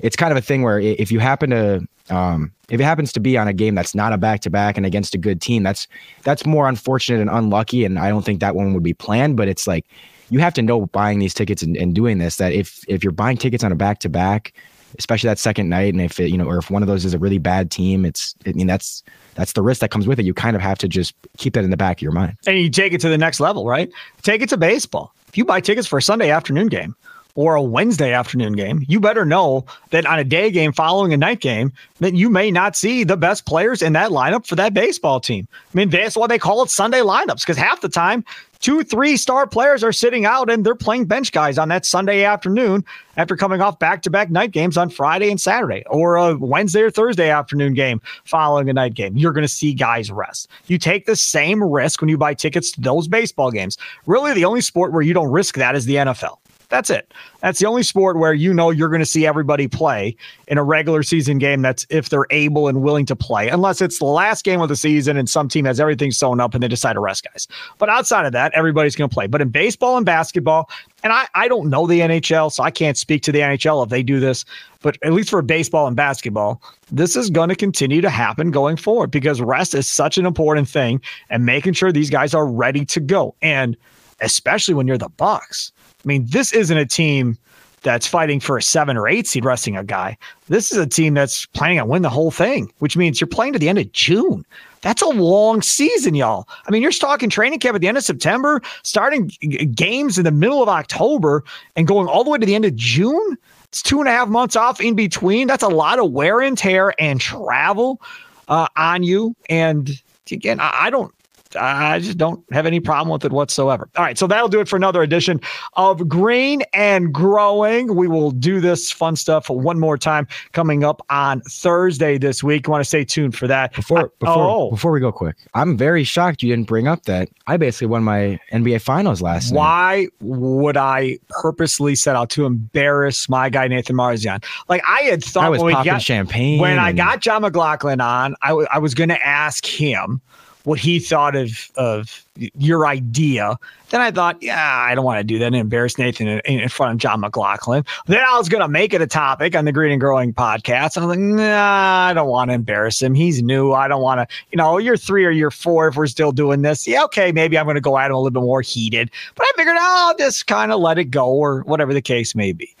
it's 0.00 0.16
kind 0.16 0.32
of 0.32 0.38
a 0.38 0.42
thing 0.42 0.62
where 0.62 0.78
if 0.78 1.10
you 1.10 1.20
happen 1.20 1.50
to 1.50 1.86
um, 2.10 2.52
if 2.68 2.80
it 2.80 2.84
happens 2.84 3.12
to 3.12 3.20
be 3.20 3.36
on 3.38 3.48
a 3.48 3.52
game 3.52 3.74
that's 3.74 3.94
not 3.94 4.12
a 4.12 4.18
back 4.18 4.40
to 4.40 4.50
back 4.50 4.76
and 4.76 4.84
against 4.84 5.14
a 5.14 5.18
good 5.18 5.40
team, 5.40 5.62
that's 5.62 5.88
that's 6.22 6.44
more 6.44 6.68
unfortunate 6.68 7.20
and 7.20 7.30
unlucky. 7.30 7.84
And 7.84 7.98
I 7.98 8.08
don't 8.08 8.24
think 8.24 8.40
that 8.40 8.54
one 8.54 8.74
would 8.74 8.82
be 8.82 8.94
planned. 8.94 9.36
But 9.36 9.48
it's 9.48 9.66
like 9.66 9.86
you 10.30 10.38
have 10.40 10.54
to 10.54 10.62
know 10.62 10.86
buying 10.86 11.18
these 11.18 11.34
tickets 11.34 11.62
and, 11.62 11.76
and 11.76 11.94
doing 11.94 12.18
this 12.18 12.36
that 12.36 12.52
if 12.52 12.84
if 12.88 13.02
you're 13.02 13.12
buying 13.12 13.36
tickets 13.36 13.64
on 13.64 13.72
a 13.72 13.76
back 13.76 13.98
to 14.00 14.08
back, 14.08 14.52
especially 14.98 15.28
that 15.28 15.38
second 15.38 15.68
night, 15.68 15.92
and 15.92 16.00
if 16.00 16.20
it, 16.20 16.30
you 16.30 16.38
know, 16.38 16.46
or 16.46 16.58
if 16.58 16.70
one 16.70 16.82
of 16.82 16.88
those 16.88 17.04
is 17.04 17.14
a 17.14 17.18
really 17.18 17.38
bad 17.38 17.70
team, 17.70 18.04
it's 18.04 18.34
I 18.46 18.52
mean 18.52 18.66
that's 18.66 19.02
that's 19.34 19.52
the 19.52 19.62
risk 19.62 19.80
that 19.80 19.90
comes 19.90 20.06
with 20.06 20.18
it. 20.18 20.24
You 20.24 20.34
kind 20.34 20.56
of 20.56 20.62
have 20.62 20.78
to 20.78 20.88
just 20.88 21.14
keep 21.38 21.54
that 21.54 21.64
in 21.64 21.70
the 21.70 21.76
back 21.76 21.98
of 21.98 22.02
your 22.02 22.12
mind. 22.12 22.36
And 22.46 22.58
you 22.58 22.70
take 22.70 22.92
it 22.92 23.00
to 23.00 23.08
the 23.08 23.18
next 23.18 23.40
level, 23.40 23.66
right? 23.66 23.90
Take 24.22 24.42
it 24.42 24.48
to 24.50 24.56
baseball 24.56 25.14
if 25.32 25.38
you 25.38 25.46
buy 25.46 25.62
tickets 25.62 25.88
for 25.88 25.96
a 25.96 26.02
Sunday 26.02 26.28
afternoon 26.28 26.66
game 26.66 26.94
or 27.34 27.54
a 27.54 27.62
Wednesday 27.62 28.12
afternoon 28.12 28.52
game, 28.52 28.84
you 28.86 29.00
better 29.00 29.24
know 29.24 29.64
that 29.88 30.04
on 30.04 30.18
a 30.18 30.24
day 30.24 30.50
game 30.50 30.72
following 30.72 31.14
a 31.14 31.16
night 31.16 31.40
game, 31.40 31.72
that 32.00 32.12
you 32.12 32.28
may 32.28 32.50
not 32.50 32.76
see 32.76 33.02
the 33.02 33.16
best 33.16 33.46
players 33.46 33.80
in 33.80 33.94
that 33.94 34.10
lineup 34.10 34.46
for 34.46 34.56
that 34.56 34.74
baseball 34.74 35.20
team. 35.20 35.48
I 35.72 35.78
mean, 35.78 35.88
that's 35.88 36.16
why 36.16 36.26
they 36.26 36.38
call 36.38 36.62
it 36.62 36.68
Sunday 36.68 37.00
lineups 37.00 37.40
because 37.40 37.56
half 37.56 37.80
the 37.80 37.88
time 37.88 38.26
two, 38.62 38.82
three 38.82 39.16
star 39.18 39.46
players 39.46 39.84
are 39.84 39.92
sitting 39.92 40.24
out 40.24 40.48
and 40.48 40.64
they're 40.64 40.74
playing 40.74 41.04
bench 41.04 41.32
guys 41.32 41.58
on 41.58 41.68
that 41.68 41.84
Sunday 41.84 42.24
afternoon 42.24 42.84
after 43.18 43.36
coming 43.36 43.60
off 43.60 43.78
back 43.78 44.00
to 44.02 44.10
back 44.10 44.30
night 44.30 44.52
games 44.52 44.78
on 44.78 44.88
Friday 44.88 45.30
and 45.30 45.40
Saturday, 45.40 45.82
or 45.90 46.16
a 46.16 46.38
Wednesday 46.38 46.80
or 46.80 46.90
Thursday 46.90 47.28
afternoon 47.28 47.74
game 47.74 48.00
following 48.24 48.70
a 48.70 48.72
night 48.72 48.94
game. 48.94 49.16
You're 49.16 49.32
going 49.32 49.42
to 49.42 49.48
see 49.48 49.74
guys 49.74 50.10
rest. 50.10 50.48
You 50.66 50.78
take 50.78 51.04
the 51.04 51.16
same 51.16 51.62
risk 51.62 52.00
when 52.00 52.08
you 52.08 52.16
buy 52.16 52.32
tickets 52.32 52.70
to 52.72 52.80
those 52.80 53.08
baseball 53.08 53.50
games. 53.50 53.76
Really, 54.06 54.32
the 54.32 54.46
only 54.46 54.62
sport 54.62 54.92
where 54.92 55.02
you 55.02 55.12
don't 55.12 55.30
risk 55.30 55.56
that 55.56 55.76
is 55.76 55.84
the 55.84 55.96
NFL. 55.96 56.38
That's 56.72 56.88
it. 56.88 57.12
That's 57.42 57.58
the 57.58 57.66
only 57.66 57.82
sport 57.82 58.16
where 58.16 58.32
you 58.32 58.54
know 58.54 58.70
you're 58.70 58.88
going 58.88 59.02
to 59.02 59.06
see 59.06 59.26
everybody 59.26 59.68
play 59.68 60.16
in 60.48 60.56
a 60.56 60.64
regular 60.64 61.02
season 61.02 61.36
game. 61.36 61.60
That's 61.60 61.86
if 61.90 62.08
they're 62.08 62.24
able 62.30 62.66
and 62.66 62.82
willing 62.82 63.04
to 63.06 63.14
play, 63.14 63.50
unless 63.50 63.82
it's 63.82 63.98
the 63.98 64.06
last 64.06 64.42
game 64.42 64.62
of 64.62 64.70
the 64.70 64.76
season 64.76 65.18
and 65.18 65.28
some 65.28 65.50
team 65.50 65.66
has 65.66 65.78
everything 65.78 66.12
sewn 66.12 66.40
up 66.40 66.54
and 66.54 66.62
they 66.62 66.68
decide 66.68 66.94
to 66.94 67.00
rest 67.00 67.24
guys. 67.30 67.46
But 67.76 67.90
outside 67.90 68.24
of 68.24 68.32
that, 68.32 68.54
everybody's 68.54 68.96
going 68.96 69.10
to 69.10 69.12
play. 69.12 69.26
But 69.26 69.42
in 69.42 69.50
baseball 69.50 69.98
and 69.98 70.06
basketball, 70.06 70.70
and 71.04 71.12
I, 71.12 71.28
I 71.34 71.46
don't 71.46 71.68
know 71.68 71.86
the 71.86 72.00
NHL, 72.00 72.50
so 72.50 72.62
I 72.62 72.70
can't 72.70 72.96
speak 72.96 73.22
to 73.24 73.32
the 73.32 73.40
NHL 73.40 73.84
if 73.84 73.90
they 73.90 74.02
do 74.02 74.18
this. 74.18 74.46
But 74.80 74.96
at 75.02 75.12
least 75.12 75.28
for 75.28 75.42
baseball 75.42 75.86
and 75.86 75.94
basketball, 75.94 76.62
this 76.90 77.16
is 77.16 77.28
going 77.28 77.50
to 77.50 77.54
continue 77.54 78.00
to 78.00 78.08
happen 78.08 78.50
going 78.50 78.78
forward 78.78 79.10
because 79.10 79.42
rest 79.42 79.74
is 79.74 79.86
such 79.86 80.16
an 80.16 80.24
important 80.24 80.70
thing 80.70 81.02
and 81.28 81.44
making 81.44 81.74
sure 81.74 81.92
these 81.92 82.08
guys 82.08 82.32
are 82.32 82.46
ready 82.46 82.86
to 82.86 82.98
go. 82.98 83.34
And 83.42 83.76
especially 84.22 84.74
when 84.74 84.86
you're 84.86 84.98
the 84.98 85.08
Bucks 85.10 85.72
I 86.04 86.08
mean, 86.08 86.26
this 86.28 86.52
isn't 86.52 86.76
a 86.76 86.86
team 86.86 87.38
that's 87.82 88.06
fighting 88.06 88.38
for 88.38 88.56
a 88.56 88.62
seven 88.62 88.96
or 88.96 89.08
eight 89.08 89.26
seed 89.26 89.44
resting 89.44 89.76
a 89.76 89.82
guy. 89.82 90.16
This 90.48 90.72
is 90.72 90.78
a 90.78 90.86
team 90.86 91.14
that's 91.14 91.46
planning 91.46 91.80
on 91.80 91.88
win 91.88 92.02
the 92.02 92.10
whole 92.10 92.30
thing, 92.30 92.72
which 92.78 92.96
means 92.96 93.20
you're 93.20 93.28
playing 93.28 93.52
to 93.54 93.58
the 93.58 93.68
end 93.68 93.78
of 93.78 93.90
June. 93.92 94.44
That's 94.82 95.02
a 95.02 95.08
long 95.08 95.62
season, 95.62 96.14
y'all. 96.14 96.48
I 96.66 96.70
mean, 96.70 96.82
you're 96.82 96.92
talking 96.92 97.28
training 97.28 97.60
camp 97.60 97.74
at 97.74 97.80
the 97.80 97.88
end 97.88 97.96
of 97.96 98.04
September, 98.04 98.60
starting 98.82 99.30
games 99.74 100.18
in 100.18 100.24
the 100.24 100.30
middle 100.30 100.62
of 100.62 100.68
October, 100.68 101.44
and 101.76 101.86
going 101.86 102.08
all 102.08 102.24
the 102.24 102.30
way 102.30 102.38
to 102.38 102.46
the 102.46 102.54
end 102.54 102.64
of 102.64 102.74
June. 102.74 103.36
It's 103.64 103.82
two 103.82 104.00
and 104.00 104.08
a 104.08 104.12
half 104.12 104.28
months 104.28 104.54
off 104.54 104.80
in 104.80 104.94
between. 104.94 105.46
That's 105.46 105.62
a 105.62 105.68
lot 105.68 105.98
of 105.98 106.10
wear 106.10 106.40
and 106.40 106.58
tear 106.58 106.94
and 107.00 107.20
travel 107.20 108.00
uh, 108.48 108.68
on 108.76 109.02
you. 109.02 109.34
And 109.48 109.90
again, 110.30 110.60
I, 110.60 110.86
I 110.86 110.90
don't 110.90 111.14
I 111.56 111.98
just 111.98 112.18
don't 112.18 112.44
have 112.52 112.66
any 112.66 112.80
problem 112.80 113.12
with 113.12 113.24
it 113.24 113.32
whatsoever. 113.32 113.88
All 113.96 114.04
right, 114.04 114.18
so 114.18 114.26
that'll 114.26 114.48
do 114.48 114.60
it 114.60 114.68
for 114.68 114.76
another 114.76 115.02
edition 115.02 115.40
of 115.74 116.08
Green 116.08 116.62
and 116.72 117.12
Growing. 117.12 117.94
We 117.94 118.08
will 118.08 118.30
do 118.30 118.60
this 118.60 118.90
fun 118.90 119.16
stuff 119.16 119.48
one 119.50 119.78
more 119.78 119.98
time 119.98 120.26
coming 120.52 120.84
up 120.84 121.04
on 121.10 121.40
Thursday 121.42 122.18
this 122.18 122.42
week. 122.42 122.66
You 122.66 122.70
want 122.70 122.82
to 122.82 122.88
stay 122.88 123.04
tuned 123.04 123.36
for 123.36 123.46
that. 123.46 123.74
Before 123.74 123.98
uh, 123.98 124.08
before 124.18 124.50
oh. 124.50 124.70
before 124.70 124.92
we 124.92 125.00
go 125.00 125.12
quick, 125.12 125.36
I'm 125.54 125.76
very 125.76 126.04
shocked 126.04 126.42
you 126.42 126.50
didn't 126.50 126.68
bring 126.68 126.88
up 126.88 127.04
that 127.04 127.28
I 127.46 127.56
basically 127.56 127.88
won 127.88 128.04
my 128.04 128.38
NBA 128.52 128.80
Finals 128.80 129.22
last 129.22 129.52
Why 129.52 130.02
night. 130.02 130.12
Why 130.18 130.36
would 130.36 130.76
I 130.76 131.18
purposely 131.28 131.94
set 131.94 132.16
out 132.16 132.30
to 132.30 132.46
embarrass 132.46 133.28
my 133.28 133.48
guy 133.48 133.68
Nathan 133.68 133.96
Marzion? 133.96 134.44
Like 134.68 134.82
I 134.88 135.02
had 135.02 135.24
thought 135.24 135.44
I 135.44 135.48
was 135.48 135.62
when 135.62 135.74
popping 135.74 135.92
got, 135.92 136.02
champagne 136.02 136.60
when 136.60 136.78
I 136.78 136.92
got 136.92 137.20
Jon 137.20 137.42
McGlocklin 137.42 138.02
on, 138.02 138.34
I, 138.42 138.48
w- 138.48 138.68
I 138.70 138.78
was 138.78 138.94
going 138.94 139.08
to 139.08 139.26
ask 139.26 139.64
him 139.66 140.20
what 140.64 140.78
he 140.78 140.98
thought 140.98 141.36
of 141.36 141.70
of 141.76 142.24
your 142.36 142.86
idea. 142.86 143.58
Then 143.90 144.00
I 144.00 144.10
thought, 144.10 144.42
yeah, 144.42 144.86
I 144.88 144.94
don't 144.94 145.04
want 145.04 145.18
to 145.18 145.24
do 145.24 145.38
that 145.38 145.46
and 145.46 145.56
embarrass 145.56 145.98
Nathan 145.98 146.26
in, 146.28 146.40
in 146.40 146.68
front 146.70 146.92
of 146.92 146.98
Jon 146.98 147.20
McGlocklin. 147.20 147.86
Then 148.06 148.22
I 148.26 148.38
was 148.38 148.48
going 148.48 148.62
to 148.62 148.68
make 148.68 148.94
it 148.94 149.02
a 149.02 149.06
topic 149.06 149.54
on 149.54 149.66
the 149.66 149.72
Green 149.72 149.92
and 149.92 150.00
Growing 150.00 150.32
podcast. 150.32 150.96
I 150.96 151.04
was 151.04 151.16
like, 151.16 151.18
nah, 151.18 152.06
I 152.06 152.14
don't 152.14 152.28
want 152.28 152.50
to 152.50 152.54
embarrass 152.54 153.02
him. 153.02 153.12
He's 153.12 153.42
new. 153.42 153.72
I 153.72 153.88
don't 153.88 154.00
want 154.00 154.26
to, 154.26 154.36
you 154.50 154.56
know, 154.56 154.78
year 154.78 154.96
three 154.96 155.26
or 155.26 155.30
year 155.30 155.50
four, 155.50 155.88
if 155.88 155.96
we're 155.96 156.06
still 156.06 156.32
doing 156.32 156.62
this, 156.62 156.86
yeah, 156.86 157.04
okay, 157.04 157.32
maybe 157.32 157.58
I'm 157.58 157.66
going 157.66 157.74
to 157.74 157.82
go 157.82 157.98
at 157.98 158.06
him 158.06 158.14
a 158.14 158.18
little 158.18 158.30
bit 158.30 158.40
more 158.40 158.62
heated. 158.62 159.10
But 159.34 159.44
I 159.46 159.52
figured, 159.56 159.76
oh, 159.78 160.06
I'll 160.08 160.16
just 160.16 160.46
kind 160.46 160.72
of 160.72 160.80
let 160.80 160.98
it 160.98 161.06
go 161.06 161.26
or 161.28 161.60
whatever 161.62 161.92
the 161.92 162.02
case 162.02 162.34
may 162.34 162.52
be. 162.52 162.74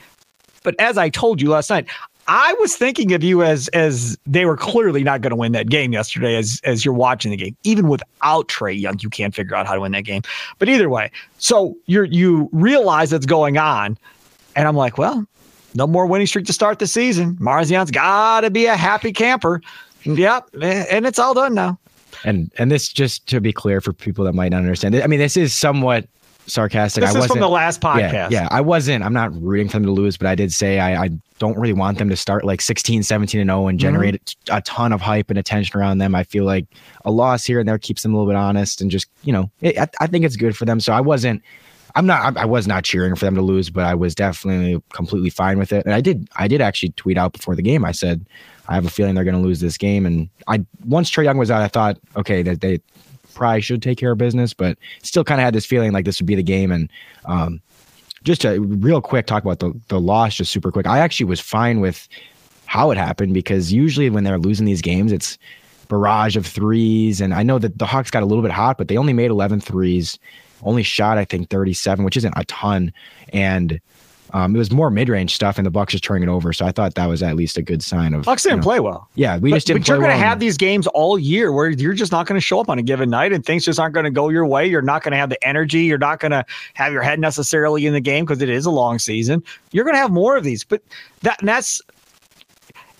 But 0.62 0.76
as 0.78 0.96
I 0.96 1.08
told 1.08 1.42
you 1.42 1.50
last 1.50 1.70
night, 1.70 1.86
I 2.34 2.54
was 2.60 2.74
thinking 2.74 3.12
of 3.12 3.22
you 3.22 3.42
as 3.42 3.68
as 3.68 4.16
they 4.24 4.46
were 4.46 4.56
clearly 4.56 5.04
not 5.04 5.20
going 5.20 5.32
to 5.32 5.36
win 5.36 5.52
that 5.52 5.68
game 5.68 5.92
yesterday. 5.92 6.34
As 6.34 6.62
as 6.64 6.82
you're 6.82 6.94
watching 6.94 7.30
the 7.30 7.36
game, 7.36 7.54
even 7.62 7.88
without 7.88 8.48
Trae 8.48 8.80
Young, 8.80 8.96
you 9.00 9.10
can't 9.10 9.34
figure 9.34 9.54
out 9.54 9.66
how 9.66 9.74
to 9.74 9.82
win 9.82 9.92
that 9.92 10.04
game. 10.04 10.22
But 10.58 10.70
either 10.70 10.88
way, 10.88 11.10
so 11.36 11.76
you're 11.84 12.06
you 12.06 12.48
realize 12.50 13.10
that's 13.10 13.26
going 13.26 13.58
on, 13.58 13.98
and 14.56 14.66
I'm 14.66 14.76
like, 14.76 14.96
well, 14.96 15.26
no 15.74 15.86
more 15.86 16.06
winning 16.06 16.26
streak 16.26 16.46
to 16.46 16.54
start 16.54 16.78
the 16.78 16.86
season. 16.86 17.36
Marzion's 17.36 17.90
got 17.90 18.40
to 18.40 18.50
be 18.50 18.64
a 18.64 18.76
happy 18.76 19.12
camper. 19.12 19.60
Yep, 20.04 20.48
and 20.62 21.04
it's 21.04 21.18
all 21.18 21.34
done 21.34 21.52
now. 21.52 21.78
And 22.24 22.50
and 22.56 22.70
this 22.70 22.88
just 22.88 23.26
to 23.26 23.42
be 23.42 23.52
clear 23.52 23.82
for 23.82 23.92
people 23.92 24.24
that 24.24 24.32
might 24.32 24.52
not 24.52 24.60
understand. 24.60 24.96
I 24.96 25.06
mean, 25.06 25.20
this 25.20 25.36
is 25.36 25.52
somewhat 25.52 26.08
sarcastic. 26.46 27.02
This 27.02 27.14
I 27.14 27.18
is 27.20 27.26
from 27.26 27.40
the 27.40 27.48
last 27.48 27.80
podcast. 27.80 28.12
Yeah, 28.12 28.28
yeah, 28.30 28.48
I 28.50 28.60
wasn't. 28.60 29.04
I'm 29.04 29.12
not 29.12 29.32
rooting 29.40 29.68
for 29.68 29.74
them 29.74 29.84
to 29.84 29.92
lose, 29.92 30.16
but 30.16 30.26
I 30.26 30.34
did 30.34 30.52
say 30.52 30.78
I, 30.78 31.04
I 31.04 31.10
don't 31.38 31.58
really 31.58 31.72
want 31.72 31.98
them 31.98 32.08
to 32.08 32.16
start 32.16 32.44
like 32.44 32.60
16, 32.60 33.02
17 33.02 33.40
and 33.40 33.48
0 33.48 33.66
and 33.66 33.78
mm-hmm. 33.78 33.82
generate 33.82 34.14
mm-hmm. 34.14 34.56
a 34.56 34.60
ton 34.62 34.92
of 34.92 35.00
hype 35.00 35.30
and 35.30 35.38
attention 35.38 35.78
around 35.78 35.98
them. 35.98 36.14
I 36.14 36.24
feel 36.24 36.44
like 36.44 36.66
a 37.04 37.10
loss 37.10 37.44
here 37.44 37.58
and 37.58 37.68
there 37.68 37.78
keeps 37.78 38.02
them 38.02 38.14
a 38.14 38.16
little 38.16 38.30
bit 38.30 38.36
honest 38.36 38.80
and 38.80 38.90
just 38.90 39.08
you 39.24 39.32
know, 39.32 39.50
it, 39.60 39.78
I, 39.78 39.88
I 40.00 40.06
think 40.06 40.24
it's 40.24 40.36
good 40.36 40.56
for 40.56 40.64
them. 40.64 40.80
So 40.80 40.92
I 40.92 41.00
wasn't. 41.00 41.42
I'm 41.94 42.06
not. 42.06 42.36
I, 42.36 42.42
I 42.42 42.44
was 42.46 42.66
not 42.66 42.84
cheering 42.84 43.14
for 43.16 43.26
them 43.26 43.34
to 43.34 43.42
lose, 43.42 43.68
but 43.68 43.84
I 43.84 43.94
was 43.94 44.14
definitely 44.14 44.82
completely 44.94 45.30
fine 45.30 45.58
with 45.58 45.72
it. 45.72 45.84
And 45.84 45.94
I 45.94 46.00
did. 46.00 46.28
I 46.36 46.48
did 46.48 46.60
actually 46.60 46.90
tweet 46.92 47.18
out 47.18 47.32
before 47.32 47.54
the 47.54 47.62
game. 47.62 47.84
I 47.84 47.92
said, 47.92 48.24
I 48.68 48.74
have 48.74 48.86
a 48.86 48.90
feeling 48.90 49.14
they're 49.14 49.24
going 49.24 49.36
to 49.36 49.42
lose 49.42 49.60
this 49.60 49.76
game. 49.76 50.06
And 50.06 50.28
I 50.46 50.64
once 50.86 51.10
Trae 51.10 51.24
Young 51.24 51.36
was 51.36 51.50
out, 51.50 51.60
I 51.60 51.68
thought, 51.68 51.98
okay, 52.16 52.42
that 52.42 52.60
they 52.60 52.80
probably 53.34 53.60
should 53.60 53.82
take 53.82 53.98
care 53.98 54.12
of 54.12 54.18
business, 54.18 54.54
but 54.54 54.78
still 55.02 55.24
kind 55.24 55.40
of 55.40 55.44
had 55.44 55.54
this 55.54 55.66
feeling 55.66 55.92
like 55.92 56.04
this 56.04 56.20
would 56.20 56.26
be 56.26 56.34
the 56.34 56.42
game. 56.42 56.70
And 56.70 56.90
um, 57.24 57.60
just 58.22 58.42
to 58.42 58.60
real 58.60 59.00
quick 59.00 59.26
talk 59.26 59.42
about 59.42 59.58
the 59.60 59.72
the 59.88 60.00
loss, 60.00 60.36
just 60.36 60.52
super 60.52 60.70
quick. 60.70 60.86
I 60.86 60.98
actually 60.98 61.26
was 61.26 61.40
fine 61.40 61.80
with 61.80 62.08
how 62.66 62.90
it 62.90 62.96
happened 62.96 63.34
because 63.34 63.72
usually 63.72 64.08
when 64.10 64.24
they're 64.24 64.38
losing 64.38 64.66
these 64.66 64.80
games, 64.80 65.12
it's 65.12 65.38
barrage 65.88 66.36
of 66.36 66.46
threes. 66.46 67.20
And 67.20 67.34
I 67.34 67.42
know 67.42 67.58
that 67.58 67.78
the 67.78 67.84
Hawks 67.84 68.10
got 68.10 68.22
a 68.22 68.26
little 68.26 68.42
bit 68.42 68.50
hot, 68.50 68.78
but 68.78 68.88
they 68.88 68.96
only 68.96 69.12
made 69.12 69.30
11 69.30 69.60
threes, 69.60 70.18
only 70.62 70.82
shot 70.82 71.18
I 71.18 71.26
think 71.26 71.50
37, 71.50 72.04
which 72.04 72.16
isn't 72.16 72.32
a 72.34 72.44
ton. 72.46 72.92
And 73.32 73.78
um, 74.32 74.54
it 74.54 74.58
was 74.58 74.70
more 74.70 74.90
mid 74.90 75.08
range 75.08 75.34
stuff, 75.34 75.58
and 75.58 75.66
the 75.66 75.70
Bucks 75.70 75.92
just 75.92 76.04
turning 76.04 76.28
it 76.28 76.32
over. 76.32 76.52
So 76.52 76.64
I 76.64 76.72
thought 76.72 76.94
that 76.94 77.06
was 77.06 77.22
at 77.22 77.36
least 77.36 77.58
a 77.58 77.62
good 77.62 77.82
sign 77.82 78.14
of 78.14 78.24
Bucks 78.24 78.42
didn't 78.42 78.56
you 78.56 78.60
know, 78.60 78.64
play 78.64 78.80
well. 78.80 79.08
Yeah, 79.14 79.38
we 79.38 79.50
but, 79.50 79.56
just 79.56 79.66
didn't. 79.66 79.82
But 79.82 79.88
you're 79.88 79.98
going 79.98 80.10
to 80.10 80.16
well 80.16 80.24
have 80.24 80.40
these 80.40 80.56
games 80.56 80.86
all 80.88 81.18
year 81.18 81.52
where 81.52 81.70
you're 81.70 81.92
just 81.92 82.12
not 82.12 82.26
going 82.26 82.40
to 82.40 82.44
show 82.44 82.60
up 82.60 82.68
on 82.68 82.78
a 82.78 82.82
given 82.82 83.10
night, 83.10 83.32
and 83.32 83.44
things 83.44 83.64
just 83.64 83.78
aren't 83.78 83.94
going 83.94 84.04
to 84.04 84.10
go 84.10 84.28
your 84.28 84.46
way. 84.46 84.66
You're 84.66 84.82
not 84.82 85.02
going 85.02 85.12
to 85.12 85.18
have 85.18 85.28
the 85.28 85.46
energy. 85.46 85.80
You're 85.80 85.98
not 85.98 86.20
going 86.20 86.32
to 86.32 86.44
have 86.74 86.92
your 86.92 87.02
head 87.02 87.20
necessarily 87.20 87.86
in 87.86 87.92
the 87.92 88.00
game 88.00 88.24
because 88.24 88.40
it 88.42 88.48
is 88.48 88.66
a 88.66 88.70
long 88.70 88.98
season. 88.98 89.42
You're 89.72 89.84
going 89.84 89.94
to 89.94 90.00
have 90.00 90.10
more 90.10 90.36
of 90.36 90.44
these, 90.44 90.64
but 90.64 90.82
that 91.22 91.38
that's 91.42 91.80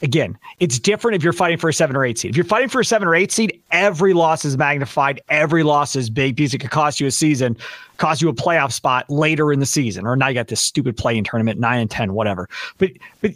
again, 0.03 0.37
it's 0.59 0.79
different 0.79 1.15
if 1.15 1.23
you're 1.23 1.33
fighting 1.33 1.59
for 1.59 1.69
a 1.69 1.73
seven 1.73 1.97
or 1.97 2.05
eight 2.05 2.19
seed. 2.19 2.31
If 2.31 2.37
you're 2.37 2.45
fighting 2.45 2.69
for 2.69 2.81
a 2.81 2.85
seven 2.85 3.09
or 3.09 3.15
eight 3.15 3.33
seed, 3.33 3.61
every 3.71 4.13
loss 4.13 4.45
is 4.45 4.59
magnified. 4.59 5.21
Every 5.29 5.63
loss 5.63 5.97
is 5.97 6.11
big 6.11 6.37
because 6.37 6.53
it 6.53 6.59
could 6.59 6.71
cost 6.71 7.01
you 7.01 7.07
a 7.07 7.11
season, 7.11 7.57
cost 7.97 8.21
you 8.21 8.29
a 8.29 8.35
playoff 8.35 8.73
spot 8.73 9.09
later 9.09 9.53
in 9.53 9.61
the 9.61 9.67
season. 9.67 10.07
Or 10.07 10.17
now 10.17 10.29
you 10.29 10.35
got 10.35 10.49
this 10.49 10.61
stupid 10.61 10.97
play-in 10.97 11.25
tournament, 11.25 11.61
nine 11.61 11.81
and 11.81 11.91
ten, 11.91 12.15
whatever. 12.15 12.49
But 12.79 12.91
but 13.21 13.33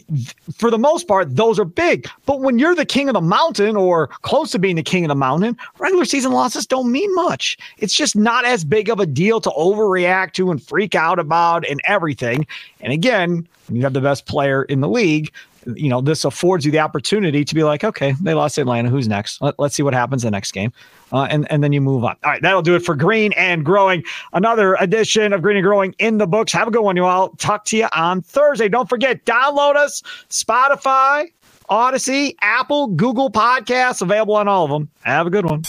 for 0.55 0.69
the 0.69 0.77
most 0.77 1.07
part, 1.07 1.35
those 1.35 1.57
are 1.57 1.65
big. 1.65 2.07
But 2.25 2.41
when 2.41 2.59
you're 2.59 2.75
the 2.75 2.85
king 2.85 3.07
of 3.09 3.13
the 3.13 3.21
mountain 3.21 3.75
or 3.75 4.07
close 4.07 4.51
to 4.51 4.59
being 4.59 4.75
the 4.75 4.83
king 4.83 5.05
of 5.05 5.09
the 5.09 5.15
mountain, 5.15 5.57
regular 5.79 6.05
season 6.05 6.33
losses 6.33 6.67
don't 6.67 6.91
mean 6.91 7.13
much. 7.15 7.57
It's 7.77 7.95
just 7.95 8.15
not 8.15 8.45
as 8.45 8.63
big 8.65 8.89
of 8.89 8.99
a 8.99 9.05
deal 9.05 9.39
to 9.41 9.49
overreact 9.51 10.33
to 10.33 10.51
and 10.51 10.61
freak 10.61 10.95
out 10.95 11.17
about 11.17 11.65
and 11.67 11.79
everything. 11.85 12.45
And 12.81 12.91
again, 12.91 13.47
you 13.71 13.81
have 13.81 13.93
the 13.93 14.01
best 14.01 14.25
player 14.25 14.63
in 14.63 14.79
the 14.81 14.87
league, 14.87 15.31
you 15.75 15.89
know, 15.89 16.01
this 16.01 16.25
affords 16.25 16.65
you 16.65 16.71
the 16.71 16.79
opportunity 16.79 17.43
to 17.43 17.55
be 17.55 17.63
like, 17.63 17.83
okay, 17.83 18.13
they 18.21 18.33
lost 18.33 18.57
Atlanta. 18.57 18.89
Who's 18.89 19.07
next? 19.07 19.41
Let, 19.41 19.55
us 19.59 19.73
see 19.73 19.83
what 19.83 19.93
happens 19.93 20.23
the 20.23 20.31
next 20.31 20.51
game. 20.51 20.71
Uh, 21.11 21.23
and, 21.23 21.49
and 21.51 21.63
then 21.63 21.71
you 21.73 21.81
move 21.81 22.03
on. 22.03 22.15
All 22.23 22.31
right, 22.31 22.41
that'll 22.41 22.61
do 22.61 22.75
it 22.75 22.83
for 22.83 22.95
Green 22.95 23.33
and 23.33 23.63
Growing. 23.63 24.03
Another 24.33 24.75
edition 24.75 25.33
of 25.33 25.41
Green 25.41 25.57
and 25.57 25.63
Growing 25.63 25.95
in 25.99 26.17
the 26.17 26.27
books. 26.27 26.51
Have 26.53 26.67
a 26.67 26.71
good 26.71 26.81
one, 26.81 26.95
you 26.95 27.05
all. 27.05 27.29
Talk 27.37 27.65
to 27.65 27.77
you 27.77 27.87
on 27.93 28.21
Thursday. 28.21 28.69
Don't 28.69 28.89
forget, 28.89 29.25
download 29.25 29.75
us, 29.75 30.01
Spotify, 30.29 31.31
Audacy, 31.69 32.35
Apple, 32.41 32.87
Google 32.87 33.31
Podcasts, 33.31 34.01
available 34.01 34.35
on 34.35 34.47
all 34.47 34.65
of 34.65 34.71
them. 34.71 34.89
Have 35.01 35.27
a 35.27 35.29
good 35.29 35.45
one. 35.45 35.63